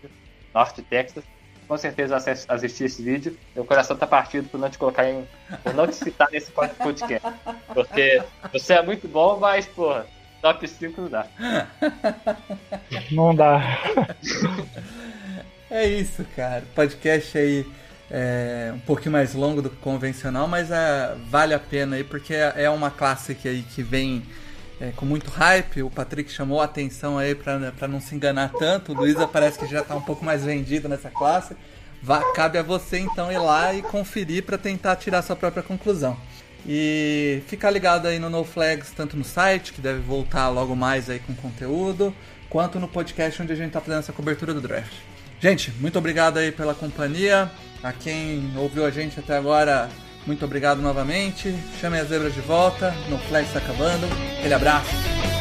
[0.53, 1.23] North Texas,
[1.67, 2.17] com certeza
[2.47, 3.37] assistir esse vídeo.
[3.55, 5.25] Meu coração tá partido por não te colocar em.
[5.63, 7.27] por não te citar nesse podcast.
[7.73, 8.21] Porque
[8.51, 10.05] você é muito bom, mas, porra,
[10.41, 11.27] top 5 não dá.
[13.11, 13.79] Não dá.
[15.73, 16.65] É isso, cara.
[16.75, 17.65] Podcast aí
[18.09, 22.33] é um pouquinho mais longo do que convencional, mas é, vale a pena aí, porque
[22.33, 24.21] é uma classe aí que vem
[24.81, 25.83] é, com muito hype.
[25.83, 28.91] O Patrick chamou a atenção aí para não se enganar tanto.
[28.91, 31.55] O Luísa parece que já está um pouco mais vendido nessa classe.
[32.01, 36.17] Vá, cabe a você então ir lá e conferir para tentar tirar sua própria conclusão.
[36.65, 41.09] E ficar ligado aí no No Flags, tanto no site, que deve voltar logo mais
[41.09, 42.13] aí com conteúdo,
[42.49, 44.93] quanto no podcast onde a gente está fazendo essa cobertura do draft.
[45.39, 47.51] Gente, muito obrigado aí pela companhia.
[47.83, 49.89] A quem ouviu a gente até agora,
[50.25, 51.53] muito obrigado novamente.
[51.79, 52.93] Chamem as zebras de volta.
[53.09, 54.07] No Flash está acabando.
[54.39, 55.40] Aquele abraço.